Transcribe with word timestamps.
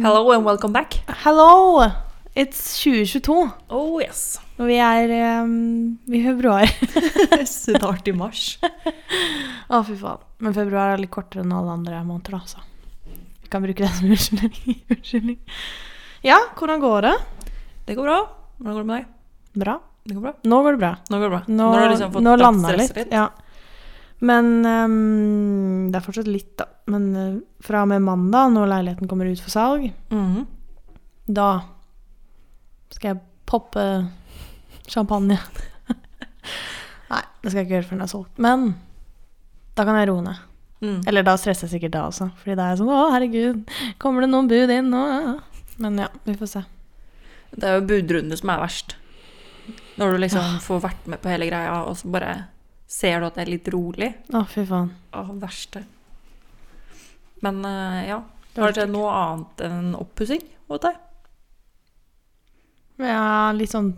Hello 0.00 0.30
and 0.30 0.44
welcome 0.44 0.72
back. 0.72 0.94
Hello! 1.24 1.82
It's 2.34 2.78
2022, 2.84 3.50
Oh 3.70 3.98
yes. 4.00 4.38
og 4.60 4.68
vi 4.70 4.76
er 4.78 5.10
um, 5.42 5.98
i 6.06 6.20
februar. 6.22 6.70
Snart 7.50 8.06
i 8.06 8.14
mars. 8.14 8.44
Å, 8.62 9.80
fy 9.88 9.96
faen. 9.98 10.22
Men 10.38 10.54
februar 10.54 10.92
er 10.92 11.02
litt 11.02 11.10
kortere 11.10 11.42
enn 11.42 11.56
alle 11.56 11.74
andre 11.74 12.04
måneder, 12.06 12.36
da, 12.38 12.40
så 12.46 12.62
vi 13.42 13.50
kan 13.50 13.64
bruke 13.64 13.82
det 13.82 13.90
som 13.96 14.06
unnskyldning. 14.06 14.78
unnskyldning. 14.94 15.40
Ja, 16.26 16.38
hvordan 16.60 16.84
går 16.84 17.08
det? 17.08 17.14
Det 17.88 17.98
går 17.98 18.06
bra. 18.06 18.20
Hvordan 18.60 18.78
går 18.78 18.84
det 18.84 18.90
med 18.92 19.00
deg? 19.00 19.12
Bra. 19.64 19.76
Det 20.04 20.14
går 20.14 20.26
bra. 20.28 20.34
Nå 20.52 20.62
går 20.62 20.78
det 20.78 20.82
bra. 20.84 20.94
Nå 21.10 21.18
går 21.18 21.26
det 21.26 21.34
bra. 21.34 21.42
Nå, 21.58 21.70
har 21.74 21.84
du 21.88 21.94
liksom 21.96 22.14
fått 22.14 22.28
nå 22.28 22.38
tatt 22.44 22.82
litt. 22.84 23.04
Ja. 23.18 23.26
Men 24.20 24.48
um, 24.66 25.90
det 25.92 25.98
er 26.00 26.04
fortsatt 26.04 26.26
litt, 26.30 26.56
da. 26.58 26.66
Men 26.90 27.04
uh, 27.14 27.36
fra 27.62 27.84
og 27.84 27.90
med 27.92 28.02
mandag, 28.02 28.50
når 28.56 28.70
leiligheten 28.72 29.08
kommer 29.10 29.28
ut 29.30 29.40
for 29.44 29.50
salg, 29.54 29.90
Mhm. 30.10 30.46
da 31.28 31.50
skal 32.90 33.12
jeg 33.14 33.20
poppe 33.46 33.84
champagne. 34.88 35.36
Nei, 37.12 37.22
det 37.42 37.50
skal 37.52 37.60
jeg 37.60 37.66
ikke 37.68 37.74
gjøre 37.76 37.86
før 37.88 37.96
den 37.98 38.04
er 38.06 38.10
solgt. 38.12 38.38
Men 38.42 38.66
da 39.76 39.84
kan 39.86 39.96
jeg 40.00 40.08
roe 40.10 40.24
ned. 40.24 40.44
Mm. 40.82 40.98
Eller 41.10 41.24
da 41.26 41.34
stresser 41.40 41.66
jeg 41.68 41.74
sikkert 41.76 41.94
da 41.96 42.04
også. 42.08 42.28
Fordi 42.40 42.54
da 42.58 42.66
er 42.68 42.74
jeg 42.74 42.80
sånn 42.82 42.92
Å, 42.94 42.98
herregud, 43.14 43.62
kommer 43.98 44.22
det 44.24 44.30
noen 44.30 44.48
bud 44.50 44.70
inn 44.70 44.90
nå? 44.92 45.04
Men 45.82 45.98
ja, 46.04 46.08
vi 46.26 46.34
får 46.38 46.50
se. 46.52 46.62
Det 47.54 47.64
er 47.66 47.78
jo 47.80 47.86
budrundene 47.88 48.36
som 48.38 48.50
er 48.52 48.60
verst. 48.62 48.94
Når 49.98 50.12
du 50.14 50.20
liksom 50.22 50.58
får 50.64 50.82
vært 50.84 51.06
med 51.10 51.20
på 51.22 51.30
hele 51.32 51.48
greia, 51.50 51.80
og 51.88 51.96
så 51.98 52.10
bare 52.12 52.34
ser 52.88 53.20
du 53.20 53.28
at 53.28 53.36
det 53.36 53.44
er 53.44 53.52
litt 53.52 53.68
rolig. 53.74 54.08
Å, 54.32 54.42
fy 54.48 54.64
faen. 54.68 54.90
Å, 55.12 55.26
verste. 55.42 55.84
Men 57.44 57.60
eh, 57.68 58.08
ja. 58.08 58.22
Har 58.58 58.72
det 58.72 58.80
skjedd 58.80 58.90
noe 58.90 59.10
annet 59.14 59.60
enn 59.68 59.92
oppussing 59.94 60.40
hos 60.70 60.80
deg? 60.82 60.96
Ja, 62.98 63.52
litt 63.54 63.70
sånn 63.70 63.92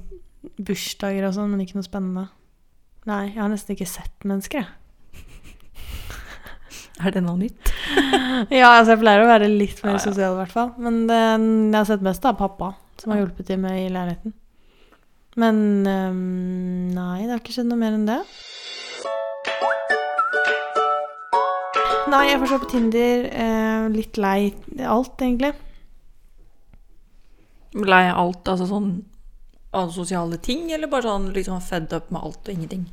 bursdager 0.60 1.24
og 1.30 1.32
sånn, 1.38 1.48
men 1.54 1.62
ikke 1.64 1.78
noe 1.78 1.86
spennende. 1.86 2.26
Nei, 3.08 3.30
jeg 3.30 3.40
har 3.40 3.48
nesten 3.48 3.72
ikke 3.72 3.88
sett 3.88 4.26
mennesker, 4.28 4.66
jeg. 4.66 4.76
Er 7.00 7.14
det 7.14 7.22
noe 7.24 7.38
nytt? 7.40 7.72
Ja, 8.52 8.74
altså 8.78 8.94
jeg 8.94 9.00
pleier 9.02 9.24
å 9.24 9.28
være 9.30 9.48
litt 9.48 9.80
mer 9.84 9.94
Ja, 9.96 9.98
ja. 9.98 10.04
sosial 10.04 10.34
i 10.36 10.40
hvert 10.42 10.52
fall. 10.52 10.70
Men 10.80 11.02
det, 11.08 11.16
jeg 11.16 11.74
har 11.78 11.88
sett 11.88 12.04
mest 12.04 12.24
av 12.28 12.36
pappa, 12.40 12.74
som 13.00 13.14
har 13.14 13.22
hjulpet 13.22 13.48
til 13.48 13.58
med 13.62 13.78
i 13.80 13.88
leiligheten. 13.92 14.34
Men 15.40 15.58
um, 15.86 16.20
nei, 16.92 17.22
det 17.24 17.32
har 17.32 17.40
ikke 17.40 17.54
skjedd 17.56 17.68
noe 17.70 17.80
mer 17.80 17.96
enn 17.96 18.06
det. 18.08 18.20
Nei, 22.10 22.24
jeg 22.30 22.40
får 22.42 22.50
se 22.50 22.60
på 22.62 22.70
Tinder. 22.72 23.26
Eh, 23.30 23.88
litt 23.94 24.18
lei 24.20 24.50
alt, 24.82 25.14
egentlig. 25.22 25.52
Lei 27.78 28.04
alt, 28.10 28.42
altså 28.50 28.66
sånn 28.66 28.90
av 29.70 29.92
sosiale 29.94 30.40
ting, 30.42 30.72
eller 30.74 30.90
bare 30.90 31.06
sånn 31.06 31.28
liksom 31.34 31.60
fed 31.62 31.92
up 31.94 32.08
med 32.10 32.24
alt 32.26 32.48
og 32.48 32.54
ingenting? 32.54 32.88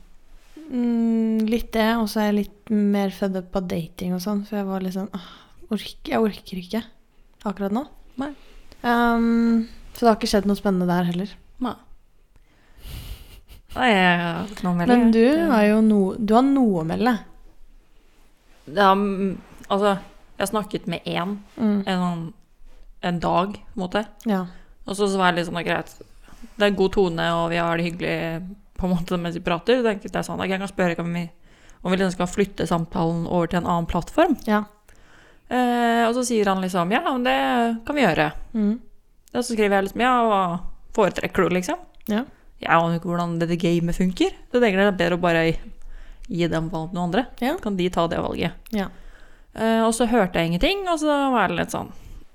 Mm, 0.67 1.47
litt 1.49 1.71
det, 1.73 1.87
og 1.97 2.05
så 2.11 2.21
er 2.21 2.29
jeg 2.29 2.37
litt 2.41 2.71
mer 2.73 3.13
fed 3.15 3.37
up 3.39 3.49
på 3.53 3.63
dating 3.65 4.13
og 4.17 4.21
sånn, 4.21 4.43
for 4.45 4.59
jeg 4.59 4.67
var 4.67 4.83
litt 4.85 4.97
sånn 4.97 5.09
åh, 5.15 5.27
ork, 5.73 5.95
Jeg 6.05 6.21
orker 6.21 6.61
ikke 6.61 6.83
akkurat 7.47 7.73
nå. 7.73 7.87
Nei. 8.21 8.31
Um, 8.83 9.65
så 9.95 10.03
det 10.03 10.09
har 10.11 10.19
ikke 10.19 10.29
skjedd 10.29 10.49
noe 10.49 10.59
spennende 10.59 10.89
der 10.89 11.07
heller. 11.09 11.31
Nei. 11.63 11.73
Nei, 13.77 13.89
jeg 13.93 14.21
har 14.21 14.51
ikke 14.51 14.67
noe 14.67 14.75
å 14.75 14.77
melde. 14.77 14.93
Men 14.93 15.15
du 15.15 15.25
har 15.53 15.65
jo 15.65 15.81
no, 15.85 16.01
du 16.17 16.35
har 16.37 16.45
noe 16.45 16.83
å 16.83 16.85
melde. 16.87 17.15
Mm, 18.67 19.37
altså, 19.69 19.97
jeg 20.39 20.47
snakket 20.51 20.87
med 20.87 21.01
én 21.05 21.37
Mm. 21.57 21.83
en, 21.87 21.99
sånn- 21.99 22.33
en 23.03 23.19
dag, 23.19 23.53
på 23.53 23.75
en 23.77 23.83
måte. 23.89 24.05
Ja. 24.25 24.45
Og 24.87 24.95
så, 24.95 25.07
så 25.07 25.17
var 25.17 25.31
det 25.31 25.41
litt 25.45 25.49
sånn, 25.53 25.63
greit, 25.65 25.93
det 26.57 26.63
er 26.63 26.67
en 26.71 26.75
god 26.75 26.91
tone, 26.93 27.27
og 27.33 27.49
vi 27.49 27.57
har 27.57 27.77
det 27.77 27.85
hyggelig 27.85 28.57
på 28.77 28.85
en 28.87 28.93
måte 28.95 29.17
mens 29.19 29.35
vi 29.35 29.41
prater. 29.41 29.79
Så 29.79 29.83
tenkte 29.83 30.11
jeg 30.13 30.25
sånn, 30.25 30.39
jeg 30.47 30.59
kan 30.59 30.67
spørre 30.67 30.99
om 30.99 31.13
vi, 31.13 31.29
om 31.83 31.91
vi 31.91 31.97
liksom 31.97 32.11
skal 32.17 32.27
flytte 32.27 32.67
samtalen 32.67 33.25
over 33.27 33.47
til 33.47 33.59
en 33.61 33.65
annen 33.67 33.85
plattform. 33.87 34.37
ja. 34.47 34.63
Eh, 35.49 36.03
og 36.07 36.11
så 36.13 36.25
sier 36.27 36.45
han 36.45 36.59
liksom, 36.59 36.91
ja, 36.91 36.99
men 37.05 37.23
det 37.23 37.85
kan 37.87 37.95
vi 37.95 38.01
gjøre. 38.03 38.33
Mm. 38.53 38.79
Og 39.33 39.43
så 39.43 39.53
skriver 39.55 39.77
jeg 39.77 39.83
liksom, 39.85 40.01
ja, 40.01 40.15
hva 40.27 40.59
foretrekker 40.93 41.47
du, 41.47 41.55
liksom? 41.55 41.77
Ja. 42.11 42.25
Jeg 42.59 42.69
aner 42.73 42.97
ikke 42.99 43.07
hvordan 43.13 43.37
dette 43.39 43.55
gamet 43.61 43.95
funker. 43.95 44.33
Så 44.51 44.59
jeg 44.59 44.75
det 44.75 44.83
er 44.83 44.91
bedre 44.91 45.15
å 45.15 45.21
bare 45.21 45.55
gi 46.29 46.47
dem 46.51 46.69
valg 46.69 46.93
noen 46.93 47.07
andre. 47.09 47.25
Ja. 47.41 47.55
Kan 47.61 47.77
de 47.77 47.89
ta 47.89 48.07
det 48.07 48.19
valget. 48.19 48.51
Ja. 48.75 48.89
Eh, 49.55 49.81
og 49.85 49.93
så 49.95 50.07
hørte 50.09 50.39
jeg 50.39 50.51
ingenting, 50.51 50.87
og 50.91 50.99
så 50.99 51.07
var 51.33 51.47
det 51.49 51.57
litt 51.61 51.71
sånn 51.73 51.91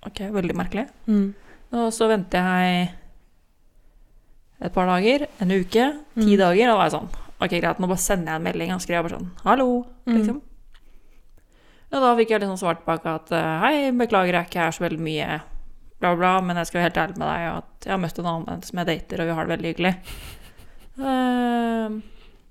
Ok, 0.07 0.19
veldig 0.35 0.55
merkelig. 0.59 0.89
Mm. 1.07 1.35
Og 1.79 1.93
så 1.95 2.09
venter 2.11 2.43
jeg 2.43 2.89
et 4.63 4.73
par 4.75 4.87
dager, 4.87 5.27
en 5.41 5.51
uke, 5.51 5.85
ti 6.15 6.37
Mm. 6.37 6.39
dager, 6.39 6.69
og 6.71 6.73
da 6.73 6.77
var 6.77 6.89
jeg 6.89 6.93
sånn 7.01 7.09
Ok, 7.43 7.51
greit, 7.61 7.79
nå 7.81 7.89
bare 7.91 7.99
sender 7.99 8.33
jeg 8.33 8.37
en 8.37 8.43
melding 8.47 8.73
og 8.75 8.81
skriver 8.81 9.03
bare 9.09 9.19
sånn 9.19 9.31
Hallo, 9.45 9.87
Mm. 10.07 10.17
liksom. 10.17 10.41
Og 11.93 12.01
da 12.01 12.17
fikk 12.17 12.29
jeg 12.31 12.41
liksom 12.41 12.59
svart 12.59 12.85
tilbake 12.85 13.07
at 13.15 13.33
eh, 13.33 13.61
Hei, 13.61 13.91
beklager 13.93 14.33
jeg 14.33 14.35
er 14.43 14.49
ikke 14.49 14.61
her 14.65 14.71
så 14.73 14.85
veldig 14.89 15.01
mye, 15.01 15.41
bla, 16.01 16.15
bla, 16.17 16.41
men 16.41 16.57
jeg 16.57 16.67
skal 16.67 16.81
være 16.81 16.89
helt 16.91 17.01
ærlig 17.03 17.19
med 17.19 17.29
deg, 17.29 17.49
og 17.51 17.57
at 17.59 17.85
jeg 17.87 17.93
har 17.93 17.99
møtt 18.03 18.19
en 18.19 18.27
annen 18.27 18.63
som 18.63 18.79
jeg 18.79 18.87
dater, 18.87 19.21
og 19.21 19.27
vi 19.27 19.35
har 19.35 19.47
det 19.47 19.59
veldig 19.59 19.75
hyggelig. 19.75 19.95
Eh, 21.03 21.89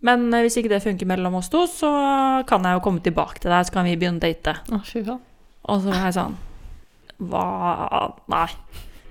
men 0.01 0.29
hvis 0.31 0.57
ikke 0.57 0.69
det 0.71 0.81
funker 0.83 1.05
mellom 1.09 1.35
oss 1.37 1.49
to, 1.53 1.65
så 1.69 1.91
kan 2.49 2.63
jeg 2.65 2.77
jo 2.77 2.83
komme 2.85 3.03
tilbake 3.05 3.39
til 3.43 3.51
deg, 3.53 3.65
så 3.67 3.75
kan 3.75 3.85
vi 3.85 3.95
begynne 4.01 4.17
å 4.17 4.25
date. 4.25 4.55
Å. 4.71 4.79
Og 5.69 5.81
så 5.83 5.91
var 5.93 6.07
jeg 6.07 6.15
sånn 6.17 6.37
Hva 7.29 7.43
Nei. 8.33 8.47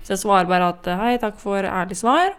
Så 0.03 0.15
jeg 0.15 0.21
svarer 0.23 0.49
bare 0.49 0.71
at 0.73 0.89
hei, 0.99 1.13
takk 1.21 1.37
for 1.39 1.63
ærlig 1.63 1.95
svar. 1.99 2.33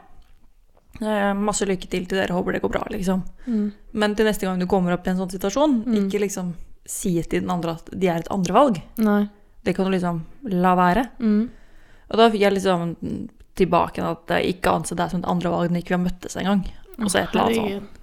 Eh, 1.01 1.33
masse 1.39 1.65
lykke 1.65 1.89
til 1.89 2.05
til 2.07 2.19
dere, 2.19 2.35
håper 2.37 2.53
det 2.59 2.61
går 2.65 2.73
bra, 2.75 2.83
liksom. 2.93 3.23
Mm. 3.47 3.73
Men 3.97 4.15
til 4.19 4.27
neste 4.29 4.45
gang 4.45 4.59
du 4.61 4.67
kommer 4.69 4.93
opp 4.93 5.07
i 5.07 5.11
en 5.15 5.17
sånn 5.23 5.31
situasjon, 5.33 5.85
Mm. 5.87 5.95
ikke 6.03 6.21
liksom 6.21 6.53
si 6.85 7.15
til 7.23 7.41
den 7.41 7.51
andre 7.51 7.77
at 7.79 7.89
de 7.97 8.09
er 8.09 8.19
et 8.21 8.29
andrevalg. 8.29 8.83
Det 9.65 9.75
kan 9.77 9.87
du 9.87 9.93
liksom 9.93 10.25
la 10.45 10.75
være. 10.75 11.09
Mm. 11.21 11.49
Og 12.11 12.17
da 12.19 12.29
fikk 12.29 12.41
jeg 12.41 12.53
liksom 12.53 12.97
tilbake 13.55 14.03
at 14.03 14.27
jeg 14.27 14.57
ikke 14.57 14.73
anser 14.75 14.97
deg 14.97 15.11
som 15.11 15.21
et 15.23 15.27
andrevalg 15.31 15.71
når 15.71 15.79
ikke 15.83 15.95
vi 15.95 15.99
har 16.03 16.11
møttes 16.11 16.37
engang. 16.37 16.67
Og 16.99 17.09
så 17.09 17.23
et 17.23 17.31
eller 17.33 17.45
annet 17.45 17.57
sånt. 17.57 17.99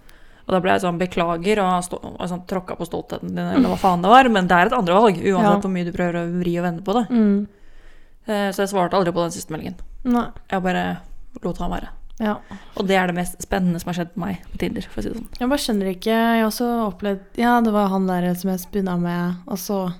Og 0.49 0.55
da 0.55 0.59
ble 0.65 0.71
jeg 0.73 0.81
sånn 0.81 0.97
beklager 0.97 1.59
og, 1.61 1.83
stå, 1.85 1.99
og 2.01 2.25
sånn, 2.31 2.41
tråkka 2.49 2.73
på 2.79 2.87
stoltheten 2.89 3.29
din, 3.35 3.37
eller 3.53 3.69
hva 3.69 3.77
faen 3.77 4.01
det 4.01 4.09
var, 4.09 4.25
men 4.33 4.47
det 4.49 4.55
er 4.57 4.71
et 4.71 4.73
andrevalg, 4.73 5.19
uansett 5.21 5.45
Ja. 5.45 5.59
hvor 5.61 5.69
mye 5.75 5.85
du 5.85 5.91
prøver 5.93 6.15
å 6.17 6.39
vri 6.39 6.55
og 6.57 6.65
vende 6.65 6.81
på 6.83 6.95
det. 6.97 7.03
Mm. 7.13 7.47
Eh, 8.25 8.49
Så 8.51 8.63
jeg 8.65 8.69
svarte 8.73 8.97
aldri 8.97 9.13
på 9.13 9.21
den 9.21 9.31
siste 9.35 9.53
meldingen. 9.53 9.75
Nei. 10.09 10.25
Jeg 10.49 10.63
bare 10.65 10.97
lot 11.43 11.57
han 11.61 11.69
være. 11.71 11.89
Ja. 12.19 12.33
Og 12.75 12.87
det 12.89 12.97
er 12.97 13.07
det 13.07 13.15
mest 13.15 13.37
spennende 13.45 13.79
som 13.79 13.93
har 13.93 13.99
skjedd 13.99 14.13
på 14.15 14.19
meg 14.25 14.41
på 14.51 14.57
Tinder. 14.57 14.81
for 14.89 14.99
å 14.99 15.03
si 15.03 15.09
det 15.09 15.17
sånn. 15.21 15.27
Jeg 15.39 15.49
bare 15.49 15.63
skjønner 15.63 15.91
ikke. 15.93 16.11
Jeg 16.17 16.41
har 16.41 16.49
også 16.49 16.67
opplevd 16.89 17.19
Ja, 17.37 17.61
det 17.61 17.71
var 17.71 17.87
han 17.93 18.07
der 18.07 18.33
som 18.35 18.49
jeg 18.49 18.59
spunna 18.59 18.97
med, 18.99 19.35
og 19.47 19.57
så 19.57 19.93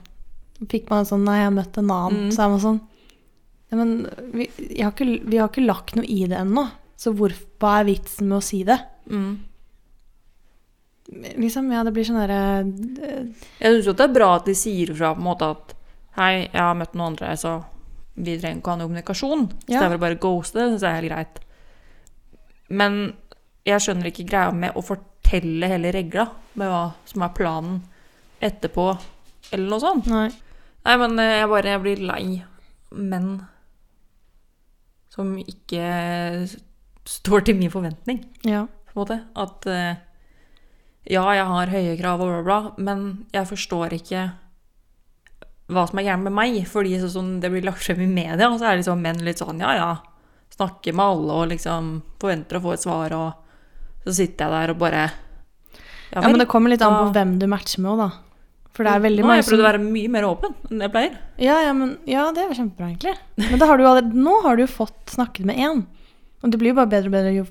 fikk 0.67 0.89
man 0.89 1.05
sånn 1.05 1.23
Nei, 1.23 1.37
jeg 1.37 1.45
har 1.45 1.55
møtt 1.63 1.77
en 1.77 1.91
annen. 1.91 2.25
Mm. 2.27 2.31
Så 2.33 2.43
er 2.43 2.49
man 2.49 2.59
sånn 2.59 2.81
Ja, 3.71 3.77
men 3.77 4.09
vi, 4.33 4.49
har 4.81 4.91
ikke, 4.91 5.23
vi 5.29 5.37
har 5.37 5.47
ikke 5.47 5.65
lagt 5.67 5.95
noe 5.95 6.03
i 6.09 6.25
det 6.25 6.37
ennå. 6.41 6.69
Så 6.97 7.13
hvor, 7.15 7.29
hva 7.61 7.79
er 7.79 7.85
vitsen 7.85 8.27
med 8.27 8.39
å 8.39 8.43
si 8.43 8.63
det? 8.63 8.79
Mm. 9.09 9.37
Liksom, 11.09 11.71
ja, 11.73 11.81
det 11.83 11.91
blir 11.95 12.05
sånn 12.05 12.19
derre 12.21 12.39
eh, 12.61 13.23
Jeg 13.59 13.71
syns 13.73 13.87
jo 13.89 13.93
det 13.97 14.03
er 14.05 14.13
bra 14.13 14.27
at 14.37 14.45
de 14.45 14.53
sier 14.53 14.91
fra 14.93 15.09
på 15.15 15.21
en 15.23 15.25
måte 15.25 15.47
at 15.55 15.71
Hei, 16.19 16.49
jeg 16.51 16.59
har 16.61 16.75
møtt 16.77 16.93
noen 16.97 17.13
andre, 17.13 17.31
så 17.39 17.53
vi 18.19 18.35
trenger 18.37 18.59
ikke 18.59 18.71
ha 18.73 18.77
noe 18.77 18.87
kommunikasjon. 18.89 19.45
Så 19.63 19.71
Ja. 19.73 19.85
det 19.87 19.95
er 19.95 20.01
bare 20.01 20.17
å 20.17 20.19
ghoste, 20.19 20.59
det 20.59 20.65
syns 20.73 20.81
jeg 20.83 20.91
er 20.91 21.01
helt 21.01 21.13
greit. 21.13 21.39
Men 22.69 22.97
jeg 23.65 23.79
skjønner 23.85 24.09
ikke 24.11 24.25
greia 24.27 24.51
med 24.53 24.75
å 24.75 24.83
fortelle 24.83 25.69
hele 25.71 25.93
regla 25.95 26.25
med 26.59 26.67
hva 26.73 26.81
som 27.07 27.23
er 27.23 27.29
planen 27.37 27.79
etterpå, 28.41 28.87
eller 29.53 29.69
noe 29.69 29.79
sånt. 29.79 30.07
Nei. 30.11 30.27
Nei, 30.85 30.97
men 30.97 31.17
eh, 31.23 31.37
jeg 31.39 31.49
bare 31.53 31.71
jeg 31.73 31.81
blir 31.85 32.03
lei 32.09 32.43
menn 32.91 33.31
som 35.13 35.33
ikke 35.41 35.87
står 37.09 37.45
til 37.47 37.55
min 37.59 37.71
forventning, 37.73 38.25
Ja. 38.43 38.65
på 38.65 38.93
en 38.93 39.01
måte. 39.05 39.17
At 39.35 39.65
eh, 39.67 39.95
ja, 41.09 41.23
jeg 41.33 41.47
har 41.49 41.73
høye 41.73 41.97
krav 41.99 42.21
og 42.21 42.29
bla, 42.29 42.41
bla, 42.41 42.45
bla, 42.45 42.85
men 42.85 43.03
jeg 43.33 43.49
forstår 43.49 43.95
ikke 43.97 44.27
hva 45.69 45.85
som 45.89 46.01
er 46.01 46.07
gærent 46.09 46.27
med 46.27 46.35
meg. 46.37 46.59
Fordi 46.69 46.97
sånn 47.01 47.37
det 47.43 47.51
blir 47.53 47.65
lagt 47.65 47.83
frem 47.85 48.03
i 48.05 48.09
media, 48.09 48.49
og 48.49 48.59
så 48.61 48.69
er 48.69 48.81
liksom 48.81 49.01
menn 49.03 49.23
litt 49.25 49.41
sånn 49.41 49.61
ja, 49.63 49.73
ja. 49.77 49.89
Snakker 50.53 50.95
med 50.97 51.05
alle 51.05 51.35
og 51.41 51.51
liksom 51.51 51.91
forventer 52.21 52.59
å 52.59 52.63
få 52.63 52.75
et 52.75 52.83
svar, 52.83 53.15
og 53.15 54.05
så 54.05 54.15
sitter 54.21 54.45
jeg 54.45 54.55
der 54.55 54.73
og 54.73 54.79
bare 54.81 55.03
ja, 56.09 56.23
men 56.25 56.41
det 56.41 56.47
kommer 56.49 56.73
litt 56.73 56.81
an 56.81 56.95
på 56.95 57.11
hvem 57.13 57.35
du 57.37 57.45
matcher 57.51 57.83
med 57.83 57.91
òg, 57.93 57.99
da. 58.01 58.09
For 58.73 58.87
det 58.87 58.93
er 58.95 59.03
veldig 59.03 59.23
Nå 59.25 59.29
har 59.29 59.37
jeg 59.41 59.47
prøvd 59.49 59.61
å 59.61 59.67
være 59.67 59.81
mye 59.83 60.09
mer 60.13 60.25
åpen 60.25 60.53
enn 60.69 60.83
jeg 60.85 60.93
pleier. 60.93 61.15
Ja, 61.41 61.57
ja, 61.65 61.73
men, 61.75 61.93
ja, 62.09 62.23
det 62.33 62.45
er 62.45 62.55
kjempebra, 62.57 62.89
egentlig. 62.89 63.13
Men 63.43 63.61
har 63.61 63.75
allerede, 63.75 64.17
nå 64.17 64.35
har 64.45 64.57
du 64.57 64.63
jo 64.63 64.69
fått 64.71 65.13
snakket 65.13 65.45
med 65.49 65.59
én. 65.61 65.83
Og 66.39 66.53
det 66.53 66.59
blir 66.61 66.71
jo 66.71 66.79
bare 66.79 66.91
bedre 66.93 67.11
og 67.11 67.15
bedre 67.17 67.33
jo 67.35 67.45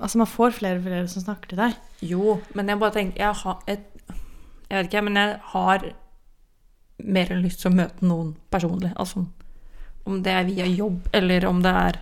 Altså, 0.00 0.18
man 0.18 0.26
får 0.32 0.50
flere 0.56 0.78
og 0.80 0.84
flere 0.86 1.08
som 1.12 1.22
snakker 1.22 1.50
til 1.52 1.58
deg. 1.60 1.74
Jo, 2.08 2.38
men 2.56 2.68
jeg 2.72 2.80
bare 2.80 2.94
tenker 2.94 3.20
Jeg 3.20 3.34
har 3.42 3.58
et 3.68 3.86
Jeg 4.70 4.76
vet 4.78 4.86
ikke, 4.88 5.02
men 5.04 5.16
jeg 5.20 5.34
har 5.52 5.84
mer 7.04 7.32
enn 7.32 7.42
lyst 7.44 7.60
til 7.62 7.70
å 7.72 7.74
møte 7.76 8.04
noen 8.06 8.30
personlig. 8.52 8.92
Altså 8.96 9.26
Om 10.06 10.22
det 10.24 10.32
er 10.32 10.44
via 10.48 10.66
jobb, 10.68 11.08
eller 11.16 11.44
om 11.48 11.60
det 11.64 11.74
er 11.82 11.98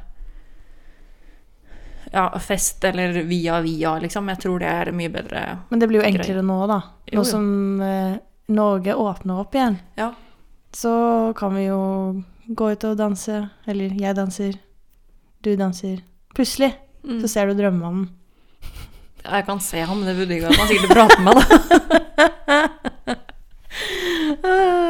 ja, 2.12 2.38
fest, 2.40 2.84
eller 2.88 3.22
via 3.28 3.60
via, 3.60 3.98
liksom. 4.00 4.28
Jeg 4.32 4.40
tror 4.40 4.58
det 4.62 4.68
er 4.70 4.90
mye 4.96 5.10
bedre. 5.12 5.42
Men 5.68 5.80
det 5.82 5.88
blir 5.90 6.00
jo 6.00 6.06
enklere 6.06 6.24
enklere 6.38 6.46
nå, 6.46 6.58
da. 6.70 6.78
Jo, 7.10 7.18
Nå 7.18 7.20
jo. 7.20 7.28
som 7.28 7.80
eh, 7.84 8.14
Norge 8.48 8.94
åpner 8.96 9.42
opp 9.42 9.54
igjen, 9.58 9.76
Ja. 9.98 10.12
så 10.72 11.34
kan 11.36 11.54
vi 11.54 11.66
jo 11.66 12.22
gå 12.48 12.70
ut 12.72 12.84
og 12.88 12.96
danse. 12.96 13.42
Eller 13.68 13.92
jeg 14.00 14.16
danser, 14.16 14.56
du 15.44 15.50
danser. 15.56 16.00
Plutselig 16.34 16.72
Mm. 17.08 17.20
så 17.22 17.30
ser 17.32 17.48
du 17.48 17.56
drømmemannen. 17.56 18.08
Jeg 19.24 19.44
kan 19.44 19.60
se 19.60 19.80
ham, 19.80 19.98
men 19.98 20.08
det 20.08 20.16
betyr 20.16 20.36
ikke 20.38 20.52
at 20.52 20.60
han 20.60 20.68
sikkert 20.68 20.94
prater 20.94 21.20
med 21.24 21.32
meg, 21.36 21.44
da. 23.08 23.16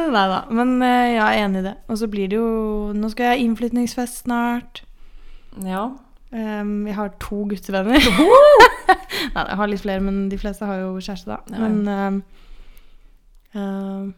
Nei 0.09 0.25
da. 0.31 0.37
Men 0.53 0.75
eh, 0.85 1.15
jeg 1.15 1.23
er 1.23 1.45
enig 1.45 1.63
i 1.63 1.65
det. 1.69 1.73
Og 1.89 1.99
så 2.01 2.09
blir 2.11 2.29
det 2.31 2.37
jo 2.37 2.51
Nå 2.95 3.09
skal 3.11 3.27
jeg 3.27 3.35
ha 3.35 3.43
innflytningsfest 3.43 4.23
snart. 4.25 4.83
Ja. 5.65 5.89
Um, 6.29 6.85
jeg 6.87 6.95
har 6.95 7.11
to 7.21 7.43
guttevenner. 7.49 7.99
Nei, 9.35 9.43
jeg 9.43 9.59
har 9.61 9.71
litt 9.71 9.83
flere, 9.83 10.03
men 10.05 10.27
de 10.31 10.37
fleste 10.39 10.67
har 10.69 10.83
jo 10.83 10.91
kjæreste, 11.01 11.35
da. 11.35 11.39
Ja. 11.49 11.59
Men 11.65 11.75
um, 11.89 12.19
um, 13.57 14.11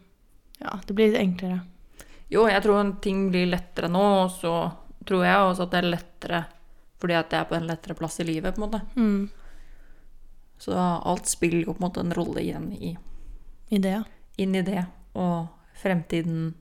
ja, 0.60 0.76
det 0.86 0.96
blir 0.96 1.10
litt 1.10 1.22
enklere. 1.22 1.62
Jo, 2.32 2.46
jeg 2.48 2.64
tror 2.64 2.92
ting 3.04 3.26
blir 3.32 3.50
lettere 3.50 3.90
nå, 3.92 4.04
og 4.24 4.30
så 4.34 4.54
tror 5.08 5.24
jeg 5.26 5.48
også 5.48 5.66
at 5.66 5.72
det 5.72 5.80
er 5.80 5.90
lettere 5.92 6.42
fordi 7.02 7.18
at 7.18 7.34
jeg 7.34 7.42
er 7.42 7.48
på 7.50 7.58
en 7.58 7.66
lettere 7.66 7.98
plass 7.98 8.20
i 8.22 8.26
livet, 8.28 8.54
på 8.54 8.62
en 8.62 8.66
måte. 8.68 8.82
Mm. 8.94 9.30
Så 10.62 10.76
alt 10.78 11.30
spiller 11.30 11.66
jo 11.66 11.74
på 11.74 11.82
en 11.82 11.88
måte 11.88 12.04
en 12.04 12.14
rolle 12.14 12.44
igjen 12.44 12.68
i, 12.76 12.92
I 13.74 13.80
det, 13.82 13.96
ja. 13.96 14.04
inn 14.38 14.54
i 14.54 14.62
det, 14.62 14.84
og 15.18 15.48
fremtiden, 15.82 16.52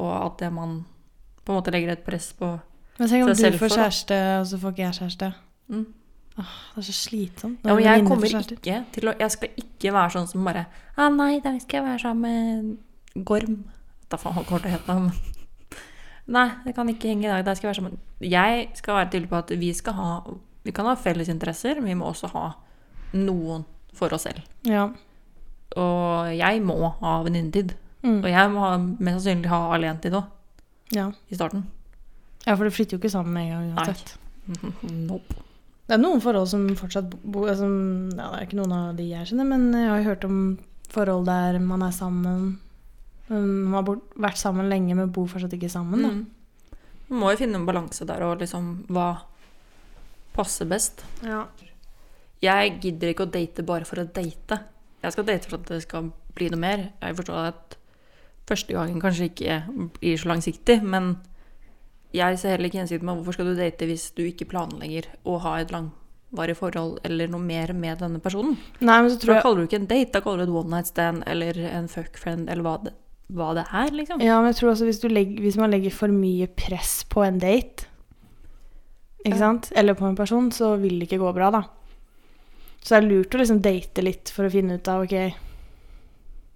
og 0.00 0.12
at 0.16 0.42
det 0.42 0.50
man 0.52 0.80
på 1.44 1.52
en 1.52 1.60
måte 1.60 1.72
legger 1.74 1.94
et 1.94 2.04
press 2.04 2.32
på. 2.36 2.56
Men 2.98 3.08
tenk 3.08 3.24
om 3.28 3.32
du 3.32 3.58
får 3.62 3.76
kjæreste, 3.76 4.20
og 4.40 4.46
så 4.50 4.58
får 4.60 4.74
ikke 4.74 4.86
jeg 4.88 4.98
kjæreste. 4.98 5.32
Mm. 5.70 5.88
Det 6.40 6.80
er 6.80 6.86
så 6.86 6.92
slitsomt. 6.96 7.66
Ja, 7.66 7.76
jeg 7.84 8.06
kommer 8.06 8.26
ikke 8.26 8.78
til 8.94 9.10
å 9.10 9.14
Jeg 9.18 9.34
skal 9.34 9.60
ikke 9.60 9.92
være 9.92 10.14
sånn 10.14 10.28
som 10.30 10.46
bare 10.46 10.64
ah, 10.96 11.10
nei, 11.12 11.40
da 11.44 11.52
skal 11.60 11.80
jeg 11.80 11.88
være 11.88 12.02
sammen 12.04 12.70
med 13.12 13.26
Gorm. 13.26 13.60
Da 14.10 14.18
faen 14.20 14.38
hva 14.38 14.46
kommer 14.48 14.64
til 14.64 14.72
å 14.72 14.78
hete. 14.78 15.36
Nei, 16.26 16.46
det 16.64 16.74
kan 16.76 16.88
ikke 16.88 17.08
henge 17.10 17.26
i 17.26 17.30
dag. 17.30 17.44
Det 17.46 17.56
skal 17.56 17.70
være 17.70 17.78
sammen 17.80 17.98
Jeg 18.20 18.68
skal 18.78 19.00
være 19.00 19.10
tydelig 19.10 19.30
på 19.30 19.38
at 19.40 19.52
vi 19.58 19.72
skal 19.74 19.96
ha 19.96 20.10
Vi 20.64 20.74
kan 20.76 20.86
ha 20.86 20.94
felles 20.94 21.28
interesser, 21.32 21.80
men 21.80 21.88
vi 21.88 21.98
må 21.98 22.10
også 22.10 22.30
ha 22.34 22.50
noen 23.16 23.64
for 23.96 24.12
oss 24.14 24.26
selv. 24.28 24.44
Ja. 24.68 24.90
Og 25.80 26.30
jeg 26.36 26.62
må 26.62 26.76
ha 27.00 27.14
venninnetid. 27.24 27.74
Mm. 28.04 28.20
Og 28.22 28.28
jeg 28.30 28.52
må 28.52 28.62
ha, 28.64 28.76
mest 28.78 29.20
sannsynlig 29.20 29.50
ha 29.50 29.60
alenetid 29.74 30.14
òg, 30.16 30.28
ja. 30.94 31.10
i 31.28 31.36
starten. 31.36 31.66
ja, 32.46 32.54
for 32.54 32.64
du 32.64 32.72
flytter 32.72 32.96
jo 32.96 33.00
ikke 33.00 33.12
sammen 33.12 33.34
med 33.34 33.48
en 33.48 33.50
gang 33.52 33.72
uansett. 33.76 34.16
Nope. 35.10 35.36
Det 35.86 35.96
er 35.96 36.00
noen 36.00 36.22
forhold 36.22 36.46
som 36.46 36.64
fortsatt 36.78 37.12
bor 37.22 37.50
altså, 37.50 37.66
ja, 37.66 38.30
Det 38.30 38.38
er 38.38 38.46
ikke 38.46 38.58
noen 38.60 38.72
av 38.76 38.98
de 38.98 39.08
jeg 39.10 39.26
kjenner, 39.30 39.48
men 39.50 39.68
jeg 39.74 39.90
har 39.90 40.06
hørt 40.06 40.26
om 40.26 40.36
forhold 40.90 41.26
der 41.26 41.58
man 41.62 41.82
er 41.82 41.94
sammen 41.94 42.44
Man 43.30 43.76
har 43.76 43.86
bort, 43.86 44.06
vært 44.18 44.40
sammen 44.40 44.70
lenge, 44.70 44.96
men 44.98 45.12
bor 45.14 45.28
fortsatt 45.30 45.54
ikke 45.54 45.70
sammen. 45.70 46.02
Da. 46.02 46.10
Mm. 46.10 46.78
Man 47.10 47.22
må 47.22 47.32
jo 47.32 47.40
finne 47.42 47.60
en 47.60 47.66
balanse 47.68 48.06
der, 48.06 48.22
og 48.26 48.42
liksom 48.42 48.72
hva 48.90 49.08
passer 50.34 50.68
best. 50.70 51.04
Ja. 51.26 51.44
Jeg 52.40 52.78
gidder 52.82 53.12
ikke 53.12 53.26
å 53.26 53.32
date 53.32 53.64
bare 53.66 53.86
for 53.88 54.02
å 54.02 54.08
date. 54.08 54.60
Jeg 55.00 55.14
skal 55.14 55.26
date 55.28 55.48
for 55.48 55.60
at 55.60 55.70
det 55.70 55.82
skal 55.84 56.10
bli 56.36 56.48
noe 56.52 56.60
mer. 56.60 56.86
Jeg 57.02 57.18
forstår 57.18 57.50
at 57.50 57.76
første 58.50 58.74
gangen 58.74 59.02
kanskje 59.02 59.30
ikke 59.30 59.58
blir 59.98 60.20
så 60.20 60.30
langsiktig, 60.30 60.80
men 60.82 61.14
jeg 62.16 62.38
ser 62.40 62.56
heller 62.56 62.70
ikke 62.70 62.80
hensikten 62.82 63.06
med 63.06 63.20
hvorfor 63.20 63.36
skal 63.36 63.52
du 63.52 63.58
date 63.58 63.86
hvis 63.86 64.08
du 64.16 64.24
ikke 64.26 64.48
planlegger 64.50 65.06
å 65.28 65.36
ha 65.44 65.56
et 65.60 65.70
langvarig 65.74 66.56
forhold 66.58 66.98
eller 67.06 67.30
noe 67.30 67.42
mer 67.44 67.74
med 67.76 68.02
denne 68.02 68.22
personen. 68.22 68.56
Nei, 68.80 68.96
men 68.98 69.12
så 69.12 69.20
tror 69.20 69.34
da 69.34 69.38
jeg 69.38 69.46
kaller 69.46 69.60
du 69.60 69.68
ikke 69.68 69.80
en 69.82 69.90
date, 69.92 70.10
da 70.16 70.24
kaller 70.24 70.42
du 70.42 70.48
det 70.48 70.50
et 70.50 70.58
one 70.62 70.74
night 70.74 70.90
stand 70.90 71.22
eller 71.30 71.62
en 71.70 71.86
fuck 71.92 72.18
friend 72.18 72.50
eller 72.50 72.66
hva 72.66 72.74
det, 72.88 72.96
hva 73.34 73.52
det 73.56 73.64
er, 73.72 73.90
liksom. 73.94 74.20
Ja, 74.24 74.38
men 74.40 74.50
jeg 74.52 74.58
tror 74.60 74.72
også 74.72 74.86
hvis, 74.88 75.00
du 75.02 75.08
legger, 75.08 75.40
hvis 75.44 75.56
man 75.60 75.70
legger 75.72 75.92
for 75.94 76.08
mye 76.14 76.46
press 76.58 77.04
på 77.08 77.22
en 77.26 77.38
date, 77.42 77.86
ikke 79.24 79.36
Ja. 79.36 79.38
sant, 79.38 79.70
eller 79.76 79.94
på 79.94 80.06
en 80.08 80.16
person, 80.16 80.50
så 80.50 80.76
vil 80.80 80.98
det 80.98 81.08
ikke 81.10 81.20
gå 81.20 81.32
bra, 81.36 81.50
da. 81.50 81.62
Så 82.82 82.94
det 82.96 82.98
er 83.04 83.08
lurt 83.10 83.34
å 83.36 83.38
liksom 83.42 83.60
date 83.60 84.02
litt 84.02 84.30
for 84.32 84.44
å 84.48 84.50
finne 84.52 84.78
ut 84.80 84.88
av 84.88 85.02
ok, 85.04 85.34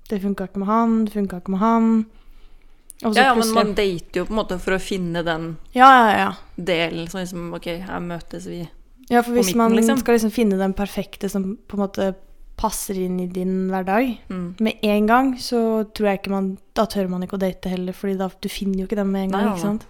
det 0.09 0.21
funka 0.23 0.47
ikke 0.49 0.59
med 0.63 0.69
han, 0.69 1.05
det 1.05 1.13
funka 1.13 1.41
ikke 1.43 1.53
med 1.53 1.61
han. 1.61 1.91
Og 3.05 3.13
så 3.13 3.19
Ja, 3.19 3.25
ja, 3.29 3.35
men 3.35 3.53
man 3.55 3.75
dater 3.75 4.21
jo 4.21 4.25
på 4.25 4.33
en 4.33 4.39
måte 4.39 4.57
for 4.63 4.73
å 4.77 4.81
finne 4.81 5.23
den 5.27 5.57
Ja, 5.75 5.89
ja, 5.91 6.17
ja. 6.19 6.33
delen 6.57 7.09
som 7.11 7.21
liksom 7.21 7.53
Ok, 7.57 7.67
her 7.85 8.01
møtes 8.01 8.47
vi. 8.47 8.63
Ja, 9.11 9.21
for 9.21 9.33
hvis 9.35 9.51
midten, 9.51 9.59
man 9.59 9.73
liksom. 9.77 9.99
skal 10.01 10.15
liksom 10.15 10.31
finne 10.33 10.57
den 10.57 10.73
perfekte 10.73 11.29
som 11.29 11.57
på 11.69 11.77
en 11.77 11.83
måte 11.83 12.15
passer 12.57 12.95
inn 13.03 13.19
i 13.21 13.27
din 13.27 13.69
hverdag 13.71 14.19
Mm. 14.31 14.55
med 14.61 14.79
en 14.83 15.07
gang, 15.07 15.33
så 15.39 15.85
tror 15.93 16.07
jeg 16.11 16.21
ikke 16.23 16.31
man 16.31 16.59
Da 16.75 16.87
tør 16.87 17.09
man 17.09 17.23
ikke 17.23 17.37
å 17.37 17.41
date 17.41 17.69
heller, 17.69 17.93
Fordi 17.93 18.17
da 18.19 18.29
du 18.41 18.49
finner 18.49 18.79
jo 18.79 18.87
ikke 18.87 18.97
dem 18.97 19.11
med 19.13 19.25
en 19.25 19.31
gang, 19.31 19.45
nei, 19.45 19.53
ikke 19.55 19.63
sant? 19.63 19.87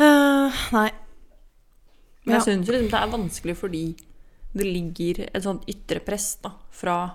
Uh, 0.00 0.50
nei. 0.72 0.90
Men 2.24 2.34
jeg 2.34 2.38
Ja. 2.38 2.44
syns 2.44 2.68
liksom 2.68 2.90
det 2.90 3.00
er 3.00 3.08
vanskelig 3.18 3.56
fordi 3.56 3.96
det 4.54 4.64
ligger 4.66 5.28
et 5.34 5.42
sånt 5.42 5.64
ytre 5.68 6.00
press 6.04 6.36
da, 6.42 6.50
fra 6.70 7.12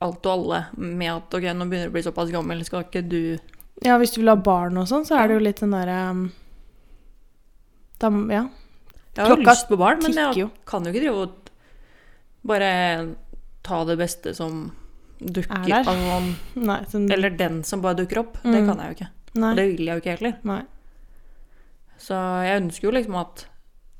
alt 0.00 0.26
og 0.26 0.32
alle 0.32 0.66
med 0.76 1.08
at 1.10 1.34
ok, 1.34 1.42
nå 1.42 1.66
begynner 1.68 1.88
du 1.88 1.90
å 1.90 1.96
bli 1.96 2.02
såpass 2.02 2.30
gammel, 2.30 2.64
skal 2.64 2.84
ikke 2.84 3.02
du 3.08 3.38
Ja, 3.82 3.96
hvis 3.98 4.12
du 4.14 4.20
vil 4.20 4.28
ha 4.28 4.36
barn 4.36 4.76
og 4.78 4.86
sånn, 4.88 5.04
så 5.06 5.18
er 5.18 5.28
det 5.28 5.34
jo 5.38 5.44
litt 5.44 5.60
den 5.60 5.70
derre 5.70 6.10
um, 6.10 6.32
da, 7.98 8.08
Ja. 8.10 8.48
Jeg 9.16 9.26
har 9.26 9.36
Klokka 9.36 9.50
lyst 9.50 9.68
på 9.68 9.78
barn, 9.78 9.98
men 10.02 10.12
jeg 10.14 10.50
kan 10.64 10.84
jo 10.84 10.92
ikke 10.92 11.00
drive 11.00 11.16
og 11.24 11.47
bare 12.48 12.72
ta 13.66 13.82
det 13.88 13.98
beste 14.00 14.32
som 14.36 14.70
dukker 15.20 15.66
Er 15.68 15.84
der. 15.84 16.34
Nei. 16.56 16.80
Sånn, 16.90 17.08
Eller 17.12 17.30
den 17.36 17.62
som 17.66 17.80
bare 17.84 17.98
dukker 18.00 18.20
opp. 18.22 18.38
Det 18.42 18.62
Mm. 18.62 18.66
kan 18.68 18.78
jeg 18.78 18.86
jo 18.90 18.96
ikke. 19.04 19.08
nei, 19.34 19.50
Og 19.50 19.56
det 19.56 19.66
vil 19.76 19.86
jeg 19.86 19.94
jo 19.94 20.00
ikke 20.02 20.16
heller. 20.18 20.38
nei. 20.44 20.62
Så 21.98 22.14
jeg 22.46 22.62
ønsker 22.62 22.82
jo 22.88 22.90
liksom 22.94 23.16
at 23.20 23.46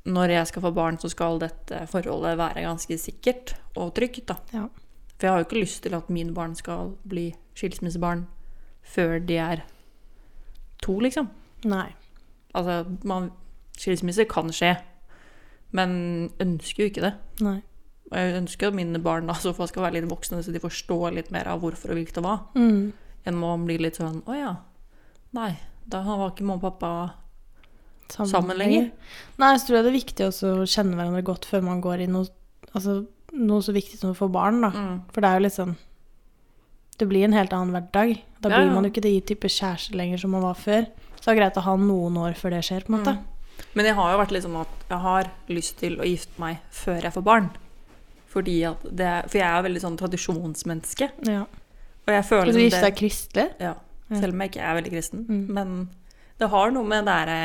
når 0.09 0.29
jeg 0.31 0.47
skal 0.47 0.61
få 0.63 0.73
barn, 0.73 0.97
så 0.97 1.09
skal 1.11 1.37
dette 1.39 1.81
forholdet 1.91 2.37
være 2.39 2.63
ganske 2.63 2.95
sikkert 2.97 3.53
og 3.75 3.93
trygt, 3.95 4.25
da. 4.25 4.37
Ja. 4.53 4.67
For 5.19 5.27
jeg 5.27 5.31
har 5.33 5.39
jo 5.43 5.45
ikke 5.49 5.61
lyst 5.65 5.81
til 5.83 5.93
at 5.93 6.09
mine 6.09 6.33
barn 6.33 6.55
skal 6.55 6.95
bli 7.05 7.35
skilsmissebarn 7.55 8.25
før 8.83 9.19
de 9.25 9.35
er 9.37 9.63
to, 10.81 10.95
liksom. 10.99 11.29
Nei. 11.65 11.93
Altså, 12.55 12.85
man, 13.03 13.31
skilsmisse 13.77 14.25
kan 14.27 14.47
skje, 14.55 14.77
men 15.73 16.29
ønsker 16.39 16.85
jo 16.85 16.89
ikke 16.89 17.01
det. 17.01 17.13
Nei. 17.41 17.61
Og 18.11 18.17
jeg 18.17 18.33
ønsker 18.41 18.67
at 18.71 18.73
mine 18.73 18.97
barn 19.05 19.27
da, 19.29 19.33
skal 19.37 19.83
være 19.83 19.99
litt 19.99 20.09
voksne, 20.09 20.41
så 20.43 20.51
de 20.51 20.59
forstår 20.63 21.13
litt 21.13 21.29
mer 21.31 21.47
av 21.47 21.61
hvorfor 21.61 21.91
og 21.93 21.99
hvilket 21.99 22.17
og 22.17 22.23
hva, 22.25 22.37
Mm. 22.55 22.91
enn 23.27 23.43
å 23.43 23.65
bli 23.65 23.77
litt 23.77 23.97
sånn 23.99 24.23
Å 24.25 24.33
ja, 24.39 24.55
nei, 25.33 25.51
da 25.87 26.01
var 26.01 26.31
ikke 26.31 26.43
mamma 26.47 26.57
og 26.57 26.79
pappa 26.79 26.91
sammen 28.09 28.57
lenger. 28.57 28.91
Nei, 29.37 29.51
så 29.57 29.67
tror 29.67 29.77
jeg 29.77 29.85
det 29.85 29.91
er 29.91 29.99
viktig 29.99 30.25
å 30.25 30.65
kjenne 30.65 30.97
hverandre 30.97 31.23
godt 31.23 31.45
før 31.45 31.61
man 31.63 31.81
går 31.81 32.01
i 32.01 32.07
noe, 32.09 32.25
altså, 32.73 33.05
noe 33.33 33.61
så 33.61 33.73
viktig 33.75 33.99
som 33.99 34.11
å 34.13 34.17
få 34.17 34.29
barn, 34.31 34.61
da. 34.65 34.71
mm. 34.73 34.97
For 35.13 35.21
det 35.21 35.29
er 35.29 35.37
jo 35.39 35.45
litt 35.45 35.57
sånn 35.59 35.75
Det 36.99 37.07
blir 37.07 37.23
en 37.23 37.31
helt 37.31 37.53
annen 37.55 37.71
hverdag. 37.71 38.17
Da 38.41 38.49
Ja, 38.49 38.57
blir 38.59 38.73
man 38.73 38.83
jo 38.83 38.89
ikke 38.91 39.01
det 39.05 39.25
type 39.29 39.47
kjæreste 39.47 39.95
lenger 39.95 40.19
som 40.19 40.31
man 40.31 40.41
var 40.43 40.55
før. 40.59 40.83
Så 41.15 41.29
det 41.29 41.31
er 41.31 41.39
greit 41.39 41.55
å 41.55 41.61
ha 41.63 41.75
noen 41.77 42.17
år 42.19 42.33
før 42.35 42.49
det 42.51 42.59
skjer, 42.67 42.83
på 42.83 42.91
en 42.91 42.97
måte. 42.99 43.13
Mm. 43.15 43.23
Men 43.75 43.85
jeg 43.85 43.95
har 43.95 44.11
jo 44.11 44.17
vært 44.19 44.31
litt 44.35 44.43
sånn 44.43 44.59
at 44.59 44.67
jeg 44.89 44.99
har 44.99 45.29
lyst 45.47 45.77
til 45.79 45.95
å 45.95 46.03
gifte 46.03 46.39
meg 46.43 46.57
før 46.71 47.01
jeg 47.01 47.13
får 47.13 47.23
barn. 47.23 47.49
Fordi 48.29 48.57
at 48.69 48.83
det 48.85 49.05
er, 49.09 49.27
for 49.27 49.39
jeg 49.41 49.49
er 49.49 49.63
veldig 49.65 49.81
sånn 49.81 49.97
tradisjonsmenneske. 49.97 51.09
Ja. 51.27 51.45
Og 52.05 52.11
jeg 52.13 52.25
føler 52.27 52.51
du 52.51 52.59
liksom 52.59 52.67
gifte 52.67 52.85
deg 52.85 52.99
kristelig? 52.99 53.47
Ja, 53.61 53.73
Ja. 54.09 54.19
selv 54.19 54.33
om 54.33 54.41
jeg 54.41 54.51
ikke 54.51 54.61
er 54.65 54.77
veldig 54.79 54.91
kristen. 54.93 55.25
Mm. 55.29 55.47
Men 55.53 55.73
det 56.39 56.49
har 56.49 56.71
noe 56.71 56.83
med 56.87 57.05
derre 57.05 57.39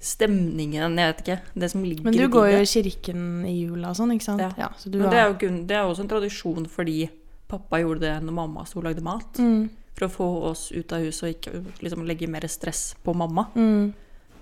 Stemningen, 0.00 0.94
jeg 0.96 1.10
vet 1.10 1.18
ikke. 1.20 1.34
Det 1.60 1.68
som 1.70 1.82
ligger 1.84 2.06
Men 2.06 2.14
du 2.16 2.28
går 2.32 2.46
jo 2.54 2.60
i 2.64 2.68
kirken 2.70 3.24
i 3.44 3.66
jula 3.66 3.90
og 3.90 3.98
sånn, 3.98 4.14
ikke 4.14 4.24
sant? 4.24 4.40
Ja. 4.56 4.70
så 4.78 4.88
du 4.88 4.96
Men 4.96 5.10
det 5.12 5.18
er 5.20 5.26
jo 5.28 5.50
det 5.68 5.76
er 5.76 5.84
også 5.84 6.06
en 6.06 6.08
tradisjon 6.08 6.68
fordi 6.72 7.10
pappa 7.50 7.82
gjorde 7.82 8.00
det 8.06 8.14
når 8.24 8.32
mamma 8.32 8.64
sto 8.64 8.78
og 8.80 8.86
lagde 8.88 9.04
mat. 9.04 9.36
mm. 9.36 9.68
For 9.98 10.06
å 10.06 10.14
få 10.14 10.28
oss 10.48 10.70
ut 10.72 10.92
av 10.96 11.04
huset 11.04 11.22
og 11.26 11.34
ikke 11.34 11.82
liksom, 11.84 12.06
legge 12.08 12.28
mer 12.30 12.46
stress 12.48 12.94
på 13.04 13.12
mamma. 13.12 13.50
Mm. 13.54 13.92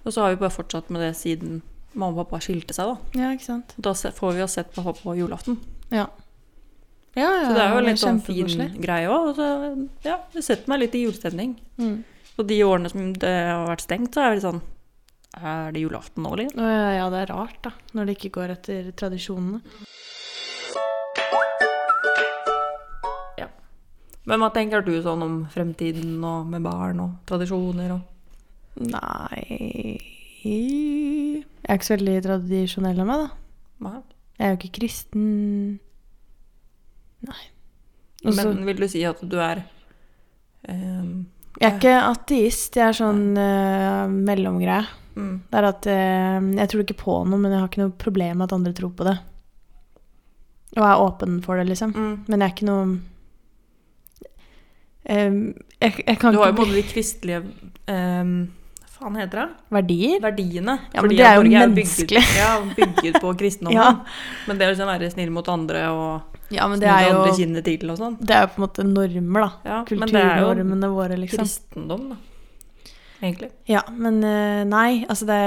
Og 0.04 0.12
så 0.12 0.22
har 0.22 0.30
vi 0.30 0.36
bare 0.44 0.54
fortsatt 0.54 0.90
med 0.94 1.02
det 1.02 1.16
siden 1.16 1.62
mamma 1.98 2.14
og 2.14 2.24
pappa 2.26 2.40
skilte 2.44 2.76
seg. 2.76 2.94
Da 2.94 3.20
Ja, 3.20 3.34
ikke 3.34 3.48
sant? 3.48 3.74
Da 3.76 3.94
får 3.94 4.36
vi 4.36 4.44
oss 4.46 4.56
sett 4.58 4.72
pappa 4.76 4.94
på 4.96 5.16
julaften. 5.18 5.58
Ja. 5.90 6.06
Ja, 7.18 7.26
ja, 7.26 7.46
Så 7.48 7.54
det 7.56 7.62
er 7.64 7.74
jo 7.74 7.84
litt 7.86 8.00
sånn 8.00 8.20
fin 8.22 8.74
greie 8.78 9.10
òg. 9.10 9.32
Så 9.34 9.46
ja, 10.06 10.20
det 10.32 10.44
setter 10.46 10.70
meg 10.70 10.84
litt 10.84 10.94
i 10.94 11.04
julestemning. 11.06 11.56
Mm. 11.80 12.02
Og 12.38 12.46
de 12.46 12.58
årene 12.62 12.90
som 12.92 13.12
det 13.18 13.34
har 13.50 13.66
vært 13.66 13.86
stengt, 13.86 14.14
så 14.14 14.28
er 14.28 14.36
det 14.36 14.44
sånn 14.46 14.60
Er 15.38 15.72
det 15.74 15.82
julaften 15.82 16.22
nå, 16.24 16.32
eller? 16.34 16.52
Ja, 16.54 16.92
ja, 16.96 17.08
det 17.12 17.24
er 17.24 17.32
rart, 17.34 17.58
da. 17.62 17.72
Når 17.94 18.06
det 18.06 18.18
ikke 18.18 18.36
går 18.38 18.54
etter 18.54 18.92
tradisjonene. 18.96 19.60
Men 24.28 24.42
hva 24.42 24.50
tenker 24.52 24.84
du 24.84 24.92
sånn 25.00 25.24
om 25.24 25.36
fremtiden 25.48 26.18
og 26.20 26.50
med 26.52 26.60
barn 26.66 27.00
og 27.00 27.16
tradisjoner 27.28 27.94
og 27.96 28.14
Nei 28.78 29.96
Jeg 30.44 31.44
er 31.66 31.78
ikke 31.78 31.88
så 31.88 31.96
veldig 31.96 32.18
tradisjonell 32.24 33.00
av 33.02 33.08
meg, 33.10 33.24
da. 33.24 34.02
Jeg 34.38 34.46
er 34.46 34.52
jo 34.52 34.58
ikke 34.60 34.76
kristen. 34.78 35.24
Nei. 37.26 37.40
Også, 38.24 38.44
Men 38.46 38.66
vil 38.66 38.82
du 38.82 38.86
si 38.90 39.02
at 39.06 39.20
du 39.22 39.36
er 39.42 39.64
um, 40.68 41.26
jeg 41.58 41.66
er 41.66 41.76
ikke 41.78 41.96
ateist. 42.06 42.76
Jeg 42.78 42.86
er 42.86 42.94
sånn 42.94 43.22
uh, 43.34 44.06
mellomgreie. 44.06 44.84
mm, 45.18 45.34
Det 45.50 45.58
er 45.58 45.66
at 45.66 45.88
eh, 45.90 46.38
jeg 46.60 46.70
tror 46.70 46.84
ikke 46.84 47.00
på 47.00 47.16
noe, 47.26 47.40
men 47.40 47.50
jeg 47.50 47.62
har 47.62 47.70
ikke 47.70 47.82
noe 47.82 47.94
problem 47.98 48.38
med 48.38 48.46
at 48.46 48.54
andre 48.54 48.74
tror 48.78 48.92
på 48.94 49.06
det. 49.08 49.16
Og 50.76 50.84
er 50.84 51.02
åpen 51.02 51.40
for 51.42 51.58
det, 51.58 51.66
liksom. 51.72 51.94
mm. 51.96 52.14
Men 52.28 52.44
jeg 52.44 52.46
er 52.46 52.54
ikke 52.54 52.68
noe 52.68 52.84
eh, 55.08 55.40
jeg, 55.82 56.04
jeg 56.04 56.20
kan 56.20 56.36
Du 56.36 56.42
har 56.44 56.52
jo 56.52 56.60
både 56.60 56.76
de 56.76 56.84
kristelige 56.86 57.42
Hva 57.88 57.96
faen 58.98 59.18
heter 59.18 59.40
det? 59.40 59.48
Verdier? 59.76 60.18
Verdiene. 60.24 60.78
Ja, 60.94 61.02
men 61.04 61.14
det 61.14 61.24
er 61.24 61.38
jo 61.38 61.44
Norge 61.46 61.62
menneskelig. 61.68 62.24
Bygget, 62.24 62.38
ja, 62.38 62.50
bygget 62.76 63.20
på 63.22 63.34
kristendommen. 63.40 63.78
Ja. 63.78 64.44
Men 64.48 64.60
det 64.60 64.68
å 64.68 64.74
liksom 64.74 64.90
være 64.90 65.10
snill 65.14 65.30
mot 65.34 65.48
andre 65.52 65.84
og 65.94 66.38
Ja, 66.54 66.66
men 66.70 66.80
snu 66.80 66.86
det 66.86 66.90
er 66.94 67.12
andre 67.12 67.36
kinnet 67.36 67.68
til 67.68 67.92
og 67.92 68.00
sånn. 68.00 68.18
Det 68.20 68.36
er 68.36 68.46
jo 68.46 68.52
på 68.54 68.60
en 68.62 68.66
måte 68.66 68.86
normer, 68.88 69.46
da. 69.46 69.50
Ja, 69.70 69.80
men 69.90 70.12
det 70.12 70.22
er 70.22 70.42
jo 70.42 70.48
Kulturnormene 70.50 70.92
våre, 70.94 71.20
liksom. 71.20 71.44
kristendom, 71.44 72.08
da. 72.14 72.20
Egentlig. 73.18 73.50
Ja, 73.66 73.82
men 73.90 74.20
eh, 74.22 74.62
nei, 74.68 75.02
altså 75.10 75.26
det 75.26 75.38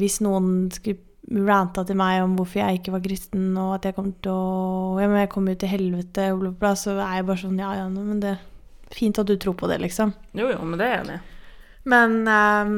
Hvis 0.00 0.22
noen 0.24 0.70
skulle 0.72 1.04
ranta 1.44 1.82
til 1.84 1.98
meg 2.00 2.22
om 2.24 2.38
hvorfor 2.38 2.62
jeg 2.62 2.78
ikke 2.78 2.94
var 2.94 3.02
kristen, 3.04 3.50
og 3.60 3.74
at 3.76 3.88
jeg 3.88 3.96
kom 3.98 4.14
til 4.24 4.32
å 4.32 5.00
Ja, 5.02 5.08
men 5.10 5.20
jeg 5.20 5.32
kom 5.34 5.48
jo 5.50 5.56
til 5.60 5.72
helvete, 5.72 6.30
og 6.32 6.44
bla, 6.44 6.52
bla, 6.62 6.70
så 6.78 6.94
er 6.96 7.18
jeg 7.18 7.26
bare 7.28 7.42
sånn 7.42 7.58
Ja, 7.60 7.74
ja, 7.82 7.88
men 7.92 8.22
det 8.24 8.36
er 8.36 8.94
fint 8.94 9.18
at 9.20 9.28
du 9.28 9.36
tror 9.36 9.58
på 9.58 9.68
det, 9.68 9.80
liksom. 9.84 10.14
Jo, 10.32 10.48
jo, 10.54 10.62
men 10.64 10.80
det 10.80 10.86
er 10.86 10.94
jeg 10.94 11.04
enig 11.04 11.18
i. 11.18 11.37
Men 11.88 12.20
eh, 12.28 12.72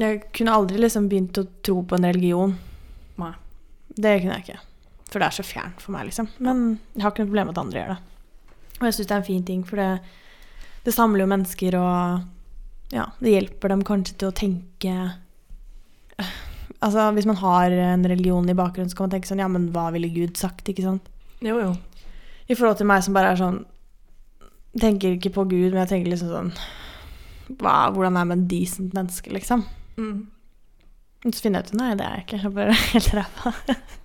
jeg 0.00 0.22
kunne 0.34 0.54
aldri 0.56 0.80
liksom 0.80 1.08
begynt 1.10 1.38
å 1.38 1.46
tro 1.64 1.82
på 1.86 1.98
en 1.98 2.08
religion. 2.08 2.54
Nei. 3.20 3.32
Det 3.92 4.16
kunne 4.22 4.38
jeg 4.38 4.46
ikke. 4.46 4.60
For 5.12 5.20
det 5.20 5.28
er 5.28 5.36
så 5.36 5.44
fjernt 5.44 5.82
for 5.84 5.94
meg, 5.94 6.08
liksom. 6.08 6.30
Men 6.40 6.62
jeg 6.94 7.04
har 7.04 7.12
ikke 7.12 7.26
noe 7.26 7.32
problem 7.32 7.50
med 7.50 7.56
at 7.56 7.62
andre 7.62 7.80
gjør 7.82 7.92
det. 7.92 7.98
Og 8.78 8.86
jeg 8.88 8.96
syns 8.96 9.08
det 9.08 9.14
er 9.14 9.20
en 9.20 9.28
fin 9.28 9.42
ting, 9.46 9.64
for 9.68 9.82
det, 9.82 9.90
det 10.86 10.94
samler 10.96 11.22
jo 11.22 11.32
mennesker, 11.32 11.76
og 11.78 12.94
ja, 12.96 13.06
det 13.20 13.34
hjelper 13.36 13.72
dem 13.72 13.84
kanskje 13.88 14.16
til 14.20 14.32
å 14.32 14.36
tenke 14.36 14.94
Altså, 16.82 17.04
hvis 17.14 17.28
man 17.30 17.38
har 17.38 17.70
en 17.70 18.02
religion 18.10 18.48
i 18.50 18.56
bakgrunnen, 18.58 18.90
så 18.90 18.98
kan 18.98 19.06
man 19.06 19.12
tenke 19.14 19.30
sånn 19.30 19.40
Ja, 19.40 19.46
men 19.50 19.68
hva 19.74 19.86
ville 19.94 20.10
Gud 20.12 20.34
sagt, 20.38 20.66
ikke 20.68 20.82
sant? 20.82 21.06
Jo, 21.38 21.60
jo. 21.62 21.70
I 22.50 22.56
forhold 22.58 22.80
til 22.80 22.88
meg 22.90 23.04
som 23.06 23.14
bare 23.14 23.32
er 23.32 23.38
sånn 23.38 23.60
Tenker 24.82 25.14
ikke 25.14 25.32
på 25.36 25.44
Gud, 25.46 25.70
men 25.70 25.82
jeg 25.84 25.90
tenker 25.92 26.10
liksom 26.10 26.32
sånn 26.32 26.50
hva, 27.48 27.90
Hvordan 27.94 28.16
er 28.16 28.28
man 28.28 28.38
en 28.40 28.48
decent 28.50 28.94
menneske, 28.96 29.32
liksom? 29.34 29.64
Mm. 29.96 30.28
Så 31.28 31.42
finner 31.44 31.62
jeg 31.62 31.72
ut 31.72 31.78
Nei, 31.78 31.92
det 31.98 32.06
er 32.06 32.16
jeg 32.18 32.26
ikke. 32.26 32.40
Jeg 32.42 32.54
bare 32.56 32.78
helt 32.92 33.12
ræva. 33.18 33.52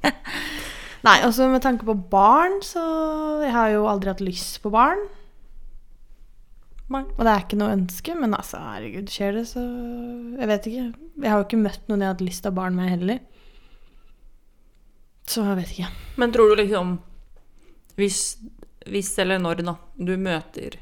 Nei, 1.07 1.19
også 1.27 1.47
med 1.51 1.63
tanke 1.63 1.87
på 1.87 1.95
barn, 2.11 2.59
så 2.65 2.83
Jeg 3.43 3.53
har 3.53 3.71
jo 3.75 3.87
aldri 3.89 4.11
hatt 4.11 4.25
lyst 4.25 4.61
på 4.63 4.73
barn. 4.73 5.01
Og 6.87 7.19
det 7.19 7.31
er 7.31 7.41
ikke 7.43 7.59
noe 7.59 7.73
ønske, 7.75 8.13
men 8.15 8.35
altså, 8.37 8.61
herregud, 8.63 9.09
skjer 9.11 9.41
det, 9.41 9.47
så 9.49 9.63
Jeg 10.39 10.51
vet 10.53 10.69
ikke. 10.69 10.85
Jeg 11.23 11.31
har 11.31 11.41
jo 11.41 11.47
ikke 11.47 11.59
møtt 11.65 11.89
noen 11.89 12.03
jeg 12.03 12.09
har 12.09 12.15
hatt 12.15 12.27
lyst 12.27 12.47
av 12.47 12.55
barn 12.55 12.77
med 12.77 12.93
heller. 12.93 13.19
Så 15.27 15.43
jeg 15.43 15.59
vet 15.59 15.73
ikke. 15.75 15.89
Men 16.21 16.31
tror 16.31 16.53
du 16.53 16.61
liksom 16.61 16.97
Hvis, 17.97 18.37
hvis 18.87 19.09
eller 19.19 19.41
når 19.41 19.63
da 19.65 19.73
du 19.97 20.13
møter 20.21 20.77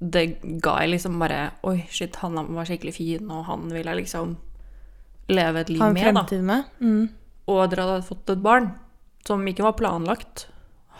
the 0.00 0.24
jeg 0.24 0.90
liksom 0.90 1.18
bare 1.22 1.52
Oi, 1.62 1.84
shit, 1.90 2.16
han 2.22 2.34
var 2.36 2.68
skikkelig 2.68 2.94
fin, 2.96 3.30
og 3.30 3.44
han 3.48 3.68
vil 3.72 3.86
jeg 3.86 4.00
liksom 4.02 4.36
leve 5.32 5.62
et 5.62 5.70
liv 5.72 5.80
Ha 5.80 5.88
en 5.88 5.94
med, 5.94 6.02
fremtid 6.04 6.42
med. 6.44 6.72
Mm. 6.80 7.04
Og 7.48 7.70
dere 7.70 7.86
hadde 7.88 8.08
fått 8.08 8.32
et 8.34 8.42
barn 8.44 8.72
som 9.24 9.44
ikke 9.48 9.64
var 9.64 9.78
planlagt. 9.78 10.48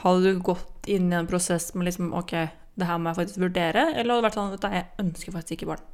Hadde 0.04 0.24
du 0.24 0.44
gått 0.44 0.88
inn 0.88 1.12
i 1.12 1.18
en 1.18 1.28
prosess 1.28 1.72
med 1.74 1.88
liksom 1.88 2.14
OK, 2.16 2.32
det 2.74 2.88
her 2.88 3.00
må 3.00 3.12
jeg 3.12 3.20
faktisk 3.20 3.42
vurdere, 3.44 3.90
eller 3.94 4.14
hadde 4.14 4.22
det 4.22 4.28
vært 4.28 4.38
sånn 4.38 4.56
at 4.56 4.66
jeg 4.70 4.88
ønsker 5.04 5.36
faktisk 5.36 5.58
ikke 5.58 5.70
barn? 5.74 5.84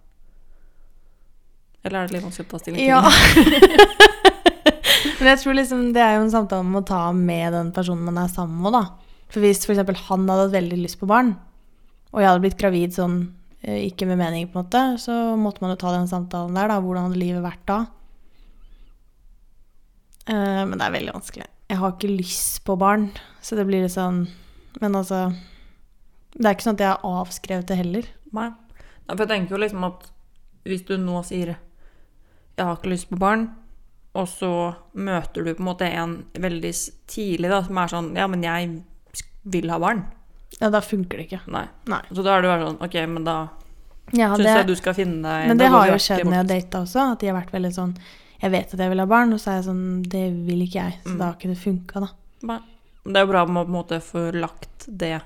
Eller 1.81 1.97
er 2.03 2.09
det 2.09 2.17
litt 2.17 2.27
vanskelig 2.27 2.47
å 2.49 2.53
ta 2.53 2.61
stilling 2.61 2.81
til? 2.81 2.89
Ja. 2.91 3.01
Men 5.21 5.31
jeg 5.33 5.41
tror 5.43 5.57
liksom 5.57 5.85
det 5.97 6.03
er 6.05 6.17
jo 6.17 6.25
en 6.25 6.33
samtale 6.33 6.65
man 6.65 6.79
må 6.79 6.83
ta 6.89 7.01
med 7.17 7.55
den 7.57 7.71
personen 7.77 8.05
man 8.09 8.21
er 8.21 8.33
sammen 8.33 8.61
med, 8.65 8.77
da. 8.77 8.85
For 9.31 9.45
hvis 9.45 9.63
f.eks. 9.65 9.81
han 10.09 10.27
hadde 10.29 10.45
hatt 10.47 10.55
veldig 10.55 10.79
lyst 10.81 10.99
på 11.01 11.09
barn, 11.09 11.35
og 12.11 12.21
jeg 12.21 12.29
hadde 12.31 12.43
blitt 12.43 12.59
gravid 12.59 12.95
sånn 12.97 13.17
eh, 13.63 13.87
ikke 13.87 14.09
med 14.11 14.19
mening, 14.21 14.49
på 14.51 14.59
en 14.59 14.67
måte, 14.67 14.83
så 15.03 15.37
måtte 15.39 15.63
man 15.63 15.75
jo 15.75 15.81
ta 15.81 15.95
den 15.95 16.11
samtalen 16.11 16.57
der, 16.59 16.71
da. 16.73 16.81
Hvordan 16.83 17.09
hadde 17.09 17.23
livet 17.23 17.45
vært 17.45 17.65
da? 17.71 17.79
Eh, 20.27 20.63
men 20.67 20.77
det 20.77 20.87
er 20.87 20.97
veldig 20.97 21.15
vanskelig. 21.17 21.49
Jeg 21.71 21.79
har 21.79 21.95
ikke 21.95 22.11
lyst 22.11 22.65
på 22.67 22.77
barn, 22.79 23.11
så 23.43 23.59
det 23.59 23.67
blir 23.69 23.85
litt 23.85 23.95
sånn 23.95 24.25
Men 24.83 24.97
altså 24.99 25.29
Det 26.35 26.43
er 26.43 26.57
ikke 26.57 26.65
sånn 26.67 26.79
at 26.79 26.83
jeg 26.83 26.91
har 26.91 27.21
avskrevet 27.21 27.71
det 27.71 27.79
heller. 27.79 28.09
Nei. 28.35 28.49
Nei, 28.51 29.15
For 29.15 29.25
jeg 29.25 29.31
tenker 29.33 29.57
jo 29.57 29.63
liksom 29.65 29.87
at 29.87 30.11
hvis 30.69 30.85
du 30.87 30.97
nå 31.01 31.23
sier 31.25 31.57
'jeg 31.57 32.67
har 32.67 32.77
ikke 32.77 32.93
lyst 32.93 33.09
på 33.09 33.19
barn', 33.19 33.49
og 34.15 34.29
så 34.29 34.77
møter 34.93 35.45
du 35.45 35.55
på 35.55 35.63
en 35.63 35.71
måte 35.71 35.89
en 35.89 36.27
veldig 36.35 36.73
tidlig 37.07 37.49
da, 37.49 37.63
som 37.63 37.79
er 37.79 37.89
sånn 37.89 38.15
'ja, 38.15 38.27
men 38.27 38.43
jeg 38.43 38.83
vil 39.45 39.71
ha 39.71 39.79
barn'. 39.79 40.05
Ja, 40.61 40.69
da 40.71 40.81
funker 40.81 41.17
det 41.21 41.29
ikke. 41.29 41.41
Nei. 41.49 41.67
Nei. 41.87 42.01
Så 42.13 42.25
da 42.25 42.37
er 42.37 42.43
du 42.43 42.49
bare 42.49 42.67
sånn 42.67 42.79
'ok, 42.81 42.97
men 43.09 43.25
da 43.25 43.49
Ja, 44.13 44.35
syns 44.37 44.45
jeg 44.45 44.67
du 44.67 44.75
skal 44.75 44.95
finne 44.95 45.23
deg 45.23 45.47
Men 45.49 45.57
det 45.59 45.69
har 45.69 45.87
jo 45.87 45.95
skjedd 45.95 46.25
når 46.25 46.33
jeg 46.33 46.43
har 46.43 46.45
data 46.61 46.79
også, 46.83 47.13
at 47.13 47.19
de 47.21 47.27
har 47.29 47.37
vært 47.41 47.53
veldig 47.53 47.73
sånn 47.75 47.97
Jeg 48.43 48.51
vet 48.51 48.75
at 48.75 48.81
jeg 48.81 48.89
vil 48.91 48.99
ha 48.99 49.07
barn, 49.07 49.33
og 49.33 49.39
så 49.39 49.51
er 49.53 49.55
jeg 49.63 49.65
sånn 49.65 50.03
Det 50.03 50.33
vil 50.47 50.63
ikke 50.67 50.81
jeg. 50.83 50.95
Så 51.05 51.11
Mm. 51.15 51.19
da 51.19 51.25
har 51.27 51.35
ikke 51.35 51.49
det 51.55 51.59
funka, 51.59 52.01
da. 52.01 52.09
Nei. 52.43 52.59
Det 53.07 53.17
er 53.17 53.27
jo 53.27 53.33
bra 53.33 53.45
å 53.45 53.47
på 53.47 53.65
en 53.65 53.73
måte 53.73 54.01
få 54.03 54.33
lagt 54.33 54.87
det 54.99 55.23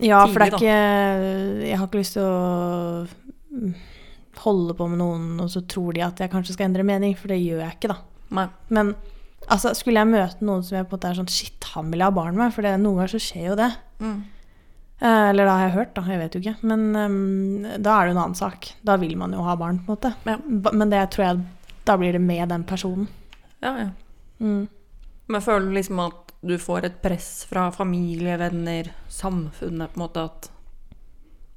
Ja, 0.00 0.26
for 0.26 0.38
det 0.38 0.52
er 0.52 0.56
ikke 0.56 1.66
Jeg 1.68 1.78
har 1.78 1.86
ikke 1.86 1.98
lyst 2.00 2.12
til 2.14 2.22
å 2.22 3.78
holde 4.42 4.74
på 4.74 4.88
med 4.88 4.98
noen, 4.98 5.40
og 5.40 5.48
så 5.50 5.60
tror 5.66 5.92
de 5.94 6.00
at 6.00 6.16
jeg 6.18 6.30
kanskje 6.30 6.52
skal 6.56 6.66
endre 6.70 6.82
mening, 6.84 7.14
for 7.16 7.28
det 7.28 7.38
gjør 7.38 7.60
jeg 7.60 7.76
ikke, 7.78 7.88
da. 7.92 7.96
Nei. 8.30 8.48
Men 8.70 8.94
altså, 9.48 9.72
skulle 9.78 10.02
jeg 10.02 10.12
møte 10.12 10.46
noen 10.46 10.62
som 10.66 10.76
jeg 10.78 10.86
på 10.86 10.94
en 10.94 10.98
måte 10.98 11.10
er 11.10 11.18
sånn 11.18 11.32
Shit, 11.32 11.66
han 11.74 11.90
vil 11.90 12.02
jeg 12.02 12.10
ha 12.10 12.14
barn 12.14 12.38
med, 12.38 12.54
for 12.54 12.66
det, 12.66 12.76
noen 12.80 13.00
ganger 13.00 13.14
så 13.14 13.22
skjer 13.22 13.48
jo 13.50 13.58
det. 13.58 13.70
Mm. 14.02 14.20
Eh, 15.02 15.28
Eller 15.30 15.48
da 15.48 15.56
har 15.58 15.66
jeg 15.66 15.76
hørt, 15.76 15.94
da. 15.96 16.04
Jeg 16.06 16.20
vet 16.20 16.36
jo 16.36 16.42
ikke. 16.42 16.54
Men 16.70 16.84
um, 16.94 17.64
da 17.82 17.96
er 17.96 18.06
det 18.06 18.12
jo 18.12 18.16
en 18.16 18.22
annen 18.22 18.38
sak. 18.38 18.70
Da 18.86 18.96
vil 19.02 19.16
man 19.18 19.34
jo 19.34 19.42
ha 19.46 19.56
barn, 19.58 19.80
på 19.82 19.90
en 19.90 19.96
måte. 19.96 20.12
Ja. 20.28 20.38
Men 20.70 20.92
det 20.92 21.02
tror 21.14 21.26
jeg 21.26 21.42
Da 21.82 21.96
blir 21.98 22.14
det 22.14 22.22
med 22.22 22.48
den 22.52 22.62
personen. 22.62 23.08
Ja, 23.58 23.72
ja. 23.78 23.88
Mm. 24.38 24.68
Men 25.26 25.42
føler 25.42 25.74
liksom 25.74 25.98
at 26.02 26.30
du 26.42 26.56
får 26.58 26.86
et 26.86 27.02
press 27.02 27.44
fra 27.50 27.68
familie, 27.74 28.36
venner, 28.38 28.90
samfunnet, 29.08 29.92
på 29.92 29.98
en 29.98 30.02
måte 30.02 30.24
at 30.26 30.48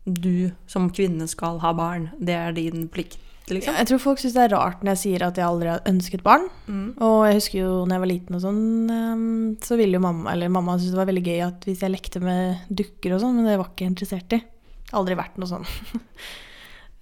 du 0.06 0.52
som 0.70 0.92
kvinne 0.94 1.28
skal 1.30 1.60
ha 1.62 1.74
barn. 1.74 2.12
Det 2.18 2.34
er 2.34 2.54
din 2.58 2.88
plikt, 2.90 3.18
liksom. 3.54 3.76
Jeg 3.78 3.88
tror 3.88 4.00
folk 4.02 4.20
syns 4.20 4.34
det 4.34 4.42
er 4.48 4.54
rart 4.58 4.82
når 4.82 4.92
jeg 4.96 5.02
sier 5.04 5.24
at 5.28 5.38
jeg 5.38 5.46
aldri 5.46 5.70
har 5.70 5.82
ønsket 5.86 6.24
barn. 6.26 6.48
Mm. 6.68 6.88
Og 6.98 7.18
jeg 7.28 7.36
husker 7.38 7.60
jo 7.60 7.74
når 7.86 7.94
jeg 7.96 8.04
var 8.06 8.10
liten 8.12 8.36
og 8.40 8.42
sånn, 8.42 8.64
ehm, 8.90 9.28
så 9.62 9.78
ville 9.78 10.00
jo 10.00 10.02
mamma 10.02 10.32
Eller 10.34 10.50
mamma 10.50 10.78
syntes 10.80 10.96
det 10.96 10.98
var 11.04 11.12
veldig 11.12 11.26
gøy 11.28 11.44
at 11.46 11.68
hvis 11.70 11.84
jeg 11.86 11.94
lekte 11.94 12.22
med 12.26 12.66
dukker 12.74 13.14
og 13.14 13.22
sånn, 13.22 13.36
men 13.38 13.46
det 13.46 13.60
var 13.62 13.70
ikke 13.70 13.86
interessert 13.92 14.34
i. 14.34 14.42
Aldri 14.98 15.16
vært 15.20 15.38
noe 15.38 15.48
sånn. 15.54 15.66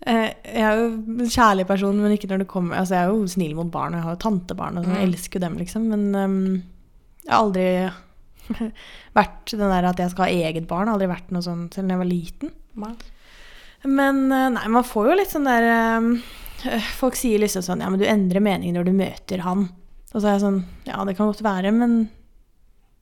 Eh, 0.04 0.34
Jeg 0.44 0.60
er 0.68 0.76
jo 0.82 0.88
en 1.24 1.30
kjærlig 1.32 1.64
person, 1.66 1.96
men 2.04 2.12
ikke 2.12 2.28
når 2.28 2.42
det 2.42 2.48
kommer 2.52 2.76
Altså, 2.76 2.98
jeg 2.98 3.06
er 3.08 3.12
jo 3.14 3.28
snill 3.32 3.54
mot 3.56 3.70
barn, 3.72 3.94
og 3.94 4.02
jeg 4.02 4.04
har 4.04 4.16
jo 4.18 4.20
tantebarn 4.20 4.78
og 4.78 4.84
sånn, 4.84 4.98
jeg 5.00 5.08
Mm. 5.08 5.14
elsker 5.14 5.40
jo 5.40 5.44
dem, 5.46 5.54
liksom, 5.62 5.86
men 5.88 6.04
um, 6.20 6.64
jeg 7.24 7.32
har 7.32 7.40
aldri 7.40 7.68
vært 9.16 9.54
den 9.56 9.72
der 9.72 9.88
at 9.88 10.02
jeg 10.04 10.12
skal 10.12 10.26
ha 10.28 10.48
eget 10.50 10.68
barn. 10.68 10.90
Aldri 10.92 11.08
vært 11.08 11.32
noe 11.32 11.46
sånn 11.46 11.70
selv 11.72 11.88
da 11.88 11.96
jeg 11.96 12.02
var 12.04 12.10
liten. 12.12 12.52
Nei. 12.84 12.92
Men 13.84 14.32
eh, 14.32 14.50
nei, 14.56 14.66
man 14.72 14.88
får 14.88 15.10
jo 15.10 15.20
litt 15.20 15.32
sånn 15.34 15.48
der 15.50 15.66
øh, 15.68 16.84
Folk 16.96 17.18
sier 17.20 17.42
liksom 17.44 17.66
sånn 17.66 17.84
Ja, 17.84 17.90
men 17.92 18.00
du 18.00 18.08
endrer 18.08 18.44
mening 18.44 18.76
når 18.78 18.88
du 18.88 18.94
møter 18.96 19.44
han. 19.44 19.68
Og 20.14 20.20
så 20.20 20.28
er 20.28 20.38
jeg 20.38 20.46
sånn 20.46 20.62
Ja, 20.88 21.02
det 21.08 21.18
kan 21.18 21.32
godt 21.32 21.44
være, 21.46 21.74
men 21.76 22.06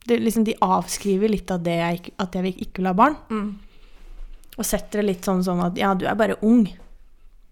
det, 0.08 0.18
liksom, 0.18 0.42
de 0.42 0.56
avskriver 0.66 1.30
litt 1.30 1.50
av 1.54 1.62
det 1.62 1.76
jeg, 1.78 2.14
at 2.18 2.34
jeg 2.34 2.56
ikke 2.56 2.80
vil 2.80 2.88
ha 2.90 2.94
barn. 2.98 3.14
Mm. 3.30 3.52
Og 4.58 4.66
setter 4.66 4.98
det 4.98 5.12
litt 5.12 5.28
sånn 5.28 5.44
sånn 5.46 5.62
at 5.62 5.78
ja, 5.78 5.92
du 5.94 6.08
er 6.10 6.18
bare 6.18 6.40
ung. 6.42 6.64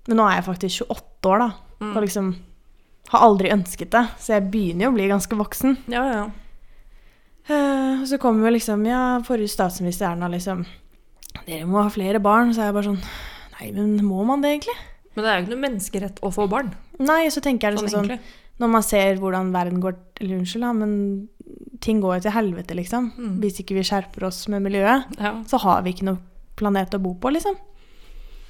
Men 0.09 0.19
nå 0.19 0.27
er 0.27 0.41
jeg 0.41 0.49
faktisk 0.49 0.89
28 0.89 1.31
år, 1.31 1.45
da. 1.45 1.77
Mm. 1.79 1.93
Og 1.93 2.03
liksom 2.03 2.33
har 3.13 3.27
aldri 3.29 3.53
ønsket 3.55 3.93
det. 3.95 4.03
Så 4.19 4.35
jeg 4.35 4.49
begynner 4.51 4.89
jo 4.89 4.91
å 4.91 4.97
bli 4.99 5.07
ganske 5.11 5.39
voksen. 5.39 5.79
Ja, 5.95 6.03
ja. 6.11 6.25
Uh, 7.51 8.03
og 8.03 8.07
så 8.07 8.19
kommer 8.21 8.47
jo 8.47 8.53
liksom 8.55 8.83
Ja, 8.87 9.19
forrige 9.27 9.51
statsminister 9.51 10.11
Erna 10.11 10.29
liksom 10.31 10.61
Dere 11.47 11.67
må 11.71 11.83
ha 11.83 11.89
flere 11.93 12.21
barn. 12.23 12.53
Så 12.55 12.63
er 12.63 12.71
jeg 12.71 12.75
bare 12.79 12.91
sånn 12.91 13.03
Nei, 13.61 13.71
men 13.77 13.97
må 14.07 14.23
man 14.25 14.41
det 14.41 14.55
egentlig? 14.55 14.77
Men 15.15 15.25
det 15.25 15.31
er 15.31 15.37
jo 15.39 15.43
ikke 15.45 15.53
noe 15.55 15.65
menneskerett 15.67 16.21
å 16.25 16.31
få 16.33 16.47
barn. 16.49 16.71
Nei, 17.03 17.27
så 17.33 17.43
tenker 17.45 17.69
jeg 17.69 17.77
Sånn 17.79 17.85
liksom 17.87 17.99
sånn 18.05 18.11
egentlig. 18.15 18.37
Når 18.61 18.71
man 18.73 18.83
ser 18.85 19.17
hvordan 19.21 19.51
verden 19.53 19.81
går 19.83 19.97
Eller 20.21 20.37
unnskyld, 20.41 20.65
da, 20.65 20.73
men 20.77 21.29
ting 21.81 22.01
går 22.03 22.19
jo 22.19 22.25
til 22.27 22.35
helvete, 22.37 22.75
liksom. 22.77 23.07
Mm. 23.17 23.37
Hvis 23.41 23.61
ikke 23.63 23.75
vi 23.79 23.85
skjerper 23.89 24.27
oss 24.29 24.43
med 24.53 24.63
miljøet, 24.63 25.07
Ja. 25.19 25.33
så 25.49 25.59
har 25.63 25.83
vi 25.83 25.93
ikke 25.95 26.05
noe 26.11 26.19
planet 26.57 26.93
å 26.95 27.01
bo 27.03 27.15
på, 27.15 27.33
liksom. 27.33 27.57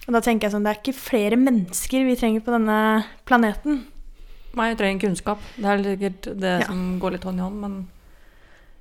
Og 0.09 0.13
da 0.17 0.21
tenker 0.21 0.49
jeg 0.49 0.53
sånn, 0.57 0.65
det 0.67 0.73
er 0.73 0.81
ikke 0.83 0.97
flere 0.99 1.37
mennesker 1.39 2.05
vi 2.09 2.17
trenger 2.19 2.41
på 2.43 2.51
denne 2.57 3.05
planeten. 3.25 3.85
Nei, 4.59 4.69
jeg 4.73 4.79
trenger 4.79 5.01
kunnskap. 5.07 5.39
Det 5.57 5.65
er 5.65 5.85
sikkert 5.87 6.23
det 6.41 6.61
Ja. 6.61 6.67
som 6.67 6.99
går 6.99 7.13
litt 7.13 7.23
hånd 7.25 7.39
i 7.39 7.43
hånd, 7.43 7.61
men 7.61 7.89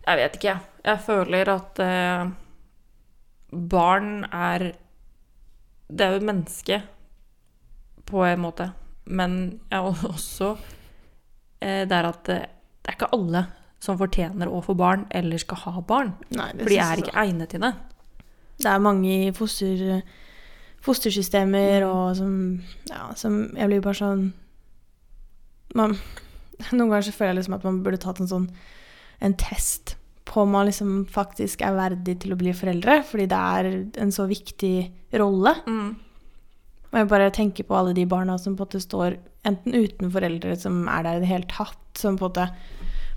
jeg 0.07 0.17
vet 0.17 0.33
ikke, 0.39 0.49
jeg. 0.49 0.59
Jeg 0.83 0.99
føler 1.05 1.47
at 1.53 1.79
eh, 1.79 2.25
barn 3.51 4.23
er 4.25 4.73
Det 5.89 6.05
er 6.05 6.17
jo 6.17 6.25
menneske 6.25 6.81
på 8.05 8.23
en 8.25 8.41
måte, 8.41 8.71
men 9.05 9.59
jeg 9.71 9.79
er 9.79 10.05
også 10.13 10.57
eh, 11.61 11.85
det 11.89 11.95
er 11.95 12.09
at 12.09 12.23
det, 12.25 12.39
det 12.81 12.91
er 12.91 12.97
ikke 12.97 13.13
alle 13.13 13.45
som 13.79 13.97
fortjener 13.99 14.49
å 14.51 14.61
få 14.61 14.75
barn 14.77 15.05
eller 15.15 15.39
skal 15.39 15.61
ha 15.63 15.81
barn. 15.81 16.13
Nei, 16.35 16.49
For 16.57 16.69
de 16.69 16.79
er 16.83 17.01
ikke 17.01 17.15
egnet 17.21 17.53
til 17.53 17.63
det. 17.63 17.73
Det 18.59 18.67
er 18.67 18.81
mange 18.83 19.07
i 19.07 19.29
foster, 19.31 20.01
fostersystemer 20.83 21.85
og 21.87 22.17
som 22.19 22.33
Ja, 22.89 23.13
som 23.15 23.55
Jeg 23.55 23.69
blir 23.71 23.83
bare 23.83 23.99
sånn 23.99 24.25
man, 25.75 25.95
Noen 26.73 26.89
ganger 26.89 27.07
så 27.07 27.15
føler 27.15 27.33
jeg 27.33 27.39
liksom 27.39 27.55
at 27.59 27.67
man 27.67 27.79
burde 27.85 28.01
tatt 28.03 28.19
en 28.19 28.31
sånn 28.31 28.49
En 29.23 29.35
test 29.39 29.95
på 30.29 30.43
om 30.43 30.53
man 30.53 30.67
liksom 30.69 31.05
faktisk 31.09 31.63
er 31.65 31.77
verdig 31.77 32.19
til 32.21 32.35
å 32.35 32.37
bli 32.39 32.53
foreldre, 32.53 32.99
fordi 33.07 33.25
det 33.31 33.39
er 33.39 33.69
en 34.03 34.13
så 34.13 34.27
viktig 34.29 34.75
rolle. 35.17 35.55
Mm. 35.65 35.89
Og 36.89 36.97
jeg 36.97 37.09
bare 37.09 37.31
tenker 37.33 37.65
på 37.65 37.77
alle 37.77 37.95
de 37.97 38.05
barna 38.09 38.37
som 38.41 38.55
på 38.55 38.63
en 38.63 38.69
måte 38.69 38.81
står 38.81 39.17
enten 39.47 39.73
uten 39.73 40.11
foreldre 40.13 40.55
som 40.59 40.83
er 40.89 41.05
der 41.05 41.19
i 41.19 41.23
det 41.23 41.31
hele 41.31 41.49
tatt, 41.49 41.81
som 41.97 42.17
på 42.17 42.29
en 42.29 42.33
måte 42.33 42.51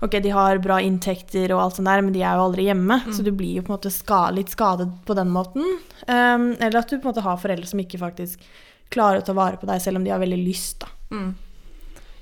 Ok, 0.03 0.17
de 0.19 0.33
har 0.35 0.59
bra 0.59 0.81
inntekter 0.83 1.53
og 1.55 1.61
alt 1.63 1.77
sånt 1.77 1.87
der, 1.87 2.01
men 2.03 2.11
de 2.11 2.19
er 2.19 2.35
jo 2.35 2.49
aldri 2.49 2.65
hjemme, 2.67 2.97
så 3.15 3.23
du 3.23 3.29
blir 3.31 3.53
jo 3.55 3.61
på 3.63 3.71
en 3.71 3.77
måte 3.77 3.91
ska, 3.93 4.17
litt 4.35 4.51
skadet 4.51 4.89
på 5.07 5.15
den 5.15 5.29
måten. 5.31 5.63
Um, 6.09 6.49
eller 6.57 6.81
at 6.81 6.89
du 6.91 6.97
på 6.97 7.05
en 7.05 7.13
måte 7.13 7.23
har 7.23 7.39
foreldre 7.39 7.69
som 7.69 7.79
ikke 7.79 8.01
faktisk 8.01 8.43
klarer 8.91 9.21
å 9.21 9.23
ta 9.23 9.31
vare 9.37 9.61
på 9.61 9.69
deg, 9.69 9.79
selv 9.79 10.01
om 10.01 10.03
de 10.03 10.11
har 10.11 10.19
veldig 10.19 10.41
lyst, 10.41 10.83
da. 10.83 10.91
Mm. 11.15 11.29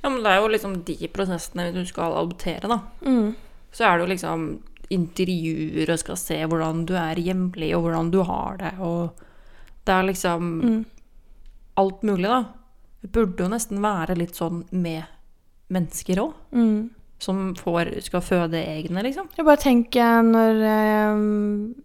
Ja, 0.03 0.11
men 0.11 0.19
det 0.21 0.29
er 0.29 0.43
jo 0.43 0.51
liksom 0.53 0.75
de 0.85 1.09
prosessene 1.15 1.71
hvis 1.71 1.89
du 1.89 1.89
skal 1.89 2.19
adoptere, 2.19 2.69
da. 2.69 2.77
Mm. 3.01 3.33
Så 3.73 3.87
er 3.87 3.97
det 3.97 4.05
jo 4.05 4.11
liksom 4.13 4.45
intervjuer 4.91 5.89
og 5.93 5.99
skal 6.01 6.17
se 6.19 6.37
hvordan 6.45 6.85
du 6.89 6.93
er 6.99 7.15
hjemlig, 7.21 7.71
og 7.77 7.85
hvordan 7.85 8.11
du 8.13 8.21
har 8.27 8.57
det, 8.61 8.73
og 8.79 9.13
det 9.85 9.93
er 9.95 10.03
liksom 10.09 10.49
Mm. 10.61 10.85
alt 11.77 12.01
mulig, 12.03 12.27
da. 12.27 12.41
Det 13.01 13.11
burde 13.11 13.37
jo 13.43 13.49
nesten 13.49 13.79
være 13.81 14.17
litt 14.17 14.35
sånn 14.37 14.65
med 14.71 15.03
mennesker 15.71 16.19
òg, 16.21 16.33
Mm. 16.53 16.89
som 17.19 17.53
får, 17.55 18.01
skal 18.03 18.21
føde 18.21 18.59
egne, 18.65 19.01
liksom. 19.03 19.29
Jeg 19.37 19.45
bare 19.45 19.57
tenker 19.57 20.21
når 20.23 21.13
um, 21.13 21.75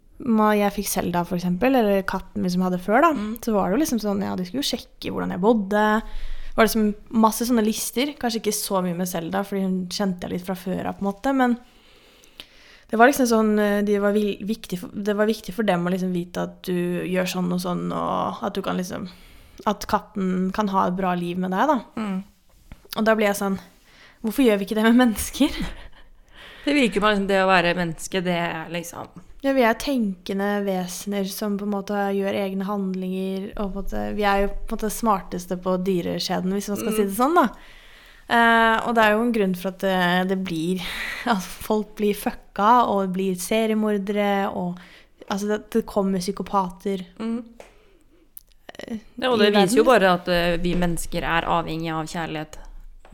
jeg 0.56 0.72
fikk 0.72 0.88
Selda, 0.88 1.25
for 1.25 1.36
eksempel, 1.36 1.75
eller 1.76 2.02
katten 2.02 2.42
min 2.42 2.50
som 2.50 2.62
jeg 2.62 2.70
hadde 2.70 2.84
før, 2.84 3.00
da, 3.02 3.12
Mm. 3.12 3.36
så 3.40 3.52
var 3.52 3.70
det 3.70 3.78
jo 3.78 3.82
liksom 3.84 4.00
sånn, 4.00 4.22
ja, 4.22 4.34
de 4.36 4.44
skulle 4.44 4.62
jo 4.64 4.76
sjekke 4.76 5.12
hvordan 5.12 5.30
jeg 5.30 5.40
bodde. 5.40 6.02
Det 6.02 6.56
var 6.56 6.64
liksom 6.66 6.94
masse 7.10 7.44
sånne 7.46 7.64
lister, 7.64 8.06
kanskje 8.18 8.40
ikke 8.40 8.54
så 8.56 8.82
mye 8.82 8.96
med 8.96 9.06
Selda, 9.08 9.42
fordi 9.44 9.62
hun 9.62 9.86
kjente 9.88 10.22
jeg 10.22 10.30
litt 10.32 10.46
fra 10.46 10.54
før 10.54 10.86
av, 10.86 10.98
på 10.98 11.04
en 11.04 11.12
måte, 11.12 11.34
men 11.36 11.58
det 12.90 12.99
var 12.99 13.11
liksom 13.11 13.26
sånn, 13.26 13.52
eh, 13.59 13.81
de 13.87 13.99
var 14.02 14.14
viktig 14.14 14.78
for, 14.78 14.93
det 14.95 15.16
var 15.19 15.26
viktig 15.26 15.55
for 15.55 15.66
dem 15.66 15.87
å 15.87 15.93
liksom 15.93 16.12
vite 16.14 16.45
at 16.47 16.61
du 16.69 17.02
gjør 17.09 17.33
sånn 17.33 17.50
og 17.55 17.62
sånn, 17.62 17.88
og 17.90 18.45
at 18.47 18.55
du 18.55 18.62
kan 18.62 18.78
liksom, 18.78 19.09
at 19.66 19.88
katten 19.90 20.52
kan 20.55 20.71
ha 20.71 20.87
et 20.87 20.99
bra 20.99 21.14
liv 21.19 21.40
med 21.40 21.55
deg, 21.55 21.73
da. 21.73 21.81
Mm. 21.99 22.21
Og 22.97 23.09
da 23.09 23.16
blir 23.19 23.31
jeg 23.31 23.40
sånn, 23.40 23.59
hvorfor 24.23 24.47
gjør 24.47 24.61
vi 24.61 24.69
ikke 24.69 24.78
det 24.78 24.87
med 24.87 25.00
mennesker? 25.02 25.61
Det 26.66 26.75
virker 26.75 26.99
som 26.99 27.12
liksom 27.12 27.26
det 27.31 27.43
å 27.45 27.47
være 27.47 27.76
menneske, 27.78 28.21
det 28.26 28.37
er 28.43 28.71
liksom 28.75 29.23
Ja, 29.45 29.52
vi 29.55 29.62
er 29.62 29.76
tenkende 29.78 30.49
vesener 30.66 31.28
som 31.31 31.55
på 31.59 31.62
en 31.62 31.75
måte 31.76 31.95
gjør 32.16 32.35
egne 32.35 32.66
handlinger. 32.66 33.52
Og 33.62 33.76
vi 34.16 34.25
er 34.26 34.40
jo 34.43 34.49
på 34.50 34.75
en 34.75 34.81
måte 34.81 34.90
smarteste 34.90 35.59
på 35.62 35.76
dyreskjeden, 35.87 36.57
hvis 36.57 36.66
man 36.73 36.81
skal 36.81 36.97
si 36.97 37.05
det 37.05 37.14
sånn. 37.14 37.38
da. 37.38 37.45
Eh, 38.26 38.76
og 38.83 38.95
det 38.97 39.02
er 39.04 39.14
jo 39.14 39.23
en 39.23 39.35
grunn 39.35 39.54
for 39.54 39.71
at 39.71 39.82
det, 39.84 39.99
det 40.32 40.36
blir 40.43 40.80
At 41.34 41.45
folk 41.47 41.93
blir 41.95 42.17
fucka 42.19 42.71
og 42.91 43.12
blir 43.15 43.36
seriemordere 43.39 44.49
og 44.50 44.80
Altså, 45.26 45.49
det, 45.50 45.56
det 45.75 45.80
kommer 45.91 46.23
psykopater. 46.23 47.00
mm. 47.19 47.45
eh, 48.78 48.99
Ja, 49.19 49.30
og 49.32 49.41
det 49.41 49.49
viser 49.50 49.80
jo 49.80 49.84
bare 49.89 50.12
at 50.15 50.28
uh, 50.30 50.54
vi 50.62 50.76
mennesker 50.78 51.26
er 51.26 51.49
avhengig 51.50 51.91
av 51.91 52.06
kjærlighet 52.06 52.58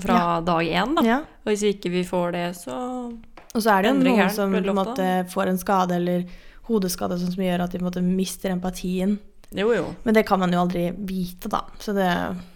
fra 0.03 0.41
dag 0.45 0.69
én, 0.69 0.93
da. 0.99 1.05
Ja. 1.07 1.19
Og 1.45 1.53
hvis 1.53 1.65
ikke 1.71 1.93
vi 1.95 2.03
får 2.05 2.35
det, 2.37 2.47
så 2.59 2.77
Og 3.55 3.63
så 3.63 3.73
er 3.73 3.83
det 3.83 3.95
jo 3.95 3.99
noen 4.03 4.21
her, 4.21 4.29
som 4.33 4.53
på 4.53 4.61
en 4.61 4.77
måte 4.77 5.09
får 5.33 5.53
en 5.53 5.61
skade 5.61 5.97
eller 5.97 6.25
hodeskade 6.69 7.17
sånn 7.21 7.33
som 7.33 7.45
gjør 7.45 7.65
at 7.65 7.73
de 7.73 7.81
på 7.81 7.85
en 7.87 7.89
måte 7.89 8.05
mister 8.05 8.53
empatien. 8.53 9.19
Jo, 9.53 9.73
jo. 9.73 9.89
Men 10.05 10.17
det 10.17 10.27
kan 10.29 10.41
man 10.41 10.53
jo 10.53 10.63
aldri 10.63 10.91
vite, 10.97 11.49
da. 11.53 11.65
Så 11.81 11.93
det, 11.97 12.09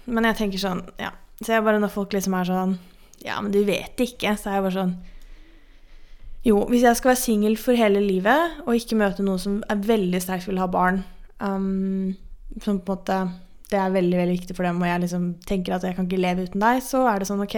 men 0.05 0.29
jeg 0.29 0.38
tenker 0.38 0.62
sånn, 0.62 0.85
ja. 1.01 1.12
Så 1.42 1.53
jeg 1.53 1.64
bare 1.66 1.81
når 1.83 1.92
folk 1.92 2.14
liksom 2.16 2.37
er 2.38 2.49
sånn 2.49 2.77
Ja, 3.25 3.40
men 3.42 3.53
du 3.53 3.62
vet 3.68 3.99
ikke. 4.01 4.35
Så 4.38 4.51
er 4.51 4.59
jeg 4.59 4.66
bare 4.66 4.77
sånn 4.77 4.94
Jo, 6.46 6.61
hvis 6.70 6.87
jeg 6.87 6.99
skal 6.99 7.12
være 7.12 7.22
singel 7.22 7.59
for 7.61 7.79
hele 7.79 8.03
livet 8.05 8.62
og 8.64 8.77
ikke 8.79 8.99
møte 9.01 9.27
noen 9.27 9.42
som 9.42 9.59
er 9.72 9.83
veldig 9.88 10.22
sterkt 10.25 10.49
vil 10.49 10.62
ha 10.62 10.68
barn 10.70 11.03
um, 11.42 12.14
Som 12.62 12.81
på 12.81 12.94
en 12.94 13.01
måte 13.01 13.18
Det 13.68 13.81
er 13.81 13.92
veldig, 13.96 14.16
veldig 14.22 14.38
viktig 14.38 14.57
for 14.57 14.68
dem, 14.68 14.81
og 14.81 14.88
jeg 14.88 15.03
liksom 15.05 15.29
tenker 15.49 15.77
at 15.77 15.85
jeg 15.85 15.99
kan 15.99 16.09
ikke 16.09 16.22
leve 16.22 16.46
uten 16.46 16.62
deg, 16.62 16.81
så 16.87 17.03
er 17.11 17.18
det 17.18 17.27
sånn 17.27 17.42
ok. 17.42 17.57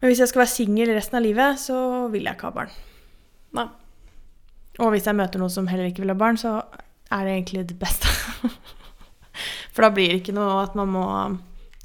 Men 0.00 0.10
hvis 0.10 0.18
jeg 0.24 0.32
skal 0.32 0.42
være 0.42 0.50
singel 0.50 0.90
resten 0.90 1.20
av 1.20 1.22
livet, 1.22 1.60
så 1.62 1.76
vil 2.10 2.26
jeg 2.26 2.34
ikke 2.34 2.48
ha 2.50 2.56
barn. 2.56 2.72
Nei. 3.54 3.68
Og 4.82 4.90
hvis 4.90 5.06
jeg 5.06 5.16
møter 5.16 5.38
noen 5.38 5.54
som 5.54 5.70
heller 5.70 5.86
ikke 5.86 6.02
vil 6.02 6.10
ha 6.10 6.18
barn, 6.18 6.34
så 6.40 6.56
er 7.14 7.28
det 7.28 7.36
egentlig 7.36 7.62
det 7.70 7.78
beste. 7.78 8.10
For 9.72 9.86
da 9.86 9.92
blir 9.94 10.10
det 10.10 10.18
ikke 10.24 10.34
noe 10.34 10.58
at 10.64 10.74
man 10.74 10.90
må 10.92 11.06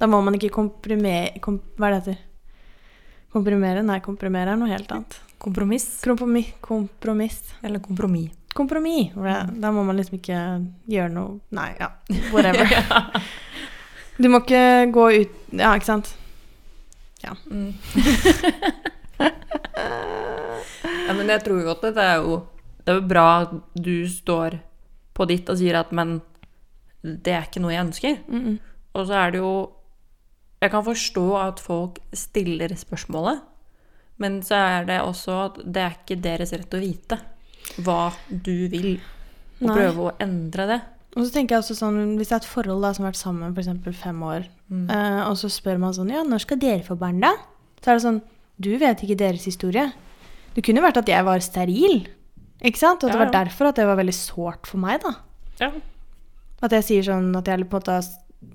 Da 0.02 0.08
må 0.10 0.18
man 0.26 0.34
ikke 0.34 0.50
komprimere 0.56 1.38
kom, 1.46 1.60
Hva 1.78 1.92
er 1.92 1.94
det 1.94 2.02
heter? 2.02 2.22
Komprimere? 3.32 3.84
Nei, 3.86 4.00
komprimere 4.04 4.56
er 4.56 4.58
noe 4.60 4.72
helt 4.72 4.90
annet. 4.92 5.20
Kompromiss. 5.42 5.86
Kompromiss. 6.02 6.50
Kompromiss. 6.60 7.38
Eller 7.62 7.80
kompromiss. 7.80 8.34
Kompromiss. 8.58 9.14
Da 9.62 9.72
må 9.72 9.84
man 9.86 10.00
liksom 10.00 10.18
ikke 10.18 10.40
gjøre 10.90 11.14
noe 11.14 11.38
Nei, 11.54 11.70
ja. 11.78 11.92
Whatever. 12.34 12.66
Du 14.18 14.28
må 14.30 14.42
ikke 14.42 14.90
gå 14.94 15.06
ut 15.22 15.54
Ja, 15.54 15.72
ikke 15.78 15.88
sant? 15.88 16.12
Mm. 17.22 17.78
ja, 21.06 21.14
men 21.14 21.30
jeg 21.30 21.44
tror 21.46 21.62
jo 21.62 21.70
at 21.76 21.84
det 21.86 22.02
er 22.02 22.16
jo 22.24 22.40
Det 22.82 22.90
er 22.90 22.98
jo 22.98 23.04
bra 23.06 23.26
at 23.44 23.54
du 23.78 24.10
står 24.10 24.58
på 25.14 25.28
ditt 25.30 25.50
og 25.54 25.60
sier 25.62 25.78
at 25.78 25.94
men 25.94 26.18
det 27.02 27.34
er 27.34 27.46
ikke 27.46 27.62
noe 27.62 27.74
jeg 27.74 27.86
ønsker. 27.86 28.18
Mm 28.28 28.42
-mm. 28.42 28.58
Og 28.94 29.08
så 29.08 29.14
er 29.14 29.32
det 29.32 29.40
jo 29.40 29.54
Jeg 30.62 30.72
kan 30.72 30.84
forstå 30.86 31.24
at 31.42 31.60
folk 31.60 31.98
stiller 32.14 32.74
spørsmålet, 32.78 33.42
men 34.22 34.42
så 34.46 34.56
er 34.62 34.86
det 34.86 35.00
også 35.02 35.38
at 35.48 35.56
det 35.66 35.82
er 35.82 35.96
ikke 35.98 36.20
deres 36.22 36.52
rett 36.54 36.76
å 36.78 36.82
vite 36.84 37.18
hva 37.82 38.12
du 38.30 38.68
vil, 38.70 39.00
og 39.62 39.68
Nei. 39.72 39.76
prøve 39.78 40.04
å 40.10 40.16
endre 40.22 40.68
det. 40.70 40.80
Og 41.18 41.26
så 41.26 41.34
tenker 41.34 41.56
jeg 41.58 41.64
også 41.66 41.76
sånn, 41.76 41.98
Hvis 42.18 42.30
det 42.30 42.36
er 42.38 42.42
et 42.44 42.46
forhold 42.54 42.82
da, 42.86 42.94
som 42.94 43.04
har 43.06 43.12
vært 43.12 43.20
sammen 43.20 43.54
f.eks. 43.58 43.98
fem 44.00 44.22
år, 44.24 44.46
Mm. 44.72 44.86
eh, 44.90 45.28
og 45.28 45.36
så 45.36 45.50
spør 45.52 45.78
man 45.80 45.92
sånn 45.94 46.10
Ja, 46.14 46.22
når 46.24 46.40
skal 46.46 46.58
dere 46.58 46.84
få 46.86 46.96
barn, 46.98 47.20
da? 47.20 47.34
Så 47.84 47.92
er 47.92 47.96
det 47.98 48.04
sånn 48.06 48.22
Du 48.62 48.78
vet 48.78 49.02
ikke 49.04 49.18
deres 49.18 49.44
historie. 49.44 49.92
Det 50.56 50.64
kunne 50.64 50.82
vært 50.82 50.98
at 51.02 51.08
jeg 51.08 51.26
var 51.26 51.40
steril. 51.40 52.08
Ikke 52.64 52.78
sant? 52.78 53.04
Og 53.04 53.10
at 53.10 53.18
det 53.18 53.20
Ja, 53.20 53.26
var 53.26 53.34
derfor 53.34 53.68
at 53.68 53.76
det 53.76 53.86
var 53.88 53.98
veldig 53.98 54.14
sårt 54.14 54.66
for 54.68 54.78
meg, 54.78 55.02
da. 55.02 55.16
Ja. 55.60 55.72
At 56.62 56.72
jeg 56.72 56.84
sier 56.84 57.04
sånn 57.04 57.36
at 57.36 57.46
jeg 57.46 57.68
på 57.70 57.74
en 57.76 57.82
måte 57.82 57.92
har 57.92 58.04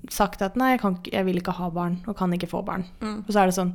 sagt 0.09 0.41
at 0.41 0.55
nei, 0.59 0.73
jeg, 0.75 0.81
kan, 0.81 0.97
jeg 1.11 1.25
vil 1.25 1.39
ikke 1.41 1.55
ha 1.57 1.69
barn, 1.73 1.99
og 2.07 2.17
kan 2.17 2.33
ikke 2.33 2.49
få 2.51 2.63
barn. 2.65 2.85
Mm. 3.01 3.23
Og 3.25 3.31
så 3.33 3.41
er 3.43 3.51
det 3.51 3.55
sånn 3.57 3.73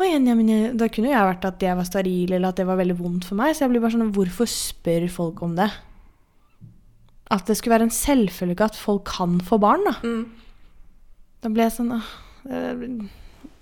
igjen, 0.00 0.24
ja, 0.30 0.34
men 0.34 0.48
jeg- 0.48 0.76
da 0.80 0.86
kunne 0.88 1.10
jeg 1.10 1.26
vært 1.28 1.44
at 1.44 1.60
jeg 1.60 1.76
var 1.76 1.84
steril, 1.84 2.30
eller 2.32 2.48
at 2.48 2.56
det 2.56 2.64
var 2.66 2.78
veldig 2.78 2.96
vondt 2.96 3.24
for 3.28 3.34
meg. 3.36 3.52
Så 3.54 3.60
jeg 3.66 3.70
blir 3.70 3.80
bare 3.82 3.92
sånn 3.92 4.12
Hvorfor 4.16 4.48
spør 4.48 5.04
folk 5.12 5.42
om 5.42 5.56
det? 5.56 5.70
At 7.30 7.46
det 7.46 7.56
skulle 7.58 7.76
være 7.76 7.86
en 7.86 7.94
selvfølge 7.94 8.64
at 8.64 8.78
folk 8.78 9.04
kan 9.06 9.38
få 9.44 9.58
barn, 9.62 9.84
da. 9.86 9.92
Mm. 10.02 10.24
Da 11.42 11.48
ble 11.52 11.62
jeg 11.68 11.76
sånn 11.76 11.92
«Åh, 11.94 12.08
eh, 12.50 13.08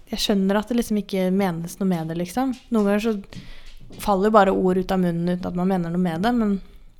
Jeg 0.08 0.18
skjønner 0.24 0.56
at 0.56 0.68
det 0.70 0.78
liksom 0.78 0.96
ikke 1.02 1.26
menes 1.36 1.74
noe 1.78 1.88
med 1.90 2.08
det, 2.08 2.16
liksom. 2.16 2.54
Noen 2.72 2.86
ganger 2.86 3.02
så 3.04 3.98
faller 4.00 4.30
bare 4.32 4.54
ord 4.56 4.78
ut 4.78 4.90
av 4.94 4.98
munnen 5.02 5.28
uten 5.34 5.44
at 5.50 5.54
man 5.58 5.68
mener 5.68 5.90
noe 5.92 6.00
med 6.00 6.22
det, 6.22 6.32
men 6.34 6.54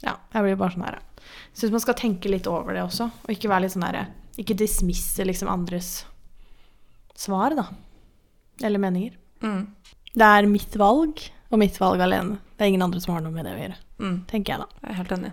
ja, 0.05 0.17
jeg 0.35 0.43
blir 0.45 0.57
bare 0.61 0.75
sånn 0.75 0.85
her. 0.85 0.99
Jeg 1.55 1.63
syns 1.63 1.73
man 1.73 1.81
skal 1.81 1.95
tenke 1.95 2.29
litt 2.29 2.47
over 2.47 2.75
det 2.77 2.83
også, 2.83 3.09
og 3.25 3.31
ikke 3.33 3.49
være 3.49 3.63
litt 3.65 3.73
sånn 3.73 3.87
herre 3.87 4.09
Ikke 4.39 4.55
dismisse 4.59 5.25
liksom 5.27 5.49
andres 5.51 6.05
svar, 7.19 7.55
da. 7.59 7.65
Eller 8.63 8.79
meninger. 8.83 9.17
Mm. 9.43 9.65
Det 10.15 10.25
er 10.29 10.47
mitt 10.51 10.75
valg, 10.79 11.21
og 11.51 11.59
mitt 11.63 11.79
valg 11.81 12.01
alene. 12.05 12.39
Det 12.59 12.65
er 12.67 12.73
ingen 12.73 12.83
andre 12.87 13.01
som 13.03 13.15
har 13.15 13.23
noe 13.25 13.35
med 13.35 13.47
det 13.47 13.55
å 13.57 13.61
gjøre, 13.63 13.77
Mm. 13.99 14.17
tenker 14.31 14.53
jeg 14.55 14.61
da. 14.61 14.67
Jeg 14.83 14.91
er 14.91 14.99
helt 15.01 15.13
enig. 15.17 15.33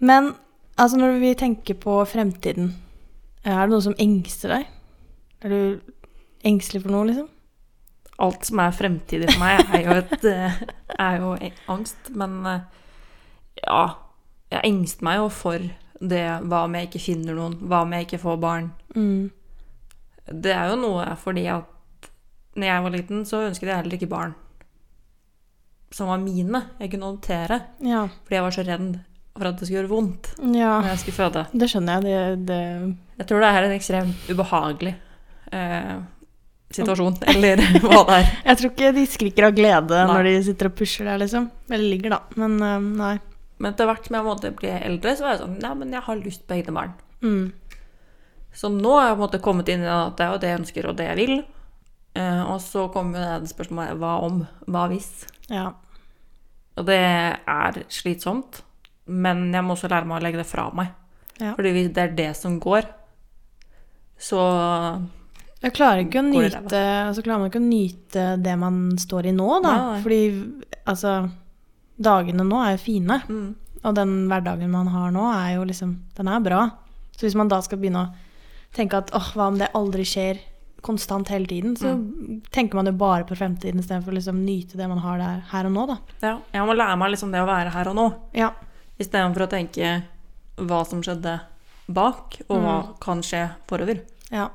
Men 0.00 0.34
altså, 0.76 0.96
når 1.00 1.20
vi 1.20 1.34
tenker 1.34 1.74
på 1.80 1.94
fremtiden, 2.06 2.74
er 3.44 3.60
det 3.66 3.70
noe 3.70 3.80
som 3.84 3.94
engster 3.98 4.48
deg? 4.48 4.66
Er 5.44 5.48
du 5.48 5.80
engstelig 6.44 6.82
for 6.82 6.90
noe, 6.92 7.06
liksom? 7.08 7.28
Alt 8.18 8.44
som 8.46 8.60
er 8.60 8.70
fremtidig 8.76 9.30
for 9.32 9.40
meg, 9.40 9.64
er 9.74 9.84
jo, 9.84 9.96
et, 10.02 10.24
eh, 10.34 10.60
er 10.98 11.18
jo 11.20 11.32
angst. 11.68 12.10
Men 12.14 12.46
eh, 12.46 12.60
ja, 13.66 13.94
Jeg 14.52 14.60
engster 14.64 15.04
meg 15.04 15.16
jo 15.18 15.28
for 15.34 15.58
det 16.00 16.24
hva 16.48 16.64
om 16.66 16.74
jeg 16.74 16.88
ikke 16.88 17.02
finner 17.02 17.36
noen, 17.36 17.58
hva 17.62 17.82
om 17.84 17.92
jeg 17.94 18.08
ikke 18.08 18.22
får 18.22 18.40
barn. 18.42 18.70
Mm. 18.96 19.30
Det 20.30 20.54
er 20.54 20.72
jo 20.72 20.80
noe 20.80 21.06
fordi 21.20 21.46
at 21.52 22.08
når 22.54 22.68
jeg 22.70 22.84
var 22.84 22.94
liten, 22.94 23.24
så 23.26 23.44
ønsket 23.48 23.68
jeg 23.70 23.80
heller 23.82 23.96
ikke 23.98 24.10
barn 24.10 24.34
som 25.94 26.10
var 26.10 26.22
mine. 26.22 26.60
Jeg 26.82 26.90
kunne 26.94 27.10
håndtere. 27.12 27.60
Ja. 27.84 28.06
Fordi 28.24 28.38
jeg 28.38 28.46
var 28.46 28.54
så 28.54 28.64
redd 28.66 28.88
for 29.34 29.50
at 29.50 29.58
det 29.58 29.66
skulle 29.66 29.80
gjøre 29.80 29.90
vondt 29.90 30.30
ja. 30.54 30.78
når 30.82 30.90
jeg 30.92 31.02
skulle 31.02 31.18
føde. 31.18 31.44
Det 31.52 31.68
skjønner 31.70 31.94
jeg. 31.94 32.06
Det, 32.06 32.48
det 32.50 33.20
Jeg 33.20 33.28
tror 33.30 33.44
det 33.44 33.50
er 33.50 33.66
en 33.66 33.76
ekstremt 33.76 34.30
ubehagelig 34.30 34.94
eh, 35.54 35.94
situasjon, 36.74 37.20
eller 37.34 37.62
hva 37.84 38.00
det 38.08 38.18
er. 38.18 38.32
Jeg 38.50 38.60
tror 38.60 38.72
ikke 38.72 38.92
de 38.96 39.06
skriker 39.10 39.48
av 39.48 39.54
glede 39.56 40.00
Nei. 40.00 40.10
når 40.10 40.28
de 40.30 40.34
sitter 40.48 40.70
og 40.70 40.76
pusher 40.78 41.10
der, 41.10 41.22
liksom. 41.22 41.48
Eller 41.70 41.86
ligger, 41.94 42.16
da. 42.16 42.42
Men 42.42 42.58
eh, 42.62 42.90
nei. 43.02 43.14
Men 43.64 43.72
etter 43.72 43.88
hvert 43.88 44.04
som 44.04 44.18
jeg 44.18 44.26
måtte 44.26 44.52
bli 44.52 44.68
eldre, 44.76 45.14
så 45.16 45.24
var 45.24 45.32
jeg 45.32 45.40
sånn 45.40 45.54
Nei, 45.62 45.70
men 45.80 45.94
jeg 45.96 46.04
har 46.04 46.18
lyst 46.20 46.42
på 46.44 46.58
egne 46.58 46.74
barn. 46.76 46.90
Mm. 47.24 47.46
Så 48.54 48.68
nå 48.68 48.92
har 48.98 49.08
jeg 49.08 49.14
på 49.14 49.18
en 49.22 49.24
måte 49.24 49.40
kommet 49.42 49.70
inn 49.72 49.86
i 49.86 49.88
at 49.90 50.18
det 50.18 50.26
er 50.26 50.34
jo 50.34 50.42
det 50.42 50.50
jeg 50.50 50.60
ønsker, 50.60 50.88
og 50.90 50.98
det 50.98 51.06
jeg 51.08 51.18
vil. 51.22 51.38
Eh, 52.14 52.42
og 52.44 52.60
så 52.62 52.84
kommer 52.92 53.40
det 53.40 53.50
spørsmålet 53.50 53.96
hva 53.98 54.18
om? 54.26 54.44
Hva 54.68 54.84
hvis? 54.92 55.08
Ja. 55.48 55.70
Og 56.76 56.86
det 56.86 57.00
er 57.00 57.80
slitsomt, 57.88 58.60
men 59.10 59.48
jeg 59.54 59.64
må 59.64 59.74
også 59.74 59.90
lære 59.90 60.10
meg 60.10 60.20
å 60.20 60.26
legge 60.26 60.42
det 60.42 60.46
fra 60.50 60.68
meg. 60.76 60.92
Ja. 61.40 61.56
Fordi 61.56 61.72
hvis 61.74 61.90
det 61.96 62.04
er 62.04 62.16
det 62.20 62.30
som 62.38 62.60
går, 62.62 62.86
så 64.20 64.40
Jeg 65.64 65.72
klarer 65.74 66.04
ikke 66.04 66.20
å 66.20 66.26
nyte 66.28 66.78
Altså 66.78 67.24
klarer 67.24 67.40
man 67.42 67.48
ikke 67.50 67.58
å 67.58 67.64
nyte 67.64 68.26
det 68.38 68.52
man 68.60 68.76
står 69.00 69.26
i 69.26 69.32
nå, 69.34 69.48
da. 69.64 69.72
Nei. 69.74 70.02
Fordi 70.04 70.20
altså 70.86 71.16
Dagene 72.00 72.44
nå 72.46 72.58
er 72.64 72.76
jo 72.76 72.82
fine. 72.84 73.20
mm, 73.28 73.54
Og 73.84 73.94
den 73.94 74.14
hverdagen 74.30 74.70
man 74.70 74.86
har 74.88 75.10
nå, 75.12 75.24
er 75.32 75.54
jo 75.56 75.64
liksom 75.68 75.96
Den 76.16 76.28
er 76.28 76.40
bra. 76.40 76.70
Så 77.16 77.26
hvis 77.26 77.34
man 77.38 77.48
da 77.48 77.60
skal 77.62 77.78
begynne 77.78 78.06
å 78.08 78.14
tenke 78.74 78.96
at 78.98 79.10
åh, 79.14 79.28
hva 79.36 79.46
om 79.52 79.58
det 79.58 79.68
aldri 79.74 80.02
skjer 80.02 80.38
konstant 80.82 81.28
hele 81.28 81.46
tiden, 81.46 81.76
så 81.76 81.94
tenker 82.52 82.74
man 82.76 82.86
jo 82.86 82.92
bare 82.92 83.24
på 83.24 83.36
fremtiden 83.38 83.78
istedenfor 83.80 84.10
å 84.12 84.16
liksom 84.18 84.42
nyte 84.44 84.76
det 84.76 84.88
man 84.90 84.98
har 84.98 85.16
der 85.18 85.38
her 85.52 85.64
og 85.70 85.72
nå, 85.72 85.84
da. 85.86 85.96
ja, 86.20 86.32
jeg 86.52 86.66
må 86.66 86.74
lære 86.76 86.96
meg 87.00 87.10
liksom 87.14 87.30
det 87.32 87.40
å 87.40 87.46
være 87.48 87.70
her 87.72 87.88
og 87.88 87.94
nå, 87.96 88.04
Ja. 88.34 88.50
istedenfor 89.00 89.46
å 89.46 89.48
tenke 89.48 90.02
hva 90.58 90.82
som 90.86 91.00
skjedde 91.00 91.38
bak, 91.88 92.36
og 92.50 92.60
hva 92.60 92.74
kan 93.00 93.22
skje 93.22 93.46
forover. 93.70 94.02
Ja. 94.30 94.48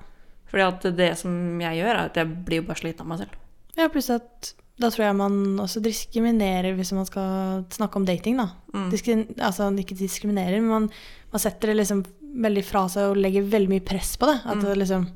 Fordi 0.51 0.67
at 0.67 0.81
det 0.97 1.17
som 1.17 1.59
jeg 1.61 1.79
gjør, 1.81 1.89
er 1.95 2.05
at 2.05 2.15
jeg 2.21 2.45
blir 2.45 2.61
bare 2.67 2.77
sliten 2.77 3.01
av 3.01 3.07
meg 3.07 3.19
selv. 3.23 3.33
Ja, 3.77 3.87
pluss 3.87 4.09
at 4.13 4.53
da 4.79 4.87
tror 4.87 5.05
jeg 5.09 5.17
man 5.19 5.33
også 5.59 5.81
diskriminerer 5.83 6.75
hvis 6.77 6.93
man 6.95 7.07
skal 7.07 7.65
snakke 7.75 7.99
om 7.99 8.05
dating, 8.07 8.37
da. 8.39 8.47
Mm. 8.71 8.87
Diskri 8.93 9.15
altså 9.35 9.67
ikke 9.75 9.97
diskriminerer, 9.99 10.61
men 10.61 10.69
man, 10.71 10.89
man 11.33 11.43
setter 11.43 11.71
det 11.73 11.81
liksom 11.81 12.05
veldig 12.45 12.63
fra 12.63 12.85
seg 12.91 13.11
og 13.11 13.19
legger 13.19 13.47
veldig 13.49 13.73
mye 13.73 13.83
press 13.85 14.13
på 14.19 14.29
det. 14.29 14.37
At 14.45 14.61
det 14.63 14.77
liksom 14.79 15.07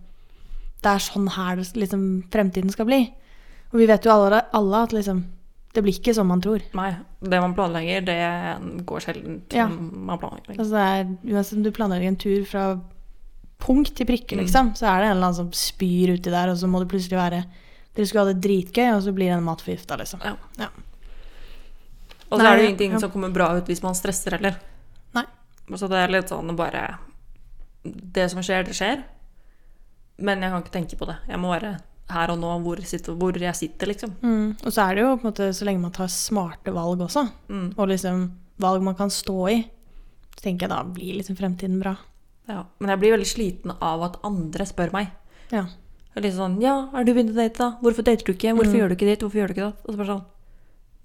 Det 0.84 0.92
er 0.92 1.00
sånn 1.00 1.30
her 1.32 1.62
liksom 1.80 2.02
fremtiden 2.34 2.74
skal 2.74 2.90
bli. 2.90 3.06
Og 3.72 3.80
vi 3.80 3.88
vet 3.88 4.04
jo 4.04 4.12
alle, 4.12 4.42
alle 4.54 4.84
at 4.84 4.92
liksom 4.94 5.24
Det 5.74 5.82
blir 5.82 5.96
ikke 5.96 6.14
som 6.14 6.28
man 6.30 6.42
tror. 6.44 6.62
Nei, 6.78 6.92
det 7.24 7.40
man 7.42 7.56
planlegger, 7.58 8.04
det 8.06 8.86
går 8.86 9.00
sjelden 9.02 9.42
Ja. 9.56 9.68
man 9.68 10.20
planlegger. 10.20 10.60
Altså 10.60 10.76
det 10.76 10.84
er, 10.84 11.08
uansett 11.34 11.58
om 11.58 11.64
du 11.64 11.72
planlegger 11.72 12.08
en 12.12 12.20
tur 12.22 12.44
fra 12.46 12.66
punkt 13.64 13.96
til 13.96 14.06
prikke, 14.06 14.36
liksom, 14.38 14.76
så 14.76 14.86
er 14.92 15.00
det 15.00 15.08
en 15.08 15.16
eller 15.16 15.30
annen 15.32 15.40
som 15.40 15.52
spyr 15.56 16.14
uti 16.14 16.30
der, 16.30 16.52
og 16.52 16.60
så 16.60 16.68
må 16.68 16.82
det 16.84 16.92
plutselig 16.92 17.18
være 17.18 17.46
Dere 17.94 18.06
skulle 18.10 18.24
ha 18.26 18.32
det 18.34 18.42
dritgøy, 18.42 18.88
og 18.96 19.04
så 19.06 19.14
blir 19.14 19.30
en 19.36 19.44
matforgifta, 19.46 19.98
liksom. 20.02 20.22
Ja. 20.26 20.36
Ja. 20.58 20.70
Og 22.30 22.40
så 22.40 22.42
Nei, 22.42 22.50
er 22.50 22.56
det 22.58 22.64
jo 22.64 22.70
ingenting 22.72 22.94
ja. 22.96 23.00
som 23.04 23.12
kommer 23.14 23.34
bra 23.34 23.52
ut 23.60 23.68
hvis 23.70 23.84
man 23.84 23.94
stresser 23.98 24.38
heller. 24.38 24.56
Nei. 25.14 25.26
Så 25.78 25.88
det 25.92 26.00
er 26.02 26.12
litt 26.12 26.32
sånn 26.32 26.56
bare 26.58 26.82
Det 27.84 28.26
som 28.32 28.42
skjer, 28.44 28.64
det 28.66 28.74
skjer. 28.78 29.04
Men 30.24 30.42
jeg 30.42 30.52
kan 30.54 30.64
ikke 30.64 30.74
tenke 30.74 30.98
på 30.98 31.08
det. 31.10 31.18
Jeg 31.30 31.40
må 31.42 31.52
være 31.54 31.76
her 32.14 32.32
og 32.34 32.40
nå 32.40 32.50
hvor 32.64 32.80
jeg 32.82 33.56
sitter, 33.56 33.88
liksom. 33.90 34.16
Mm. 34.22 34.56
Og 34.64 34.72
så 34.74 34.86
er 34.88 34.96
det 34.96 35.04
jo 35.06 35.14
på 35.18 35.24
en 35.28 35.30
måte 35.32 35.50
så 35.56 35.66
lenge 35.68 35.82
man 35.84 35.92
tar 35.96 36.08
smarte 36.12 36.74
valg 36.74 37.02
også, 37.06 37.28
Mm. 37.50 37.74
og 37.78 37.88
liksom 37.88 38.32
valg 38.60 38.84
man 38.84 38.96
kan 38.96 39.10
stå 39.10 39.38
i, 39.50 39.62
så 40.36 40.42
tenker 40.44 40.68
jeg 40.68 40.70
da 40.70 40.84
blir 40.84 41.18
liksom 41.18 41.36
fremtiden 41.38 41.80
bra. 41.82 41.96
Ja. 42.48 42.64
Men 42.80 42.90
jeg 42.90 43.00
blir 43.00 43.12
veldig 43.18 43.30
sliten 43.30 43.72
av 43.82 44.04
at 44.04 44.20
andre 44.24 44.66
spør 44.66 44.92
meg. 44.94 45.12
Ja. 45.52 45.66
Er 46.16 46.22
litt 46.22 46.34
sånn 46.36 46.60
Ja, 46.62 46.90
er 46.94 47.04
du 47.04 47.14
begynt 47.14 47.32
å 47.32 47.36
date, 47.36 47.58
da? 47.58 47.72
Hvorfor 47.82 48.04
dater 48.06 48.24
du 48.26 48.34
ikke? 48.34 48.54
Hvorfor 48.56 48.74
Mm. 48.74 48.80
gjør 48.80 48.90
du 48.90 48.96
ikke 48.96 49.10
ditt? 49.10 49.20
Hvorfor 49.22 49.40
gjør 49.42 49.48
du 49.48 49.54
ikke 49.54 49.68
det? 49.72 49.74
Og 49.86 49.94
så 49.94 49.98
bare 49.98 50.08
sånn 50.14 50.26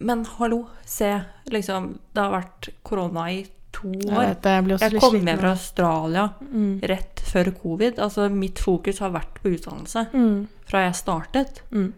Men 0.01 0.25
hallo, 0.25 0.67
se. 0.87 1.25
Liksom, 1.51 1.99
det 2.15 2.23
har 2.23 2.31
vært 2.43 2.69
korona 2.85 3.25
i 3.33 3.47
to 3.73 3.89
Jeg, 3.93 4.11
år. 4.13 4.27
vet, 4.29 4.43
jeg 4.43 4.65
blir 4.65 4.75
også 4.77 4.91
Jeg 4.93 5.01
kom 5.01 5.25
med 5.25 5.39
fra 5.41 5.51
Australia 5.51 6.33
mm. 6.55 6.81
rett 6.83 7.17
før 7.25 7.51
covid. 7.63 7.99
Altså, 7.99 8.29
mitt 8.31 8.59
fokus 8.59 8.99
har 9.01 9.11
vært 9.11 9.35
på 9.43 9.51
utdannelse 9.57 10.07
Mm. 10.15 10.47
fra 10.67 10.85
jeg 10.87 10.95
startet. 10.95 11.63
Mm. 11.73 11.93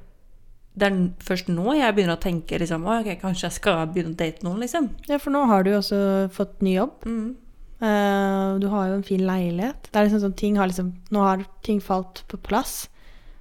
Det 0.78 0.86
er 0.92 1.10
først 1.20 1.48
nå 1.48 1.74
jeg 1.76 1.94
begynner 1.94 2.16
å 2.16 2.20
tenke 2.20 2.58
liksom, 2.58 2.84
«Å, 2.86 3.00
ok, 3.04 3.20
kanskje 3.20 3.42
jeg 3.42 3.52
skal 3.52 3.86
begynne 3.88 4.14
å 4.14 4.16
date 4.16 4.42
noen, 4.44 4.60
liksom. 4.60 4.88
Ja, 5.08 5.18
for 5.18 5.30
nå 5.30 5.46
har 5.46 5.62
du 5.64 5.70
jo 5.72 5.78
også 5.78 6.30
fått 6.32 6.62
ny 6.62 6.76
jobb. 6.76 6.92
Mm. 7.04 7.34
Eh, 7.82 8.58
du 8.60 8.68
har 8.68 8.88
jo 8.88 8.94
en 8.94 9.02
fin 9.02 9.20
leilighet. 9.20 9.88
Det 9.92 9.96
er 9.96 10.06
liksom 10.08 10.20
sånn 10.22 10.36
ting 10.36 10.56
har 10.56 10.68
liksom 10.68 10.92
Nå 11.10 11.18
har 11.20 11.44
ting 11.62 11.80
falt 11.80 12.22
på 12.28 12.38
plass. 12.42 12.88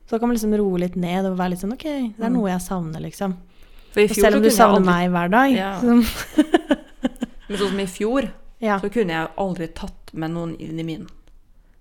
Så 0.10 0.16
da 0.16 0.20
kan 0.24 0.30
man 0.32 0.36
liksom 0.40 0.56
roe 0.58 0.80
litt 0.82 0.96
ned 0.98 1.28
og 1.30 1.36
være 1.38 1.52
litt 1.54 1.62
sånn 1.62 1.76
Ok, 1.76 1.86
det 1.86 2.24
er 2.26 2.30
Mm. 2.32 2.34
noe 2.40 2.50
jeg 2.50 2.64
savner, 2.66 3.00
liksom. 3.06 3.36
Og 3.94 4.10
selv 4.16 4.38
om 4.40 4.42
du 4.42 4.50
savner 4.50 4.80
aldri, 4.80 4.90
meg 4.90 5.12
hver 5.14 5.30
dag. 5.30 5.52
Ja. 5.54 5.72
Så, 5.82 6.46
Men 7.50 7.58
sånn 7.58 7.70
som 7.72 7.80
i 7.80 7.86
fjor, 7.90 8.28
ja. 8.62 8.80
så 8.82 8.90
kunne 8.94 9.14
jeg 9.16 9.32
aldri 9.38 9.68
tatt 9.74 10.12
med 10.14 10.32
noen 10.34 10.56
inn 10.62 10.80
i 10.80 10.84
min, 10.86 11.08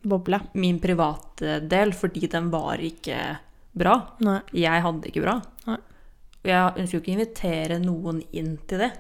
Boble. 0.09 0.41
min 0.55 0.79
private 0.81 1.59
del, 1.69 1.93
fordi 1.93 2.29
den 2.31 2.51
var 2.53 2.77
ikke 2.81 3.19
bra. 3.77 3.97
Nei. 4.25 4.41
Jeg 4.53 4.83
hadde 4.85 5.03
det 5.03 5.13
ikke 5.13 5.25
bra. 5.27 5.39
Nei. 5.67 5.79
Jeg 6.49 6.79
ønsker 6.79 6.97
jo 6.97 7.01
ikke 7.03 7.13
å 7.13 7.17
invitere 7.19 7.79
noen 7.83 8.23
inn 8.33 8.55
til 8.67 8.79
det. 8.79 8.93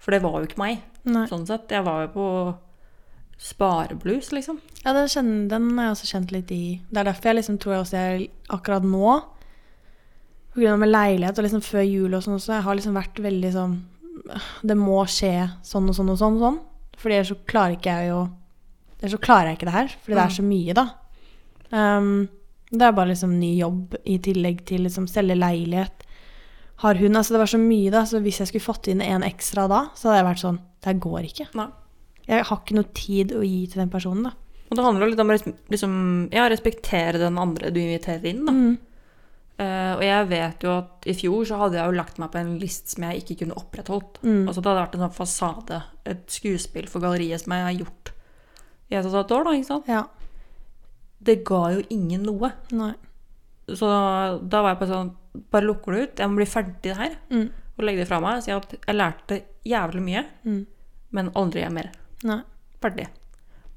For 0.00 0.10
det 0.12 0.20
var 0.22 0.40
jo 0.42 0.48
ikke 0.48 0.58
meg, 0.60 0.82
Nei. 1.04 1.26
sånn 1.30 1.46
sett. 1.48 1.68
Jeg 1.72 1.84
var 1.86 2.02
jo 2.06 2.12
på 2.16 2.26
spareblues, 3.40 4.32
liksom. 4.32 4.60
Ja, 4.84 4.92
den, 4.92 5.08
kjenner, 5.10 5.48
den 5.50 5.70
har 5.78 5.88
jeg 5.88 5.96
også 5.96 6.10
kjent 6.10 6.34
litt 6.34 6.52
i. 6.54 6.64
Det 6.90 7.00
er 7.00 7.08
derfor 7.10 7.30
jeg 7.30 7.40
liksom 7.40 7.58
tror 7.62 7.74
jeg 7.74 7.84
også 7.84 8.02
jeg 8.02 8.28
akkurat 8.54 8.86
nå 8.86 9.14
av 10.54 10.78
med 10.78 10.90
leilighet 10.90 11.38
og 11.38 11.46
liksom 11.48 11.64
før 11.66 11.82
jul 11.82 12.14
og 12.14 12.22
sånn 12.22 12.36
også, 12.36 12.52
jeg 12.54 12.64
har 12.66 12.78
liksom 12.78 12.94
vært 12.94 13.18
veldig 13.18 13.50
sånn 13.50 13.74
Det 14.62 14.76
må 14.78 15.00
skje 15.10 15.32
sånn 15.66 15.88
og 15.90 15.96
sånn 15.96 16.12
og 16.12 16.18
sånn. 16.20 16.36
og 16.38 16.44
sånn. 16.44 16.60
Fordi 17.00 17.16
ellers 17.16 17.32
så 17.32 17.38
klarer 17.50 17.74
ikke 17.74 17.96
jeg 17.98 18.12
jo 18.12 18.20
Ellers 19.00 19.16
så 19.16 19.24
klarer 19.26 19.50
jeg 19.50 19.58
ikke 19.58 19.66
det 19.68 19.74
her, 19.74 19.90
fordi 20.00 20.16
det 20.16 20.22
er 20.22 20.32
så 20.32 20.42
mye, 20.46 20.74
da. 20.78 20.84
Um, 21.74 22.12
det 22.70 22.86
er 22.86 22.94
bare 22.96 23.10
liksom 23.10 23.34
ny 23.36 23.50
jobb 23.58 23.96
i 24.08 24.14
tillegg 24.22 24.62
til 24.70 24.86
liksom 24.86 25.08
selge 25.10 25.36
leilighet. 25.36 26.06
Har 26.80 26.96
hun 27.02 27.16
Altså, 27.18 27.34
det 27.34 27.42
var 27.42 27.50
så 27.50 27.60
mye, 27.60 27.90
da, 27.92 28.04
så 28.08 28.22
hvis 28.24 28.40
jeg 28.40 28.48
skulle 28.48 28.64
fått 28.64 28.88
inn 28.88 29.02
en 29.04 29.26
ekstra 29.26 29.66
da, 29.68 29.88
så 29.98 30.08
hadde 30.08 30.22
jeg 30.22 30.28
vært 30.30 30.44
sånn 30.44 30.60
Det 30.62 30.88
her 30.88 31.02
går 31.04 31.28
ikke. 31.28 31.48
Nei. 31.58 31.68
Jeg 32.26 32.44
har 32.48 32.58
ikke 32.62 32.76
noe 32.78 32.88
tid 32.96 33.32
å 33.36 33.42
gi 33.44 33.66
til 33.68 33.82
den 33.82 33.90
personen, 33.92 34.24
da. 34.30 34.32
Og 34.70 34.78
det 34.78 34.84
handler 34.86 35.04
jo 35.06 35.10
litt 35.12 35.20
om 35.22 35.30
å 35.30 35.36
liksom, 35.70 35.94
ja, 36.32 36.46
respektere 36.48 37.20
den 37.20 37.36
andre 37.38 37.70
du 37.70 37.78
inviterer 37.82 38.24
inn. 38.30 38.44
Da. 38.48 38.52
Mm. 38.56 38.74
Uh, 39.54 39.92
og 39.94 40.02
jeg 40.02 40.26
vet 40.32 40.64
jo 40.66 40.70
at 40.80 41.04
i 41.06 41.14
fjor 41.14 41.44
så 41.46 41.58
hadde 41.60 41.76
jeg 41.78 41.86
jo 41.86 41.94
lagt 41.94 42.16
meg 42.18 42.32
på 42.32 42.40
en 42.40 42.56
list 42.58 42.90
som 42.90 43.04
jeg 43.06 43.20
ikke 43.22 43.36
kunne 43.44 43.54
opprettholdt. 43.60 44.18
Mm. 44.24 44.48
Altså 44.48 44.58
det 44.64 44.70
hadde 44.72 44.80
vært 44.80 44.96
en 44.98 45.04
sånn 45.04 45.14
fasade, 45.20 45.82
et 46.10 46.24
skuespill 46.38 46.88
for 46.90 47.04
galleriet 47.04 47.44
som 47.44 47.54
jeg 47.54 47.66
har 47.68 47.76
gjort 47.84 48.10
i 48.90 48.96
et 48.98 49.04
og 49.04 49.12
et 49.12 49.18
halvt 49.20 49.34
år. 49.36 49.44
da, 49.46 49.52
ikke 49.60 49.68
sant? 49.70 49.92
Ja. 49.92 50.02
Det 51.24 51.36
ga 51.46 51.60
jo 51.76 51.84
ingen 51.94 52.24
noe. 52.26 52.50
Nei. 52.74 52.92
Så 53.70 53.88
da 54.42 54.60
var 54.64 54.74
jeg 54.74 54.80
på 54.82 54.90
sånn 54.90 55.12
Bare 55.50 55.66
lukker 55.66 55.94
det 55.96 56.02
ut. 56.02 56.20
Jeg 56.22 56.30
må 56.30 56.36
bli 56.38 56.46
ferdig 56.46 56.76
det 56.84 56.92
her. 56.94 57.14
Mm. 57.32 57.46
Og 57.74 57.82
legge 57.82 58.04
det 58.04 58.06
fra 58.06 58.20
meg. 58.22 58.42
Si 58.44 58.52
at 58.54 58.70
jeg 58.76 58.94
lærte 58.94 59.40
jævlig 59.66 60.02
mye, 60.04 60.20
Mm. 60.44 60.60
men 61.10 61.30
aldri 61.34 61.64
mer. 61.74 61.88
Nei. 62.24 62.40
Ferdig. 62.82 63.06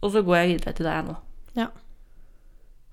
Og 0.02 0.12
så 0.14 0.22
går 0.26 0.36
jeg 0.42 0.50
videre 0.56 0.74
til 0.78 0.86
deg 0.88 0.94
jeg 0.94 1.04
er 1.04 1.08
nå. 1.12 1.16
Ja. 1.58 1.68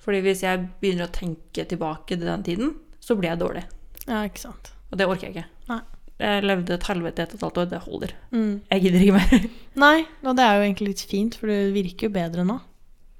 Fordi 0.04 0.20
hvis 0.24 0.42
jeg 0.44 0.66
begynner 0.82 1.08
å 1.08 1.14
tenke 1.14 1.64
tilbake 1.68 2.16
til 2.18 2.26
den 2.28 2.42
tiden, 2.46 2.74
så 3.00 3.16
blir 3.16 3.30
jeg 3.32 3.40
dårlig. 3.40 3.64
ja, 4.08 4.22
ikke 4.28 4.42
sant. 4.44 4.72
Og 4.92 4.98
det 5.00 5.06
orker 5.08 5.28
jeg 5.28 5.34
ikke. 5.36 5.46
Nei. 5.70 5.80
Jeg 6.22 6.44
levde 6.46 6.74
et 6.76 6.84
helvete 6.86 7.18
i 7.18 7.24
et 7.24 7.32
og 7.34 7.38
et 7.38 7.42
halvt 7.44 7.58
år. 7.58 7.70
Det 7.72 7.80
holder. 7.88 8.12
Mm. 8.30 8.52
Jeg 8.70 8.82
gidder 8.84 9.00
ikke 9.06 9.16
mer. 9.18 9.46
Nei, 9.84 9.96
og 10.22 10.36
det 10.38 10.44
er 10.44 10.54
jo 10.58 10.66
egentlig 10.68 10.88
litt 10.92 11.02
fint, 11.10 11.34
for 11.40 11.50
du 11.50 11.72
virker 11.74 12.06
jo 12.08 12.12
bedre 12.14 12.44
nå. 12.46 12.58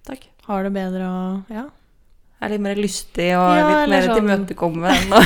Takk. 0.07 0.29
Har 0.47 0.63
det 0.69 0.73
bedre 0.77 1.09
og 1.09 1.51
Ja. 1.55 1.65
Jeg 2.45 2.51
er 2.51 2.53
litt 2.59 2.65
mer 2.67 2.77
lystig 2.77 3.27
og 3.39 3.51
Ja, 3.57 3.69
litt 3.81 3.91
mer 3.95 4.03
sånn- 4.05 4.19
tilmøtekommende. 4.21 5.21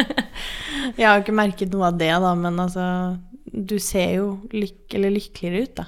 Jeg 0.98 1.06
har 1.06 1.20
ikke 1.22 1.34
merket 1.36 1.70
noe 1.72 1.86
av 1.92 1.98
det, 2.00 2.10
da, 2.24 2.32
men 2.34 2.58
altså 2.58 2.84
Du 3.50 3.76
ser 3.82 4.16
jo 4.16 4.26
lyk 4.52 4.94
eller 4.98 5.12
lykkeligere 5.14 5.62
ut, 5.68 5.74
da. 5.78 5.84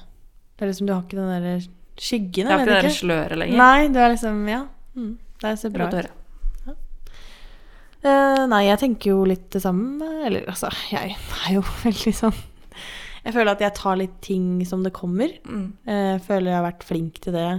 Det 0.63 0.69
er 0.69 0.71
liksom, 0.71 0.87
Du 0.87 0.93
har 0.95 1.03
ikke 1.03 1.19
den 1.19 1.43
der 1.43 1.63
skyggen, 1.99 2.47
Jeg 2.47 2.47
har 2.47 2.61
ikke 2.63 2.71
det 2.71 2.83
der 2.85 2.95
sløret 2.95 3.39
lenger. 3.41 3.57
Nei, 3.59 3.89
du 3.91 3.97
er 3.99 4.13
liksom 4.13 4.37
Ja. 4.47 4.61
Mm. 4.95 5.19
Det 5.43 5.59
ser 5.59 5.73
er 5.73 5.75
bra 5.75 5.89
ut. 5.91 6.11
Ja. 6.69 6.75
Uh, 8.05 8.47
nei, 8.47 8.61
jeg 8.69 8.79
tenker 8.79 9.11
jo 9.11 9.25
litt 9.27 9.49
det 9.51 9.63
samme. 9.65 10.07
Eller 10.29 10.47
altså, 10.47 10.71
jeg 10.93 11.17
er 11.17 11.57
jo 11.57 11.65
veldig 11.83 12.13
sånn 12.15 12.39
Jeg 13.25 13.35
føler 13.35 13.51
at 13.57 13.65
jeg 13.67 13.75
tar 13.75 13.99
litt 13.99 14.15
ting 14.23 14.63
som 14.71 14.87
det 14.87 14.95
kommer. 14.95 15.35
Mm. 15.43 15.67
Uh, 15.83 16.23
føler 16.23 16.53
jeg 16.53 16.59
har 16.61 16.69
vært 16.69 16.87
flink 16.87 17.19
til 17.27 17.35
det. 17.35 17.51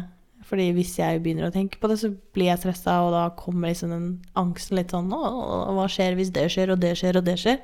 Fordi 0.48 0.70
hvis 0.80 0.96
jeg 1.02 1.20
begynner 1.26 1.50
å 1.50 1.54
tenke 1.58 1.76
på 1.84 1.92
det, 1.92 2.00
så 2.00 2.14
blir 2.32 2.54
jeg 2.54 2.64
stressa, 2.64 3.02
og 3.04 3.12
da 3.18 3.28
kommer 3.36 3.74
liksom 3.74 3.92
den 3.92 4.10
angsten 4.40 4.80
litt 4.80 4.96
sånn 4.96 5.12
hva 5.12 5.92
skjer 5.92 6.16
hvis 6.16 6.32
det 6.32 6.48
skjer, 6.56 6.72
og 6.72 6.80
det 6.80 6.96
skjer, 7.00 7.20
og 7.20 7.28
det 7.28 7.36
skjer? 7.42 7.60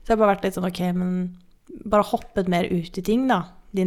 Så 0.00 0.08
jeg 0.08 0.16
har 0.16 0.20
bare 0.24 0.34
vært 0.38 0.48
litt 0.48 0.56
sånn 0.56 0.68
OK, 0.68 0.82
men 0.96 1.14
bare 1.84 2.08
hoppet 2.08 2.48
mer 2.48 2.68
ut 2.72 2.96
i 2.96 3.04
ting, 3.04 3.28
da. 3.28 3.42
De, 3.72 3.84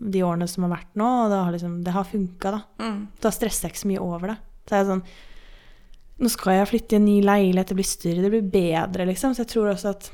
de 0.00 0.22
årene 0.24 0.46
som 0.48 0.64
har 0.64 0.70
vært 0.78 0.94
nå, 0.96 1.06
og 1.24 1.30
det 1.30 1.38
har 1.44 1.52
liksom 1.52 1.84
Det 1.84 1.92
har 1.92 2.04
funka, 2.08 2.50
da. 2.54 2.60
Mm. 2.80 3.00
Da 3.20 3.30
stresser 3.30 3.66
jeg 3.68 3.74
ikke 3.74 3.82
så 3.84 3.88
mye 3.90 4.00
over 4.06 4.26
det. 4.32 4.36
Så 4.66 4.74
er 4.74 4.78
jeg 4.84 4.86
sånn 4.92 5.02
Nå 6.18 6.30
skal 6.32 6.54
jeg 6.56 6.68
flytte 6.70 6.92
i 6.92 6.96
en 6.96 7.04
ny 7.04 7.20
leilighet, 7.20 7.68
det 7.68 7.76
blir 7.76 7.84
større, 7.84 8.22
det 8.24 8.30
blir 8.32 8.46
bedre, 8.48 9.04
liksom. 9.04 9.34
Så 9.36 9.42
jeg 9.44 9.50
tror 9.52 9.68
også 9.74 9.90
at 9.92 10.10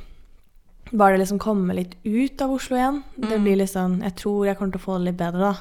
bare 0.92 1.12
det 1.14 1.20
liksom 1.22 1.38
kommer 1.38 1.74
litt 1.78 1.94
ut 2.04 2.42
av 2.42 2.50
Oslo 2.50 2.74
igjen, 2.76 3.02
det 3.16 3.30
Mm. 3.38 3.44
blir 3.44 3.56
litt 3.56 3.70
sånn 3.70 4.00
Jeg 4.02 4.16
tror 4.16 4.46
jeg 4.46 4.58
kommer 4.58 4.72
til 4.72 4.80
å 4.80 4.84
få 4.84 4.98
det 4.98 5.04
litt 5.12 5.16
bedre, 5.22 5.52
da. 5.52 5.54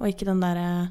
Og 0.00 0.08
ikke 0.10 0.26
den 0.26 0.40
derre 0.40 0.90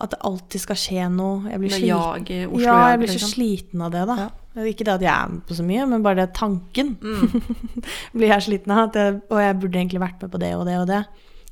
At 0.00 0.10
det 0.14 0.18
alltid 0.22 0.60
skal 0.62 0.76
skje 0.78 1.08
noe. 1.10 1.50
Jeg 1.50 1.58
blir 1.58 1.70
Det 1.70 1.78
sliten. 1.80 2.52
Oslo 2.52 2.62
Ja, 2.62 2.74
jeg 2.86 2.92
jag, 2.92 2.98
blir 3.00 3.08
så 3.08 3.18
liksom. 3.18 3.32
sliten 3.34 3.82
av 3.82 3.90
det, 3.90 4.06
da. 4.06 4.16
Ja. 4.16 4.28
Ikke 4.66 4.84
det 4.84 4.94
at 4.96 5.04
jeg 5.04 5.12
er 5.12 5.28
med 5.32 5.42
på 5.46 5.54
så 5.54 5.64
mye, 5.66 5.86
men 5.88 6.02
bare 6.02 6.22
det 6.26 6.32
tanken 6.34 6.96
Mm. 6.98 7.42
blir 8.16 8.28
jeg 8.32 8.42
sliten 8.48 8.72
av. 8.74 8.88
At 8.88 8.94
jeg, 8.98 9.20
og 9.30 9.38
jeg 9.42 9.58
burde 9.60 9.78
egentlig 9.78 10.00
vært 10.02 10.22
med 10.22 10.30
på 10.34 10.40
det 10.42 10.52
og 10.56 10.66
det 10.66 10.76
og 10.80 10.86
det. 10.90 11.02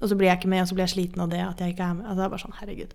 Og 0.00 0.08
så 0.10 0.16
blir 0.18 0.28
jeg 0.28 0.38
ikke 0.40 0.48
med, 0.52 0.62
og 0.62 0.68
så 0.68 0.74
blir 0.76 0.84
jeg 0.86 0.94
sliten 0.96 1.22
av 1.24 1.30
det 1.32 1.40
at 1.40 1.60
jeg 1.62 1.72
ikke 1.74 1.86
er 1.86 1.94
med. 1.96 2.04
Altså, 2.06 2.16
det 2.20 2.24
er 2.26 2.32
bare 2.34 2.44
sånn, 2.44 2.56
herregud. 2.60 2.94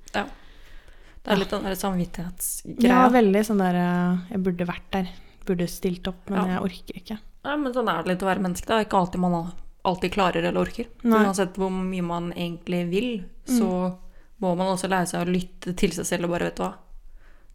Det 1.21 1.29
er 1.33 1.37
litt 1.37 1.51
den 1.53 1.65
der 1.69 1.75
samvittighetsgreia. 1.77 2.89
Ja, 2.91 3.01
veldig 3.13 3.41
sånn 3.45 3.59
der 3.61 3.75
eh, 3.77 4.21
Jeg 4.33 4.43
burde 4.45 4.65
vært 4.69 4.87
der. 4.93 5.09
Burde 5.45 5.67
stilt 5.69 6.07
opp, 6.09 6.21
men 6.29 6.39
Ja. 6.41 6.45
jeg 6.55 6.61
orker 6.67 6.97
ikke. 7.01 7.17
Ja, 7.45 7.55
men 7.57 7.73
sånn 7.73 7.89
er 7.89 8.03
det 8.03 8.11
litt 8.13 8.23
å 8.25 8.29
være 8.29 8.41
menneske. 8.45 8.65
Det 8.69 8.75
er 8.77 8.85
ikke 8.85 8.99
alltid 9.01 9.21
man 9.21 9.51
alltid 9.85 10.11
klarer 10.13 10.43
eller 10.45 10.61
orker. 10.61 10.85
Nei. 11.03 11.23
uansett 11.25 11.55
hvor 11.57 11.71
mye 11.73 12.03
man 12.05 12.31
egentlig 12.33 12.83
vil, 12.91 13.09
så 13.49 13.97
må 14.41 14.55
man 14.57 14.67
også 14.75 14.89
lære 14.89 15.07
seg 15.09 15.21
å 15.25 15.31
lytte 15.31 15.73
til 15.77 15.91
seg 15.93 16.05
selv 16.05 16.25
og 16.25 16.35
bare, 16.35 16.49
vet 16.51 16.55
du 16.57 16.63
hva 16.63 16.73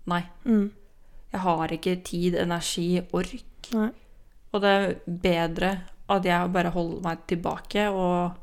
Nei. 0.06 0.22
Mm. 0.46 0.70
Jeg 1.36 1.44
har 1.44 1.72
ikke 1.76 1.94
tid, 2.06 2.34
energi, 2.40 2.88
ork. 3.12 3.70
Nei. 3.76 3.90
Og 4.54 4.62
det 4.64 4.70
er 4.72 4.94
bedre 5.06 5.70
at 6.08 6.24
jeg 6.24 6.52
bare 6.54 6.70
holder 6.72 7.02
meg 7.04 7.24
tilbake 7.28 7.88
og 7.92 8.36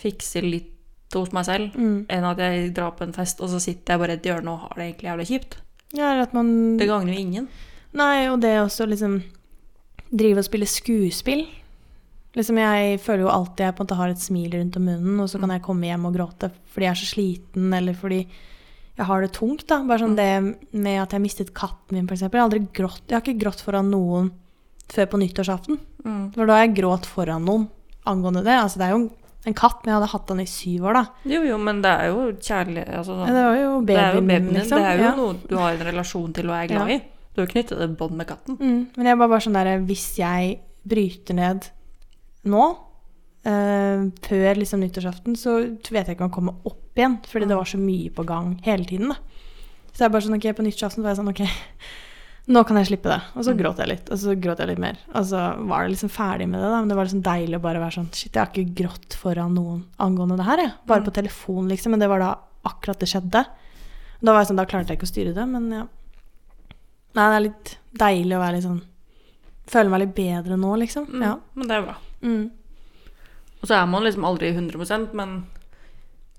fikser 0.00 0.42
litt 0.46 0.70
hos 1.14 1.30
meg 1.36 1.44
selv, 1.46 1.74
Mm. 1.78 2.06
enn 2.10 2.24
at 2.26 2.38
jeg 2.42 2.72
drar 2.74 2.90
på 2.98 3.04
en 3.06 3.12
fest, 3.14 3.40
og 3.40 3.48
så 3.48 3.60
sitter 3.62 3.94
jeg 3.94 4.00
bare 4.00 4.10
i 4.10 4.18
et 4.18 4.22
hjørne 4.26 4.50
og 4.50 4.58
har 4.64 4.72
det 4.76 4.86
egentlig 4.88 5.10
jævlig 5.10 5.26
kjipt. 5.28 5.56
Ja, 5.94 6.10
eller 6.10 6.22
at 6.26 6.34
man 6.34 6.76
Det 6.76 6.88
gagner 6.88 7.12
jo 7.14 7.20
ingen. 7.20 7.48
Nei, 7.94 8.26
og 8.28 8.40
det 8.40 8.58
også 8.58 8.88
liksom 8.88 9.22
Drive 10.14 10.38
og 10.38 10.44
spille 10.44 10.66
skuespill. 10.66 11.46
Liksom 12.34 12.56
Jeg 12.58 13.00
føler 13.00 13.22
jo 13.22 13.28
alltid 13.28 13.56
jeg 13.66 13.74
på 13.76 13.82
en 13.82 13.86
måte 13.86 13.96
har 13.96 14.08
et 14.10 14.18
smil 14.18 14.50
rundt 14.52 14.76
om 14.76 14.84
munnen, 14.84 15.20
og 15.20 15.28
så 15.28 15.38
kan 15.40 15.50
jeg 15.50 15.62
komme 15.62 15.86
hjem 15.86 16.06
og 16.06 16.14
gråte 16.14 16.50
fordi 16.72 16.84
jeg 16.86 16.90
er 16.90 16.94
så 16.94 17.14
sliten, 17.14 17.72
eller 17.74 17.94
fordi 17.94 18.26
jeg 18.96 19.06
har 19.06 19.20
det 19.24 19.32
tungt. 19.32 19.66
da. 19.66 19.82
Bare 19.82 19.98
sånn 19.98 20.16
det 20.16 20.56
med 20.72 21.02
at 21.02 21.10
jeg 21.16 21.20
mistet 21.24 21.52
katten 21.54 21.96
min, 21.98 22.06
f.eks. 22.06 22.20
Jeg, 22.22 22.30
har 22.32 22.44
aldri 22.48 22.60
grått- 22.72 23.02
jeg 23.08 23.16
har 23.18 23.22
ikke 23.24 23.40
grått 23.42 23.60
foran 23.64 23.90
noen 23.90 24.30
før 24.92 25.06
på 25.10 25.18
nyttårsaften. 25.18 25.78
Mm. 26.04 26.32
For 26.34 26.46
da 26.46 26.52
har 26.58 26.66
jeg 26.66 26.76
grått 26.76 27.06
foran 27.06 27.44
noen 27.44 27.68
angående 28.06 28.44
det. 28.44 28.52
Altså, 28.60 28.78
det 28.78 28.86
er 28.86 28.94
jo 28.98 29.10
en 29.46 29.54
katt, 29.54 29.80
men 29.84 29.92
jeg 29.92 29.98
hadde 30.00 30.12
hatt 30.12 30.26
den 30.28 30.40
i 30.40 30.46
syv 30.48 30.84
år, 30.88 30.94
da. 30.94 31.04
Jo, 31.28 31.40
jo, 31.44 31.56
men 31.58 31.82
det 31.84 31.90
er 31.90 32.06
jo 32.12 32.20
kjærlighet 32.32 32.94
altså, 32.96 33.16
Ja, 33.26 33.32
det 33.34 33.42
var 33.44 33.56
jo 33.60 33.72
Det 33.84 33.96
er 33.96 34.14
jo 34.14 34.20
babyen, 34.22 34.52
liksom. 34.54 34.78
Det 34.78 34.86
er 34.86 34.96
jo 34.96 35.04
Ja. 35.04 35.14
noe 35.16 35.34
du 35.48 35.56
har 35.58 35.72
en 35.72 35.86
relasjon 35.90 36.32
til 36.34 36.48
og 36.50 36.54
er 36.56 36.66
glad 36.68 36.88
Ja. 36.88 36.94
i. 36.96 36.98
Du 37.34 37.40
har 37.42 37.46
jo 37.48 37.52
knyttet 37.52 37.80
et 37.82 37.96
bånd 37.98 38.12
med 38.16 38.26
katten. 38.28 38.56
Mm, 38.56 38.86
men 38.96 39.06
jeg 39.06 39.18
var 39.18 39.28
bare 39.28 39.40
sånn 39.40 39.52
der 39.58 39.78
Hvis 39.84 40.16
jeg 40.16 40.60
bryter 40.86 41.34
ned 41.34 41.68
nå, 42.46 42.76
eh, 43.44 44.04
før 44.24 44.56
liksom 44.60 44.80
nyttårsaften, 44.80 45.36
så 45.36 45.58
vet 45.90 46.06
jeg 46.08 46.16
ikke 46.16 46.24
om 46.24 46.30
han 46.30 46.36
kommer 46.38 46.54
opp 46.64 46.96
igjen. 46.96 47.18
Fordi 47.26 47.46
det 47.48 47.56
var 47.56 47.64
så 47.68 47.78
mye 47.78 48.10
på 48.14 48.24
gang 48.26 48.58
hele 48.64 48.84
tiden. 48.84 49.08
da. 49.08 49.16
Så 49.94 49.98
jeg 50.04 50.10
bare 50.12 50.22
sånn, 50.22 50.36
ok, 50.36 50.48
på 50.56 50.64
nyttårsaften 50.66 51.02
var 51.04 51.14
jeg 51.14 51.18
sånn, 51.20 51.28
ok, 51.30 51.42
nå 52.48 52.62
kan 52.66 52.76
jeg 52.76 52.86
slippe 52.90 53.08
det. 53.12 53.20
Og 53.36 53.44
så 53.44 53.52
Mm. 53.54 53.58
gråt 53.62 53.76
jeg 53.78 53.88
litt, 53.88 54.10
og 54.10 54.18
så 54.18 54.34
gråt 54.40 54.58
jeg 54.58 54.68
litt 54.68 54.78
mer. 54.78 54.96
Og 55.14 55.24
så 55.24 55.40
var 55.66 55.84
det 55.84 55.92
liksom 55.96 56.10
ferdig 56.10 56.48
med 56.48 56.60
det, 56.60 56.68
da. 56.70 56.80
Men 56.80 56.88
det 56.88 56.96
var 56.96 57.04
liksom 57.06 57.22
deilig 57.22 57.56
å 57.56 57.62
bare 57.62 57.78
være 57.80 57.94
sånn, 57.98 58.12
shit, 58.12 58.32
jeg 58.32 58.40
har 58.44 58.52
ikke 58.52 58.74
grått 58.74 59.14
foran 59.14 59.54
noen 59.54 59.84
angående 60.00 60.36
det 60.36 60.44
her, 60.46 60.56
jeg. 60.58 60.72
Bare 60.86 61.00
Mm. 61.00 61.06
på 61.06 61.12
telefon, 61.14 61.68
liksom. 61.68 61.90
Men 61.90 62.00
det 62.00 62.08
var 62.08 62.18
da 62.18 62.38
akkurat 62.64 62.98
det 62.98 63.08
skjedde. 63.08 63.44
Da 64.22 64.32
var 64.32 64.40
jeg 64.44 64.48
sånn, 64.48 64.56
da 64.56 64.64
klarte 64.64 64.88
jeg 64.88 64.98
ikke 64.98 65.08
å 65.08 65.12
styre 65.14 65.34
det, 65.34 65.46
men 65.48 65.70
ja. 65.70 65.86
Nei, 67.14 67.28
det 67.30 67.36
er 67.36 67.48
litt 67.48 67.76
deilig 67.96 68.34
å 68.36 68.40
være 68.42 68.54
litt 68.54 68.64
sånn 68.64 68.82
Føle 69.66 69.88
meg 69.88 70.00
litt 70.00 70.14
bedre 70.14 70.56
nå, 70.58 70.76
liksom. 70.78 71.06
Mm, 71.08 71.22
Ja. 71.22 71.36
Men 71.54 71.68
det 71.68 71.76
er 71.78 71.82
bra. 71.86 71.94
Mm. 72.22 72.50
Og 73.64 73.68
så 73.70 73.78
er 73.78 73.86
man 73.88 74.04
liksom 74.04 74.26
aldri 74.28 74.50
100% 74.52 75.14
men 75.16 75.38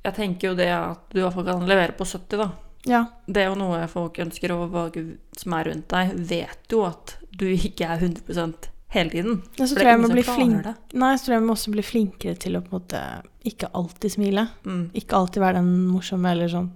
jeg 0.06 0.14
tenker 0.14 0.52
jo 0.52 0.58
det 0.60 0.70
at 0.70 1.08
du 1.10 1.18
i 1.18 1.24
hvert 1.24 1.34
fall 1.34 1.48
kan 1.48 1.66
levere 1.66 1.96
på 1.98 2.06
70, 2.06 2.38
da. 2.38 2.50
ja. 2.86 3.02
Det 3.26 3.42
er 3.42 3.50
jo 3.50 3.58
noe 3.58 3.80
folk 3.90 4.20
ønsker, 4.22 4.54
og 4.54 4.76
folk 4.76 5.00
som 5.34 5.56
er 5.58 5.72
rundt 5.72 5.88
deg, 5.90 6.12
vet 6.30 6.76
jo 6.76 6.84
at 6.86 7.16
du 7.34 7.48
ikke 7.50 7.90
er 7.90 8.04
100% 8.06 8.70
hele 8.94 9.10
tiden. 9.10 9.42
Ja, 9.58 9.66
så 9.66 9.74
tror 9.74 9.90
jeg 9.90 10.04
jeg 10.06 10.28
flink. 10.30 10.70
Nei, 10.94 11.12
så 11.18 11.26
tror 11.26 11.36
jeg 11.36 11.42
vi 11.42 11.50
må 11.50 11.56
også 11.58 11.74
bli 11.74 11.86
flinkere 11.88 12.38
til 12.46 12.60
å 12.60 12.62
på 12.62 12.70
en 12.70 12.78
måte 12.78 13.02
ikke 13.50 13.72
alltid 13.82 14.14
smile. 14.14 14.46
Mm. 14.70 14.86
Ikke 15.02 15.18
alltid 15.18 15.42
være 15.44 15.64
den 15.64 15.74
morsomme 15.90 16.32
eller 16.38 16.52
sånn 16.52 16.70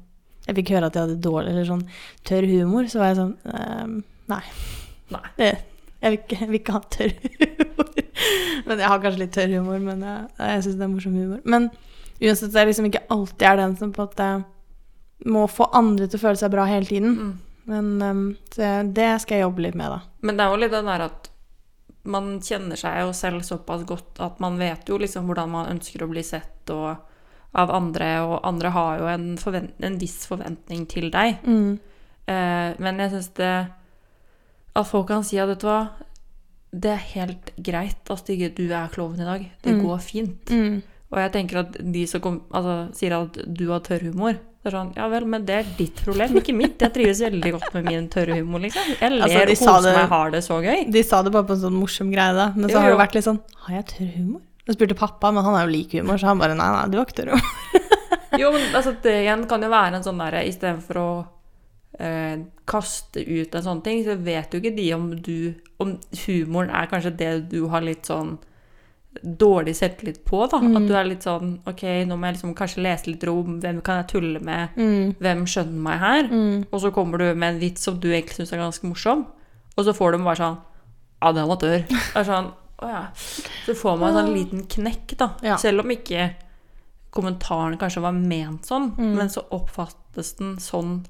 Jeg 0.50 0.58
fikk 0.58 0.74
høre 0.74 0.90
at 0.90 0.98
jeg 0.98 1.06
hadde 1.06 1.22
dårlig 1.22 1.54
eller 1.54 1.70
sånn 1.70 1.86
tørr 2.26 2.50
humor, 2.50 2.90
så 2.90 3.04
var 3.04 3.12
jeg 3.12 3.22
sånn 3.22 3.36
ehm, 3.54 4.00
Nei. 4.34 4.42
Nei. 5.14 5.26
Det, 5.38 5.54
jeg, 6.02 6.10
vil 6.10 6.20
ikke, 6.24 6.40
jeg 6.42 6.50
vil 6.50 6.60
ikke 6.64 6.80
ha 6.80 6.82
tørr 6.98 7.14
humor. 7.22 7.99
Men 8.68 8.82
jeg 8.82 8.92
har 8.92 9.02
kanskje 9.04 9.24
litt 9.24 9.36
tørr 9.36 9.56
humor, 9.58 9.82
men 9.84 10.06
jeg, 10.06 10.30
jeg 10.40 10.64
syns 10.66 10.80
det 10.80 10.86
er 10.88 10.94
morsom 10.94 11.18
humor. 11.20 11.44
Men 11.46 11.70
uansett 12.20 12.54
så 12.54 12.62
er 12.62 12.72
liksom 12.72 12.90
ikke 12.90 13.06
alltid 13.14 13.46
jeg 13.46 13.52
er 13.52 13.62
den 13.64 13.78
som 13.80 13.94
på 13.96 14.08
at 14.08 14.24
jeg 14.24 14.42
må 15.30 15.46
få 15.52 15.68
andre 15.76 16.08
til 16.08 16.20
å 16.20 16.26
føle 16.28 16.40
seg 16.40 16.54
bra 16.54 16.68
hele 16.70 16.88
tiden. 16.88 17.16
Mm. 17.16 17.34
Men 17.70 17.90
um, 18.02 18.24
det 18.56 19.10
skal 19.22 19.38
jeg 19.38 19.46
jobbe 19.46 19.66
litt 19.68 19.78
med, 19.78 19.92
da. 19.94 20.00
Men 20.26 20.40
det 20.40 20.46
er 20.46 20.54
jo 20.54 20.62
litt 20.64 20.74
den 20.74 20.90
der 20.90 21.06
at 21.10 21.30
man 22.10 22.32
kjenner 22.42 22.80
seg 22.80 23.02
jo 23.04 23.12
selv 23.14 23.44
såpass 23.46 23.84
godt 23.88 24.22
at 24.24 24.40
man 24.42 24.58
vet 24.58 24.88
jo 24.90 24.98
liksom 24.98 25.28
hvordan 25.30 25.52
man 25.52 25.70
ønsker 25.76 26.04
å 26.04 26.10
bli 26.10 26.24
sett 26.26 26.72
og 26.74 27.06
av 27.58 27.72
andre, 27.74 28.08
og 28.22 28.36
andre 28.46 28.72
har 28.76 29.00
jo 29.02 29.08
en, 29.10 29.30
en 29.82 29.98
viss 30.02 30.22
forventning 30.30 30.86
til 30.90 31.10
deg. 31.14 31.42
Mm. 31.46 31.80
Uh, 32.30 32.78
men 32.78 33.02
jeg 33.02 33.10
syns 33.16 33.30
det 33.40 33.54
At 34.78 34.86
folk 34.86 35.08
kan 35.10 35.24
si 35.26 35.40
at 35.42 35.50
vet 35.50 35.64
du 35.64 35.66
hva, 35.66 35.80
det 36.72 36.92
er 36.92 37.04
helt 37.16 37.52
greit 37.58 37.98
at 38.10 38.12
altså, 38.14 38.56
du 38.56 38.66
er 38.72 38.88
klovn 38.94 39.20
i 39.20 39.26
dag. 39.26 39.48
Det 39.64 39.74
Mm. 39.74 39.82
går 39.86 40.00
fint. 40.02 40.46
Mm. 40.54 40.82
Og 41.12 41.18
jeg 41.18 41.32
tenker 41.34 41.58
at 41.60 41.78
de 41.92 42.06
som 42.08 42.22
kom, 42.22 42.42
altså, 42.54 42.94
sier 42.94 43.16
at 43.18 43.34
du 43.54 43.70
har 43.72 43.80
tørr 43.82 44.04
humor 44.12 44.34
det 44.62 44.74
er 44.74 44.76
sånn, 44.76 44.90
Ja 44.98 45.08
vel, 45.08 45.24
men 45.26 45.46
det 45.46 45.56
er 45.56 45.64
ditt 45.78 45.96
problem, 46.04 46.36
ikke 46.36 46.54
mitt. 46.54 46.78
Jeg 46.84 46.92
trives 46.94 47.22
veldig 47.24 47.52
godt 47.56 47.74
med 47.74 47.86
min 47.86 48.10
tørre 48.10 48.36
humor, 48.36 48.60
liksom. 48.60 48.84
Jeg 49.00 49.12
ler 49.14 49.22
Altså, 49.24 49.40
og 49.40 49.48
koser 49.48 49.82
det- 49.88 49.96
meg, 49.96 50.10
har 50.10 50.32
det 50.32 50.42
så 50.44 50.58
gøy. 50.62 50.92
De 50.92 51.02
sa 51.04 51.22
det 51.24 51.32
bare 51.32 51.44
på 51.46 51.52
en 51.56 51.62
sånn 51.62 51.80
morsom 51.80 52.12
greie, 52.12 52.34
da. 52.36 52.52
Men 52.54 52.70
så 52.70 52.74
Jo, 52.74 52.80
har 52.80 52.90
det 52.90 52.98
jo. 52.98 52.98
vært 53.06 53.16
litt 53.16 53.24
sånn 53.24 53.40
Har 53.56 53.76
jeg 53.76 53.86
tørr 53.88 54.12
humor? 54.18 54.42
Jeg 54.68 54.76
spurte 54.76 54.98
pappa, 54.98 55.32
men 55.32 55.44
han 55.46 55.56
er 55.56 55.66
jo 55.66 55.72
lik 55.78 55.92
humor, 55.94 56.18
så 56.20 56.26
han 56.28 56.38
bare 56.38 56.56
Nei, 56.56 56.70
nei, 56.76 56.90
du 56.92 56.98
har 56.98 57.06
ikke 57.06 57.16
tørr 57.24 57.30
humor. 57.32 58.38
Jo, 58.38 58.52
men 58.52 58.62
altså, 58.76 58.94
det 59.02 59.16
igjen 59.26 59.48
kan 59.48 59.62
jo 59.62 59.70
være 59.70 59.94
en 59.96 60.04
sånn 60.04 60.20
derre 60.20 60.44
Istedenfor 60.46 60.96
å 61.00 61.28
eh, 61.98 62.38
kaste 62.70 63.24
ut 63.26 63.56
en 63.56 63.64
sånn 63.66 63.82
ting, 63.84 64.04
så 64.06 64.16
vet 64.22 64.54
jo 64.54 64.60
ikke 64.62 64.76
de 64.76 64.94
om 64.94 65.10
du 65.22 65.54
Om 65.80 65.94
humoren 66.28 66.70
er 66.76 66.88
kanskje 66.92 67.16
det 67.18 67.50
du 67.50 67.68
har 67.72 67.82
litt 67.82 68.04
sånn 68.06 68.38
dårlig 69.24 69.74
selvtillit 69.76 70.20
på, 70.28 70.42
da. 70.52 70.60
Mm. 70.62 70.76
At 70.78 70.88
du 70.88 70.94
er 70.96 71.08
litt 71.08 71.24
sånn 71.26 71.54
Ok, 71.68 71.82
nå 72.06 72.16
må 72.20 72.28
jeg 72.28 72.36
liksom 72.38 72.52
kanskje 72.56 72.84
lese 72.84 73.08
litt 73.10 73.24
rom. 73.26 73.56
Hvem 73.64 73.80
kan 73.82 74.02
jeg 74.04 74.10
tulle 74.12 74.40
med? 74.44 74.76
Mm. 74.78 75.16
Hvem 75.20 75.46
skjønner 75.50 75.82
meg 75.88 76.00
her? 76.04 76.28
Mm. 76.30 76.66
Og 76.70 76.82
så 76.84 76.92
kommer 76.96 77.18
du 77.24 77.26
med 77.34 77.56
en 77.56 77.60
vits 77.64 77.82
som 77.88 77.98
du 78.00 78.10
egentlig 78.12 78.36
syns 78.38 78.52
er 78.54 78.62
ganske 78.62 78.86
morsom, 78.88 79.26
og 79.76 79.86
så 79.88 79.96
får 79.96 80.12
du 80.14 80.24
bare 80.24 80.36
sånn 80.44 80.60
Ja, 81.22 81.32
det 81.32 81.42
er 81.42 81.48
amatør. 81.48 81.82
Det 81.90 82.20
er 82.22 82.28
sånn, 82.28 82.52
å 82.80 82.88
ja. 82.92 83.02
Så 83.66 83.74
får 83.76 83.98
man 84.00 84.12
en 84.14 84.20
sånn 84.22 84.36
liten 84.38 84.62
knekk, 84.72 85.16
da. 85.20 85.30
Ja. 85.44 85.58
Selv 85.60 85.82
om 85.84 85.90
ikke 85.92 86.30
kommentaren 87.12 87.80
kanskje 87.82 88.04
var 88.06 88.14
ment 88.16 88.68
sånn, 88.70 88.92
Mm. 88.96 89.16
men 89.18 89.30
så 89.30 89.42
oppfattes 89.52 90.36
den 90.38 90.58
sånn 90.58 91.06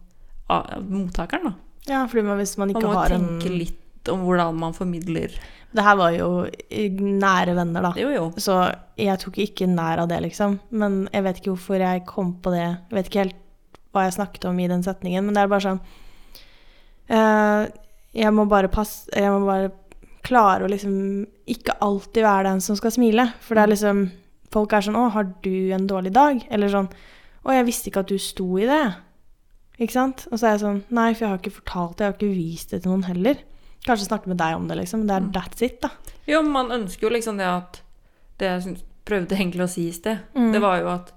mottakeren, 0.49 1.51
da. 1.51 1.53
Ja, 1.89 2.03
fordi 2.09 2.25
man, 2.25 2.38
hvis 2.41 2.57
man 2.57 2.69
Man 2.69 2.75
ikke 2.75 2.89
må 2.89 2.97
har 2.97 3.13
jo 3.13 3.17
en 3.19 3.29
tenke 3.39 3.53
litt 3.53 4.09
om 4.12 4.23
hvordan 4.25 4.57
man 4.59 4.75
formidler 4.75 5.33
Det 5.75 5.83
her 5.85 5.97
var 5.99 6.13
jo 6.15 6.29
nære 6.69 7.55
venner, 7.57 7.85
da. 7.85 7.93
Jo, 7.99 8.09
jo. 8.13 8.25
Så 8.41 8.57
jeg 8.97 9.19
tok 9.21 9.38
ikke 9.43 9.67
nær 9.69 10.01
av 10.01 10.09
det, 10.09 10.21
liksom. 10.25 10.59
Men 10.71 11.03
jeg 11.13 11.25
vet 11.25 11.41
ikke 11.41 11.53
hvorfor 11.53 11.83
jeg 11.83 12.05
kom 12.09 12.33
på 12.41 12.53
det. 12.55 12.65
Jeg 12.89 12.97
vet 12.97 13.09
ikke 13.12 13.23
helt 13.23 13.38
hva 13.93 14.05
jeg 14.05 14.17
snakket 14.17 14.47
om 14.49 14.57
i 14.62 14.69
den 14.69 14.85
setningen, 14.85 15.25
men 15.25 15.38
det 15.38 15.43
er 15.43 15.49
bare 15.49 15.65
sånn 15.65 15.79
uh, 17.09 17.69
Jeg 18.13 18.33
må 18.38 18.45
bare 18.49 18.69
passe 18.69 19.09
Jeg 19.13 19.31
må 19.33 19.45
bare 19.47 19.71
klare 20.25 20.65
å 20.65 20.69
liksom 20.69 21.25
ikke 21.49 21.77
alltid 21.81 22.25
være 22.25 22.49
den 22.51 22.62
som 22.62 22.77
skal 22.77 22.93
smile. 22.93 23.29
For 23.41 23.57
det 23.57 23.65
er 23.65 23.73
liksom 23.75 24.07
Folk 24.49 24.73
er 24.73 24.81
sånn 24.81 24.97
'Å, 24.97 25.12
har 25.13 25.27
du 25.45 25.69
en 25.77 25.85
dårlig 25.85 26.09
dag?' 26.09 26.41
Eller 26.49 26.71
sånn 26.73 26.89
'Å, 26.89 27.53
jeg 27.53 27.65
visste 27.67 27.91
ikke 27.91 28.01
at 28.01 28.09
du 28.09 28.17
sto 28.17 28.57
i 28.57 28.65
det'. 28.65 28.95
Ikke 29.79 29.91
sant? 29.95 30.27
Og 30.31 30.39
så 30.39 30.47
er 30.47 30.57
jeg 30.57 30.61
sånn 30.65 30.81
Nei, 30.91 31.13
for 31.13 31.25
jeg 31.25 31.29
har 31.29 31.39
ikke 31.39 31.55
fortalt 31.61 31.97
det, 31.97 32.03
jeg 32.05 32.11
har 32.13 32.17
ikke 32.19 32.35
vist 32.35 32.71
det 32.71 32.81
til 32.83 32.91
noen 32.91 33.03
heller. 33.07 33.37
Kanskje 33.87 34.09
snakke 34.09 34.27
med 34.27 34.37
deg 34.37 34.55
om 34.55 34.67
det, 34.67 34.77
liksom. 34.77 35.05
Det 35.07 35.15
er 35.15 35.21
Mm. 35.21 35.31
that's 35.31 35.61
it, 35.61 35.81
da. 35.81 35.89
Jo, 36.27 36.41
man 36.43 36.69
ønsker 36.69 37.01
jo 37.07 37.09
liksom 37.09 37.37
det 37.37 37.45
at 37.47 37.81
det 38.37 38.63
jeg 38.65 38.77
prøvde 39.05 39.37
egentlig 39.37 39.63
å 39.63 39.69
si 39.69 39.87
i 39.87 39.91
sted, 39.91 40.19
Mm. 40.35 40.51
det 40.53 40.61
var 40.61 40.79
jo 40.81 40.87
at 40.89 41.11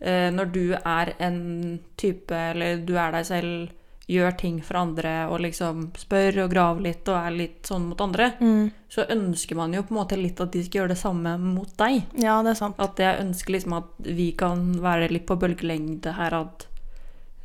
eh, 0.00 0.30
når 0.30 0.52
du 0.52 0.72
er 0.74 1.14
en 1.20 1.80
type, 1.96 2.30
eller 2.32 2.76
du 2.84 2.94
er 2.96 3.10
deg 3.12 3.24
selv, 3.24 3.68
gjør 4.06 4.36
ting 4.36 4.60
for 4.60 4.76
andre 4.76 5.26
og 5.30 5.40
liksom 5.40 5.90
spør 5.96 6.44
og 6.44 6.50
graver 6.50 6.82
litt 6.82 7.08
og 7.08 7.16
er 7.26 7.30
litt 7.30 7.62
sånn 7.62 7.86
mot 7.88 8.00
andre, 8.00 8.34
Mm. 8.38 8.70
så 8.90 9.06
ønsker 9.08 9.56
man 9.56 9.72
jo 9.72 9.82
på 9.82 9.92
en 9.92 9.96
måte 10.06 10.16
litt 10.22 10.38
at 10.40 10.50
de 10.52 10.62
skal 10.62 10.82
gjøre 10.82 10.88
det 10.88 10.98
samme 10.98 11.38
mot 11.40 11.74
deg. 11.78 12.02
Ja, 12.20 12.42
det 12.42 12.50
er 12.50 12.54
sant. 12.54 12.74
At 12.78 12.96
jeg 12.96 13.18
ønsker 13.20 13.52
liksom 13.54 13.72
at 13.78 13.84
vi 14.00 14.32
kan 14.32 14.74
være 14.74 15.10
litt 15.10 15.26
på 15.26 15.38
bølgelengde 15.38 16.12
her, 16.14 16.34
at 16.34 16.66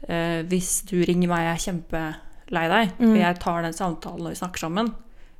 eh, 0.07 0.41
hvis 0.43 0.83
du 0.89 0.97
ringer 1.03 1.27
meg 1.27 1.45
jeg 1.45 1.53
er 1.53 1.63
kjempelei 1.67 2.65
deg, 2.69 2.93
Mm. 2.99 3.11
og 3.11 3.17
jeg 3.17 3.39
tar 3.39 3.61
den 3.63 3.73
samtalen 3.73 4.25
og 4.25 4.29
vi 4.33 4.39
snakker 4.39 4.59
sammen, 4.59 4.93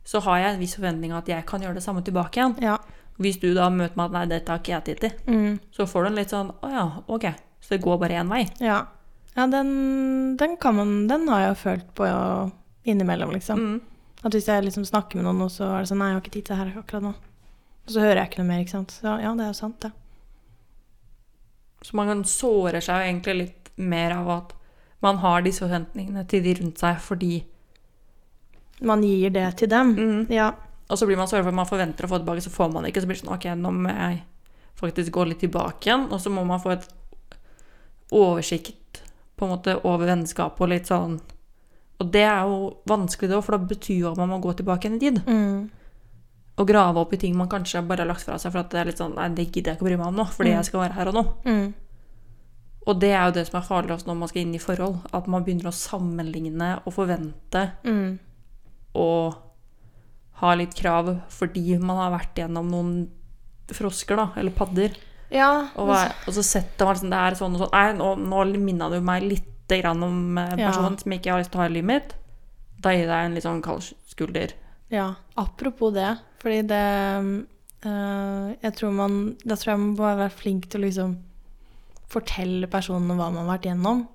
så 0.05 0.21
har 0.21 0.37
jeg 0.39 0.53
en 0.53 0.59
viss 0.59 0.75
forventning 0.75 1.11
at 1.13 1.27
jeg 1.27 1.45
kan 1.45 1.61
gjøre 1.61 1.75
det 1.75 1.83
samme 1.83 2.01
tilbake 2.03 2.37
igjen. 2.39 2.55
Ja. 2.61 2.77
Hvis 3.19 3.39
du 3.39 3.53
da 3.53 3.69
møter 3.69 3.95
meg 3.97 4.05
at 4.05 4.11
nei, 4.11 4.25
dette 4.25 4.49
har 4.49 4.59
ikke 4.59 4.73
jeg 4.73 4.83
tid 4.85 4.99
til, 4.99 5.11
Mm. 5.27 5.59
så 5.71 5.85
får 5.87 6.03
du 6.03 6.07
en 6.07 6.15
litt 6.15 6.29
sånn 6.29 6.53
å 6.63 6.69
ja, 6.71 6.85
ok, 7.07 7.25
så 7.61 7.69
det 7.69 7.81
går 7.81 7.99
bare 7.99 8.17
én 8.23 8.29
vei. 8.29 8.47
Ja, 8.59 8.85
ja 9.35 9.45
den, 9.47 10.35
den 10.37 10.57
kan 10.57 10.75
man 10.75 11.07
Den 11.07 11.27
har 11.27 11.41
jeg 11.53 11.57
følt 11.57 11.93
på 11.95 12.51
innimellom, 12.85 13.31
liksom. 13.31 13.59
Mm. 13.59 13.81
At 14.23 14.31
hvis 14.33 14.47
jeg 14.47 14.63
liksom 14.63 14.83
snakker 14.85 15.15
med 15.15 15.23
noen, 15.25 15.41
og 15.43 15.49
så 15.51 15.63
er 15.75 15.79
det 15.83 15.89
sånn 15.89 15.97
Nei, 15.99 16.07
jeg 16.09 16.13
har 16.15 16.21
ikke 16.21 16.31
tid 16.31 16.45
til 16.45 16.55
det 16.55 16.73
her 16.73 16.81
akkurat 16.81 17.03
nå. 17.03 17.13
Og 17.87 17.89
så 17.93 17.99
hører 18.01 18.15
jeg 18.21 18.29
ikke 18.29 18.39
noe 18.43 18.47
mer, 18.47 18.59
ikke 18.63 18.69
sant. 18.75 18.91
Så 18.91 19.03
ja, 19.21 19.33
det 19.35 19.41
er 19.45 19.47
jo 19.51 19.53
sant, 19.53 19.79
det. 19.81 19.91
Så 21.81 21.95
man 21.95 22.07
kan 22.11 22.23
såre 22.27 22.81
seg 22.83 22.99
jo 22.99 23.07
egentlig 23.07 23.35
litt 23.37 23.58
mer 23.79 24.11
av 24.17 24.29
at 24.33 24.53
man 25.01 25.17
har 25.23 25.41
disse 25.45 25.63
forventningene 25.63 26.25
til 26.27 26.43
de 26.43 26.53
rundt 26.59 26.77
seg 26.81 26.97
fordi 26.99 27.43
Man 28.81 29.01
gir 29.03 29.29
det 29.35 29.45
til 29.59 29.67
dem. 29.71 29.93
mm. 29.95 30.27
Ja. 30.31 30.51
Og 30.89 30.97
så 30.97 31.05
blir 31.05 31.17
man 31.19 31.27
at 31.27 31.53
man 31.53 31.65
forventer 31.67 32.05
å 32.05 32.09
få 32.09 32.17
tilbake, 32.21 32.41
så 32.41 32.49
får 32.49 32.71
man 32.73 32.83
det 32.83 32.91
ikke. 32.93 33.01
Så 33.03 33.07
blir 33.07 33.17
det 33.19 33.23
sånn 33.25 33.33
Ok, 33.35 33.45
nå 33.59 33.71
må 33.75 33.89
jeg 33.91 34.21
faktisk 34.79 35.11
gå 35.11 35.25
litt 35.27 35.39
tilbake 35.43 35.85
igjen. 35.89 36.07
Og 36.11 36.19
så 36.23 36.31
må 36.31 36.45
man 36.47 36.59
få 36.63 36.71
et 36.77 36.87
oversikt 38.11 39.01
på 39.35 39.45
en 39.45 39.51
måte 39.53 39.75
over 39.87 40.07
vennskapet 40.09 40.61
og 40.65 40.71
litt 40.71 40.87
sånn 40.89 41.19
Og 41.99 42.07
det 42.13 42.23
er 42.23 42.47
jo 42.47 42.77
vanskelig, 42.87 43.29
da, 43.33 43.41
for 43.43 43.57
da 43.57 43.65
betyr 43.67 43.97
jo 44.05 44.11
at 44.13 44.17
man 44.21 44.29
må 44.31 44.37
gå 44.39 44.53
tilbake 44.55 44.87
igjen 44.87 44.95
i 44.95 45.03
tid. 45.03 45.17
Mm. 45.27 45.69
Og 46.59 46.67
grave 46.67 46.99
opp 47.03 47.11
i 47.13 47.19
ting 47.19 47.35
man 47.35 47.49
kanskje 47.51 47.81
bare 47.87 48.05
har 48.05 48.07
lagt 48.13 48.23
fra 48.23 48.37
seg 48.39 48.53
for 48.53 48.61
at 48.63 48.71
det 48.71 48.79
er 48.79 48.87
litt 48.89 48.99
sånn 49.01 49.15
Nei, 49.19 49.27
det 49.35 49.49
gidder 49.51 49.73
jeg 49.73 49.77
ikke 49.79 49.83
å 49.85 49.89
bry 49.89 49.97
meg 49.99 50.07
om 50.07 50.15
nå, 50.21 50.25
fordi 50.31 50.53
Mm. 50.53 50.55
jeg 50.57 50.65
skal 50.69 50.79
være 50.85 50.93
her 50.95 51.11
og 51.11 51.13
nå. 51.19 51.23
Mm. 51.45 51.73
Og 52.89 52.97
det 53.01 53.11
er 53.13 53.27
jo 53.29 53.35
det 53.35 53.43
som 53.49 53.59
er 53.59 53.67
farlig 53.67 53.93
også 53.93 54.07
når 54.09 54.17
man 54.17 54.29
skal 54.31 54.41
inn 54.41 54.55
i 54.57 54.61
forhold. 54.63 54.95
At 55.13 55.27
man 55.29 55.43
begynner 55.45 55.69
å 55.69 55.75
sammenligne 55.75 56.71
og 56.85 56.95
forvente 56.95 57.67
Mm. 57.85 58.17
og 58.97 59.35
ha 60.39 60.53
litt 60.55 60.73
krav 60.73 61.09
fordi 61.35 61.77
man 61.77 61.97
har 61.99 62.13
vært 62.15 62.39
gjennom 62.41 62.69
noen 62.71 62.93
frosker, 63.69 64.15
da, 64.17 64.29
eller 64.39 64.55
padder. 64.55 64.95
Ja. 65.29 65.67
Og, 65.77 65.91
og 65.91 66.33
så 66.33 66.41
setter 66.41 66.87
man 66.87 66.95
liksom 66.95 67.11
det 67.13 67.19
er 67.21 67.35
sånn 67.37 67.57
og 67.57 67.61
sånn 67.61 67.75
Nei, 67.75 67.91
nå, 67.99 68.07
nå 68.17 68.45
minna 68.63 68.87
du 68.89 68.97
meg 69.05 69.27
litt 69.27 69.45
grann 69.69 70.01
om 70.01 70.15
personen 70.57 70.95
Ja. 70.95 71.03
som 71.03 71.13
ikke 71.13 71.29
har 71.35 71.43
lyst 71.43 71.51
til 71.53 71.59
å 71.59 71.61
ha 71.61 71.67
i 71.69 71.73
livet 71.75 71.85
mitt. 71.91 72.15
Da 72.81 72.95
gir 72.95 73.05
deg 73.05 73.25
en 73.27 73.35
litt 73.37 73.45
sånn 73.45 73.61
kald 73.61 73.85
skulder. 74.09 74.55
Ja, 74.89 75.11
apropos 75.37 75.93
det, 75.93 76.15
fordi 76.41 76.63
det 76.65 76.81
øh, 77.85 78.55
Jeg 78.63 78.73
tror 78.79 78.91
man 78.95 79.19
Da 79.45 79.53
tror 79.55 79.73
jeg 79.75 79.79
man 79.83 79.91
må 79.93 80.07
være 80.17 80.33
flink 80.33 80.65
til 80.71 80.81
å 80.81 80.87
liksom 80.87 81.17
fortelle 82.09 82.69
personene 82.71 83.17
hva 83.17 83.29
man 83.31 83.45
har 83.45 83.55
vært 83.55 83.69
gjennom, 83.69 84.05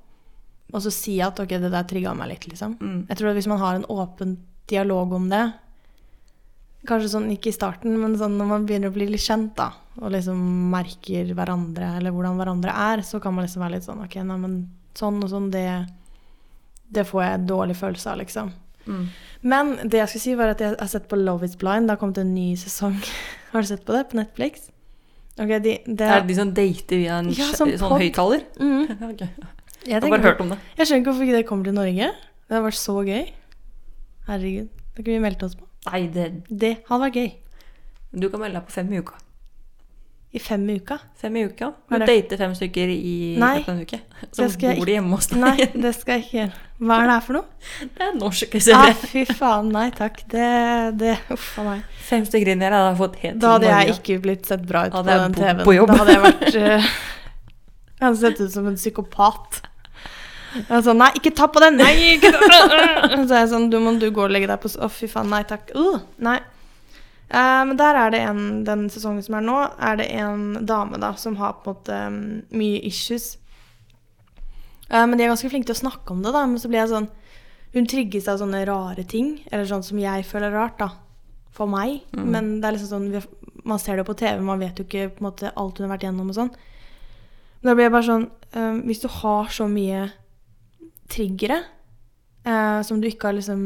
og 0.73 0.83
så 0.83 0.91
si 0.93 1.19
at 1.23 1.39
ok, 1.39 1.57
det 1.63 1.71
der 1.73 1.87
trigga 1.89 2.15
meg 2.17 2.33
litt, 2.33 2.49
liksom. 2.51 2.79
Mm. 2.81 2.99
Jeg 3.11 3.21
tror 3.21 3.31
at 3.31 3.39
hvis 3.39 3.51
man 3.51 3.63
har 3.63 3.79
en 3.79 3.87
åpen 3.93 4.39
dialog 4.71 5.13
om 5.15 5.29
det, 5.31 5.45
kanskje 6.89 7.13
sånn 7.15 7.31
ikke 7.33 7.53
i 7.53 7.57
starten, 7.57 7.97
men 8.01 8.17
sånn 8.21 8.37
når 8.41 8.49
man 8.51 8.65
begynner 8.69 8.91
å 8.91 8.97
bli 8.97 9.07
litt 9.13 9.25
kjent, 9.25 9.55
da, 9.57 9.71
og 10.01 10.13
liksom 10.13 10.41
merker 10.73 11.31
hverandre, 11.37 11.95
eller 11.99 12.15
hvordan 12.15 12.41
hverandre 12.41 12.75
er, 12.91 13.05
så 13.07 13.21
kan 13.23 13.37
man 13.37 13.47
liksom 13.47 13.65
være 13.65 13.79
litt 13.79 13.87
sånn 13.87 14.03
ok, 14.05 14.19
nei, 14.27 14.41
men 14.41 14.59
sånn 14.99 15.23
og 15.23 15.31
sånn, 15.31 15.53
det 15.55 15.69
det 16.95 17.07
får 17.09 17.23
jeg 17.25 17.47
dårlig 17.49 17.77
følelse 17.79 18.13
av, 18.13 18.21
liksom. 18.21 18.53
Mm. 18.85 19.05
Men 19.41 19.73
det 19.83 20.01
jeg 20.01 20.13
skulle 20.13 20.25
si 20.27 20.37
var 20.39 20.53
at 20.53 20.63
jeg 20.63 20.77
har 20.77 20.91
sett 20.91 21.09
på 21.11 21.19
Love 21.19 21.49
is 21.49 21.57
Blind. 21.61 21.89
Det 21.89 21.97
har 21.97 22.01
kommet 22.01 22.21
en 22.21 22.35
ny 22.37 22.53
sesong. 22.61 22.99
Har 23.53 23.63
du 23.63 23.71
sett 23.71 23.85
på 23.87 23.95
det 23.95 24.09
på 24.11 24.19
Netflix? 24.19 24.69
Ok, 25.35 25.51
de, 25.65 25.73
det, 25.87 26.07
Er 26.07 26.21
det 26.23 26.29
de 26.31 26.35
som 26.39 26.51
dater 26.55 27.01
via 27.01 27.17
en 27.19 27.31
Ja, 27.35 27.49
sånn 27.59 27.73
sånn 27.81 27.97
høyttaler? 27.99 28.45
Mm. 28.61 28.85
okay. 29.11 29.29
Jeg 29.85 29.91
jeg, 29.91 30.01
har 30.01 30.09
bare 30.15 30.23
hørt 30.29 30.41
om 30.45 30.53
det. 30.55 30.59
jeg 30.79 30.87
skjønner 30.87 31.03
ikke 31.03 31.11
hvorfor 31.11 31.27
ikke 31.27 31.37
det 31.41 31.47
kommer 31.49 31.65
til 31.69 31.75
Norge. 31.77 32.11
Det 32.15 32.55
hadde 32.55 32.65
vært 32.69 32.79
så 32.81 32.95
gøy. 33.05 33.25
Herregud. 34.29 34.69
Det 34.95 35.03
kunne 35.05 35.17
vi 35.19 35.25
meldt 35.27 35.43
oss 35.45 35.57
på. 35.59 35.67
Nei, 35.91 36.03
det, 36.15 36.29
Det 36.49 36.71
hadde 36.89 37.03
vært 37.09 37.19
gøy. 37.19 37.33
du 38.15 38.29
kan 38.31 38.41
melde 38.45 38.61
deg 38.61 38.69
på 38.69 38.77
fem 38.79 38.93
i 38.95 39.01
uka. 39.03 39.19
I 40.35 40.41
fem 40.43 40.65
i 40.67 40.75
uka. 40.83 40.97
Fem 41.21 41.37
i 41.39 41.45
uka. 41.47 41.69
Du 41.87 41.95
det? 42.01 42.07
dater 42.11 42.41
fem 42.41 42.55
stykker 42.59 42.91
i 42.91 43.13
Nei, 43.39 43.61
en 43.71 43.77
uke. 43.85 44.01
det 44.35 44.49
skal 44.51 44.75
bor 44.81 44.89
de 44.91 44.97
hjemme 44.97 45.15
hos 45.15 45.29
deg. 45.31 45.39
Nei, 45.45 45.67
det 45.85 45.93
skal 45.95 46.17
jeg 46.19 46.25
ikke 46.25 46.39
gjøre. 46.41 46.63
Hva 46.85 46.97
er 46.99 47.07
det 47.07 47.13
her 47.15 47.23
for 47.29 47.37
noe? 47.39 47.45
Det 47.95 48.03
er 48.09 48.17
norsk 48.19 48.57
Ah, 48.59 48.65
serie. 48.67 48.95
fy 49.13 49.23
faen, 49.31 49.69
nei 49.77 49.85
takk. 49.95 50.19
Det, 50.33 50.49
det 50.99 51.13
Uff 51.37 51.53
a 51.63 51.67
meg. 51.69 51.85
Fem 52.09 52.27
stykker 52.27 52.51
inn 52.57 52.65
her 52.67 52.75
hadde 52.75 52.97
fått 52.99 53.15
helt 53.23 53.39
Da 53.45 53.53
hadde 53.55 53.71
jeg 53.71 53.95
ikke 53.95 54.17
blitt 54.25 54.51
sett 54.51 54.65
bra 54.67 54.83
ut 54.89 54.97
Hadde 54.99 55.15
på 55.15 55.21
den 55.23 55.37
TV-en. 55.39 55.63
på. 55.69 55.77
Da 55.93 56.01
hadde 56.01 56.17
jeg 56.17 56.25
vært 56.27 56.59
uh, 56.59 56.89
Jeg 58.01 58.03
hadde 58.09 58.19
sett 58.25 58.43
ut 58.43 58.53
som 58.57 58.67
en 58.73 58.81
psykopat. 58.81 59.61
Jeg 60.55 60.67
var 60.71 60.83
sånn 60.87 60.99
Nei, 61.05 61.13
ikke 61.19 61.31
ta 61.39 61.47
på 61.51 61.63
den! 61.63 61.79
Nei, 61.79 61.93
ikke 62.17 62.35
ta 62.35 62.43
på 62.43 62.51
den! 62.75 63.25
Så 63.31 63.35
er 63.39 63.41
jeg 63.45 63.53
sånn 63.55 63.71
Du 63.71 63.79
må 63.83 63.95
du 64.03 64.09
gå 64.15 64.27
og 64.27 64.35
legge 64.35 64.51
deg 64.51 64.59
på 64.63 64.71
Å, 64.75 64.83
Å, 64.87 64.91
fy 64.99 65.07
faen, 65.15 65.31
nei 65.31 65.45
takk. 65.47 65.71
Uh, 65.79 66.03
nei. 66.27 66.41
Eh, 67.29 67.63
men 67.65 67.77
der 67.81 67.97
er 67.97 68.13
det 68.13 68.21
en 68.21 68.65
Den 68.67 68.89
sesongen 68.93 69.25
som 69.25 69.39
er 69.39 69.47
nå, 69.47 69.57
er 69.81 69.97
det 70.01 70.11
en 70.13 70.67
dame 70.67 71.01
da 71.01 71.15
som 71.17 71.39
har 71.41 71.57
på 71.63 71.71
en 71.71 71.77
måte 71.77 72.01
mm, 72.13 72.27
mye 72.53 72.83
issues. 72.85 73.39
Eh, 74.91 75.07
men 75.07 75.17
de 75.17 75.25
er 75.25 75.33
ganske 75.33 75.51
flinke 75.51 75.71
til 75.71 75.79
å 75.79 75.85
snakke 75.87 76.13
om 76.13 76.23
det, 76.25 76.35
da. 76.35 76.45
Men 76.47 76.61
så 76.61 76.71
blir 76.71 76.85
jeg 76.85 76.93
sånn 76.93 77.11
Hun 77.75 77.89
trigges 77.91 78.29
av 78.31 78.39
sånne 78.39 78.61
rare 78.69 79.03
ting, 79.03 79.41
eller 79.51 79.67
sånn 79.67 79.83
som 79.83 79.99
jeg 79.99 80.27
føler 80.29 80.53
er 80.53 80.61
rart, 80.61 80.79
da. 80.79 80.93
For 81.55 81.71
meg. 81.71 82.05
Mm. 82.15 82.29
Men 82.31 82.55
det 82.61 82.69
er 82.69 82.77
liksom 82.77 82.93
sånn 82.93 83.65
Man 83.65 83.81
ser 83.81 83.97
det 83.97 84.07
på 84.07 84.17
TV, 84.19 84.41
man 84.45 84.61
vet 84.61 84.79
jo 84.79 84.85
ikke 84.85 85.11
på 85.17 85.23
en 85.23 85.31
måte 85.31 85.53
alt 85.57 85.79
hun 85.79 85.89
har 85.89 85.95
vært 85.97 86.09
gjennom 86.09 86.31
og 86.31 86.37
sånn. 86.37 86.51
Men 87.63 87.71
da 87.71 87.75
blir 87.75 87.89
jeg 87.89 87.95
bare 87.95 88.11
sånn 88.11 88.27
eh, 88.53 88.81
Hvis 88.85 89.01
du 89.01 89.09
har 89.23 89.55
så 89.55 89.71
mye 89.71 90.11
triggere 91.09 91.63
som 92.45 92.99
du 93.01 93.07
ikke 93.09 93.31
har 93.31 93.37
liksom 93.39 93.61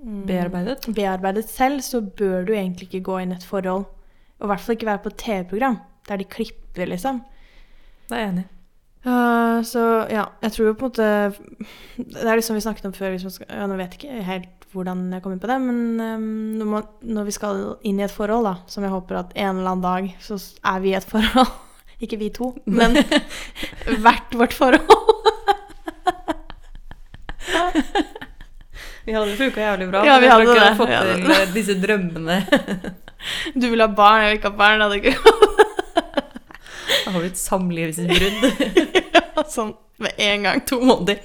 Bearbeidet. 0.00 0.86
bearbeidet 0.94 1.48
selv, 1.48 1.80
så 1.84 2.00
bør 2.00 2.46
du 2.48 2.54
egentlig 2.54 2.88
ikke 2.88 3.04
gå 3.04 3.18
inn 3.20 3.34
i 3.34 3.36
et 3.36 3.44
forhold. 3.44 3.84
Og 4.40 4.46
i 4.46 4.50
hvert 4.50 4.60
fall 4.64 4.76
ikke 4.78 4.88
være 4.88 5.04
på 5.04 5.12
et 5.12 5.20
TV-program 5.20 5.76
der 6.08 6.16
de 6.16 6.24
klipper, 6.24 6.88
liksom. 6.88 7.20
Det 8.08 8.16
er 8.16 8.24
jeg 8.24 8.32
enig 8.32 8.46
i. 8.46 8.50
Eh, 9.00 9.62
så 9.64 9.82
ja, 10.12 10.24
jeg 10.42 10.52
tror 10.52 10.66
jo 10.66 10.72
på 10.76 10.84
en 10.84 10.90
måte 10.90 11.04
Det 11.96 12.20
er 12.20 12.36
liksom 12.36 12.58
vi 12.58 12.60
snakket 12.60 12.84
om 12.84 12.92
før 12.92 13.14
skal, 13.16 13.46
ja, 13.48 13.64
Nå 13.64 13.78
vet 13.78 13.94
jeg 13.96 14.02
ikke 14.02 14.24
helt 14.26 14.66
hvordan 14.74 15.06
jeg 15.10 15.22
kom 15.24 15.32
inn 15.32 15.40
på 15.42 15.48
det, 15.50 15.56
men 15.64 15.78
um, 15.98 16.26
når, 16.60 16.66
man, 16.68 16.84
når 17.02 17.24
vi 17.26 17.32
skal 17.34 17.62
inn 17.82 17.98
i 17.98 18.04
et 18.04 18.12
forhold, 18.14 18.44
da, 18.46 18.52
som 18.70 18.84
jeg 18.86 18.92
håper 18.92 19.18
at 19.18 19.32
en 19.34 19.56
eller 19.56 19.70
annen 19.72 19.82
dag 19.82 20.12
så 20.22 20.36
er 20.62 20.84
vi 20.84 20.92
i 20.92 20.94
et 20.94 21.08
forhold 21.14 21.50
Ikke 21.98 22.20
vi 22.20 22.28
to, 22.30 22.52
men 22.70 22.94
hvert 24.04 24.38
vårt 24.38 24.54
forhold. 24.54 24.86
Vi 29.04 29.14
hadde 29.16 29.36
funka 29.38 29.62
jævlig 29.64 29.88
bra. 29.90 30.02
Ja, 30.06 30.18
vi 30.20 30.28
hadde 30.30 30.48
det. 30.48 30.60
hadde 30.60 30.78
fått 30.78 30.92
hadde 30.92 31.14
til 31.24 31.54
disse 31.56 31.78
drømmene. 31.80 32.42
Du 33.52 33.66
vil 33.68 33.82
ha 33.82 33.86
barn, 33.92 34.22
jeg 34.24 34.30
vil 34.30 34.38
ikke 34.38 34.48
ha 34.48 34.56
barn. 34.56 34.80
Hadde 34.80 34.96
ikke 34.96 35.12
Det 36.88 37.12
har 37.12 37.18
blitt 37.20 37.40
samlivsbrudd. 37.40 38.38
ja, 39.16 39.44
sånn 39.44 39.74
med 40.00 40.22
en 40.24 40.46
gang. 40.46 40.62
To 40.70 40.78
måneder. 40.80 41.20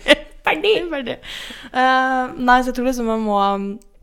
Ferdig! 0.45 0.73
Ferdig. 0.91 1.15
Uh, 1.71 2.35
nei, 2.35 2.57
så 2.59 2.73
jeg 2.73 2.79
tror 2.79 2.89
liksom 2.91 3.11
man 3.13 3.23
må 3.25 3.41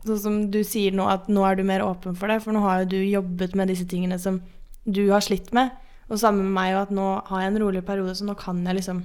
Sånn 0.03 0.19
som 0.19 0.39
du 0.51 0.57
sier 0.67 0.91
nå, 0.91 1.05
at 1.07 1.29
nå 1.31 1.45
er 1.47 1.55
du 1.55 1.61
mer 1.63 1.79
åpen 1.85 2.17
for 2.19 2.27
det. 2.27 2.41
For 2.43 2.51
nå 2.51 2.59
har 2.65 2.81
jo 2.81 2.89
du 2.91 2.97
jobbet 2.99 3.53
med 3.55 3.69
disse 3.71 3.85
tingene 3.87 4.17
som 4.19 4.41
du 4.83 5.05
har 5.13 5.23
slitt 5.23 5.53
med. 5.55 5.71
Og 6.09 6.19
sammen 6.19 6.49
med 6.49 6.57
meg, 6.57 6.73
og 6.75 6.81
at 6.81 6.97
nå 6.97 7.05
har 7.29 7.45
jeg 7.45 7.53
en 7.53 7.59
rolig 7.61 7.85
periode, 7.87 8.17
så 8.19 8.27
nå 8.27 8.35
kan 8.35 8.59
jeg 8.67 8.81
liksom 8.81 8.99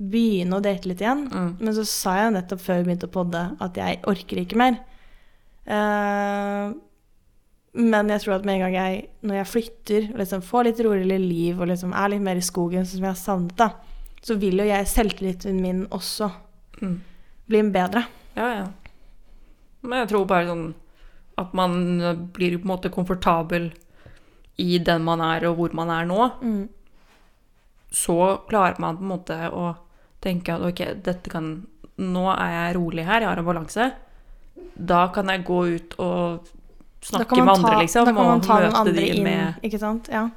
begynne 0.00 0.56
å 0.56 0.62
date 0.64 0.88
litt 0.88 1.02
igjen. 1.04 1.26
Mm. 1.28 1.50
Men 1.60 1.74
så 1.76 1.84
sa 1.88 2.14
jeg 2.16 2.32
nettopp 2.36 2.62
før 2.64 2.78
vi 2.80 2.86
begynte 2.88 3.08
å 3.10 3.12
podde, 3.12 3.42
at 3.60 3.76
jeg 3.76 4.00
orker 4.08 4.40
ikke 4.40 4.56
mer. 4.60 4.78
Uh, 5.68 6.72
men 7.76 8.08
jeg 8.10 8.24
tror 8.24 8.38
at 8.38 8.46
med 8.48 8.56
en 8.56 8.64
gang 8.64 8.74
jeg, 8.78 9.02
når 9.22 9.36
jeg 9.42 9.50
flytter, 9.52 10.06
og 10.14 10.22
liksom 10.22 10.42
får 10.42 10.66
litt 10.66 10.80
roligere 10.82 11.20
liv 11.22 11.60
og 11.60 11.68
liksom 11.70 11.92
er 11.94 12.10
litt 12.14 12.24
mer 12.24 12.40
i 12.40 12.44
skogen, 12.44 12.82
sånn 12.88 12.98
som 12.98 13.06
jeg 13.06 13.12
har 13.14 13.20
savnet, 13.20 13.54
da, 13.60 13.68
så 14.24 14.34
vil 14.40 14.58
jo 14.60 14.66
jeg 14.68 14.88
selvtilliten 14.90 15.60
min 15.62 15.84
også 15.94 16.30
Mm. 16.80 16.96
bli 17.46 17.60
bedre. 17.74 18.06
Ja, 18.34 18.46
ja. 18.54 18.66
Men 19.82 19.98
jeg 20.00 20.08
tror 20.08 20.24
bare 20.28 20.46
sånn 20.48 20.74
at 21.36 21.52
man 21.52 21.74
blir 22.32 22.56
på 22.56 22.64
en 22.64 22.70
måte 22.72 22.90
komfortabel 22.92 23.70
i 24.56 24.78
den 24.78 25.04
man 25.04 25.20
er, 25.20 25.44
og 25.48 25.56
hvor 25.58 25.74
man 25.76 25.90
er 25.92 26.08
nå. 26.08 26.30
Så 27.92 28.16
klarer 28.48 28.80
man 28.80 28.96
på 28.96 29.04
en 29.04 29.12
måte 29.12 29.36
å 29.52 29.74
tenke 30.20 30.54
at 30.54 30.60
ok, 30.70 31.02
dette 31.02 31.30
kan 31.32 31.66
Nå 32.00 32.22
er 32.32 32.50
jeg 32.54 32.76
rolig 32.78 33.04
her, 33.04 33.20
jeg 33.20 33.28
har 33.28 33.36
en 33.36 33.44
balanse. 33.44 33.90
Da 34.80 35.08
kan 35.12 35.28
jeg 35.28 35.42
gå 35.44 35.58
ut 35.76 35.94
og 36.00 36.46
snakke 37.04 37.36
med 37.44 37.50
andre, 37.58 37.70
ta- 37.74 37.80
liksom, 37.82 38.04
Da 38.08 38.12
kan 38.16 38.24
man 38.30 38.40
ta 38.40 38.60
den 38.62 38.72
andre 38.74 39.02
inn, 39.04 39.22
med, 39.22 39.58
ikke 39.62 39.78
sant? 39.82 40.08
Ja. 40.08 40.30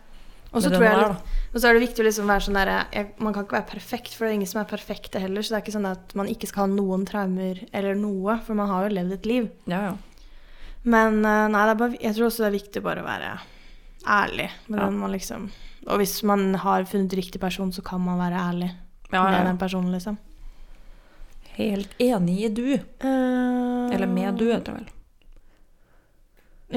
Og 0.54 0.62
så 0.62 0.68
er 0.74 1.74
det 1.74 1.82
viktig 1.86 2.04
å 2.04 2.08
liksom 2.10 2.28
være 2.28 2.44
sånn 2.46 2.54
der, 2.60 2.86
jeg- 2.92 3.14
Man 3.18 3.34
kan 3.34 3.46
ikke 3.46 3.56
være 3.62 3.70
perfekt, 3.72 4.14
for 4.14 4.26
det 4.26 4.32
er 4.32 4.36
ingen 4.42 4.48
som 4.52 4.60
er 4.62 4.66
perfekte 4.66 5.20
heller. 5.22 5.42
Så 5.42 5.50
det 5.56 5.58
er 5.58 5.64
ikke 5.64 5.78
sånn 5.80 5.90
at 5.92 6.14
man 6.16 6.28
ikke 6.28 6.48
skal 6.48 6.68
ha 6.68 6.76
noen 6.76 7.06
traumer 7.06 7.64
eller 7.74 7.96
noe, 7.96 8.40
for 8.44 8.54
man 8.56 8.68
har 8.68 8.90
jo 8.90 8.96
levd 8.96 9.14
et 9.14 9.26
liv. 9.26 9.50
Ja, 9.66 9.82
ja. 9.82 9.94
Men 10.84 11.24
eh, 11.26 11.48
nei, 11.48 11.66
det 11.70 11.78
bare, 11.80 11.98
jeg 11.98 12.16
tror 12.16 12.28
også 12.28 12.44
det 12.44 12.50
er 12.52 12.60
viktig 12.60 12.84
bare 12.84 13.00
å 13.02 13.08
være 13.08 13.40
ærlig 14.06 14.50
Ja. 14.70 14.90
man 14.90 15.12
liksom 15.12 15.50
Og 15.88 15.98
hvis 16.00 16.24
man 16.24 16.54
har 16.56 16.84
funnet 16.84 17.14
riktig 17.16 17.40
person, 17.40 17.72
så 17.72 17.82
kan 17.84 18.02
man 18.02 18.20
være 18.20 18.36
ærlig 18.40 18.72
ja, 19.14 19.24
med 19.30 19.46
den 19.48 19.60
personen, 19.62 19.92
liksom. 19.94 20.18
Helt 21.54 21.94
enig 22.02 22.40
i 22.48 22.50
du. 22.50 22.66
Uh, 23.04 23.94
Eller 23.94 24.10
med 24.10 24.40
du, 24.42 24.48
heter 24.50 24.74
det 24.74 24.80
vel. 24.80 24.90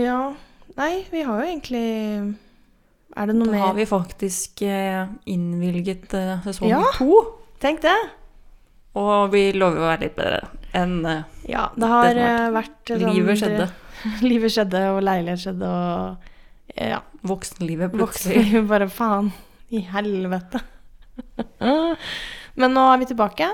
Ja. 0.05 0.35
Nei, 0.77 1.07
vi 1.11 1.23
har 1.25 1.41
jo 1.41 1.47
egentlig 1.47 1.87
Er 3.17 3.31
det 3.31 3.37
noe 3.39 3.49
Da 3.49 3.55
mer 3.55 3.63
har 3.63 3.77
vi 3.79 3.87
faktisk 3.89 4.61
eh, 4.67 5.07
innvilget 5.33 6.13
eh, 6.19 6.43
sesong 6.45 6.69
Ja. 6.69 6.83
to. 6.99 7.23
Tenk 7.63 7.81
det! 7.87 7.97
Og 8.97 9.33
vi 9.33 9.47
lover 9.57 9.81
å 9.81 9.89
være 9.89 10.03
litt 10.05 10.17
bedre 10.19 10.43
enn 10.77 10.99
eh, 11.09 11.23
Ja, 11.49 11.71
det 11.77 11.89
har 11.89 12.11
Det 12.11 12.27
som 12.27 12.35
eh, 12.35 12.55
vært 12.59 12.93
sånn 12.93 13.07
livet 13.09 13.41
skjedde. 13.41 13.69
Livet 14.29 14.53
skjedde, 14.53 14.81
og 14.93 14.99
leilighet 15.07 15.41
skjedde, 15.41 15.69
og 15.73 16.77
ja, 16.77 16.99
Voksenlivet 17.27 17.95
plutselig. 17.95 18.37
Voksenlivet 18.37 18.69
bare 18.69 18.89
faen 18.93 19.31
i 19.73 19.81
helvete. 19.89 20.61
Men 22.61 22.73
nå 22.77 22.85
er 22.93 23.01
vi 23.03 23.09
tilbake. 23.13 23.49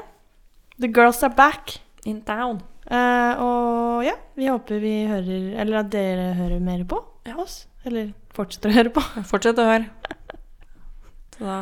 The 0.80 0.88
girls 0.90 1.22
are 1.22 1.34
back. 1.34 1.76
In 2.08 2.20
town. 2.26 2.60
Eh, 2.90 3.38
og 3.38 4.02
ja, 4.06 4.16
vi 4.34 4.48
håper 4.50 4.80
vi 4.82 4.94
hører 5.06 5.52
Eller 5.62 5.78
at 5.84 5.90
dere 5.92 6.32
hører 6.34 6.58
mer 6.60 6.82
på 6.90 6.98
oss. 7.38 7.66
Eller 7.86 8.10
fortsetter 8.34 8.72
å 8.72 8.76
høre 8.76 8.92
på. 8.94 9.02
Fortsett 9.30 9.60
å 9.62 9.68
høre. 9.68 9.86
Så 11.36 11.46
da 11.46 11.60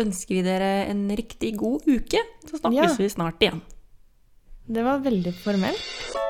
ønsker 0.00 0.34
vi 0.38 0.42
dere 0.46 0.70
en 0.90 1.04
riktig 1.16 1.54
god 1.60 1.84
uke. 1.86 2.20
Så 2.48 2.58
snakkes 2.62 2.96
Ja. 2.96 2.96
vi 2.98 3.08
snart 3.12 3.44
igjen. 3.44 3.60
Det 4.66 4.82
var 4.84 5.04
veldig 5.04 5.34
formelt. 5.44 6.24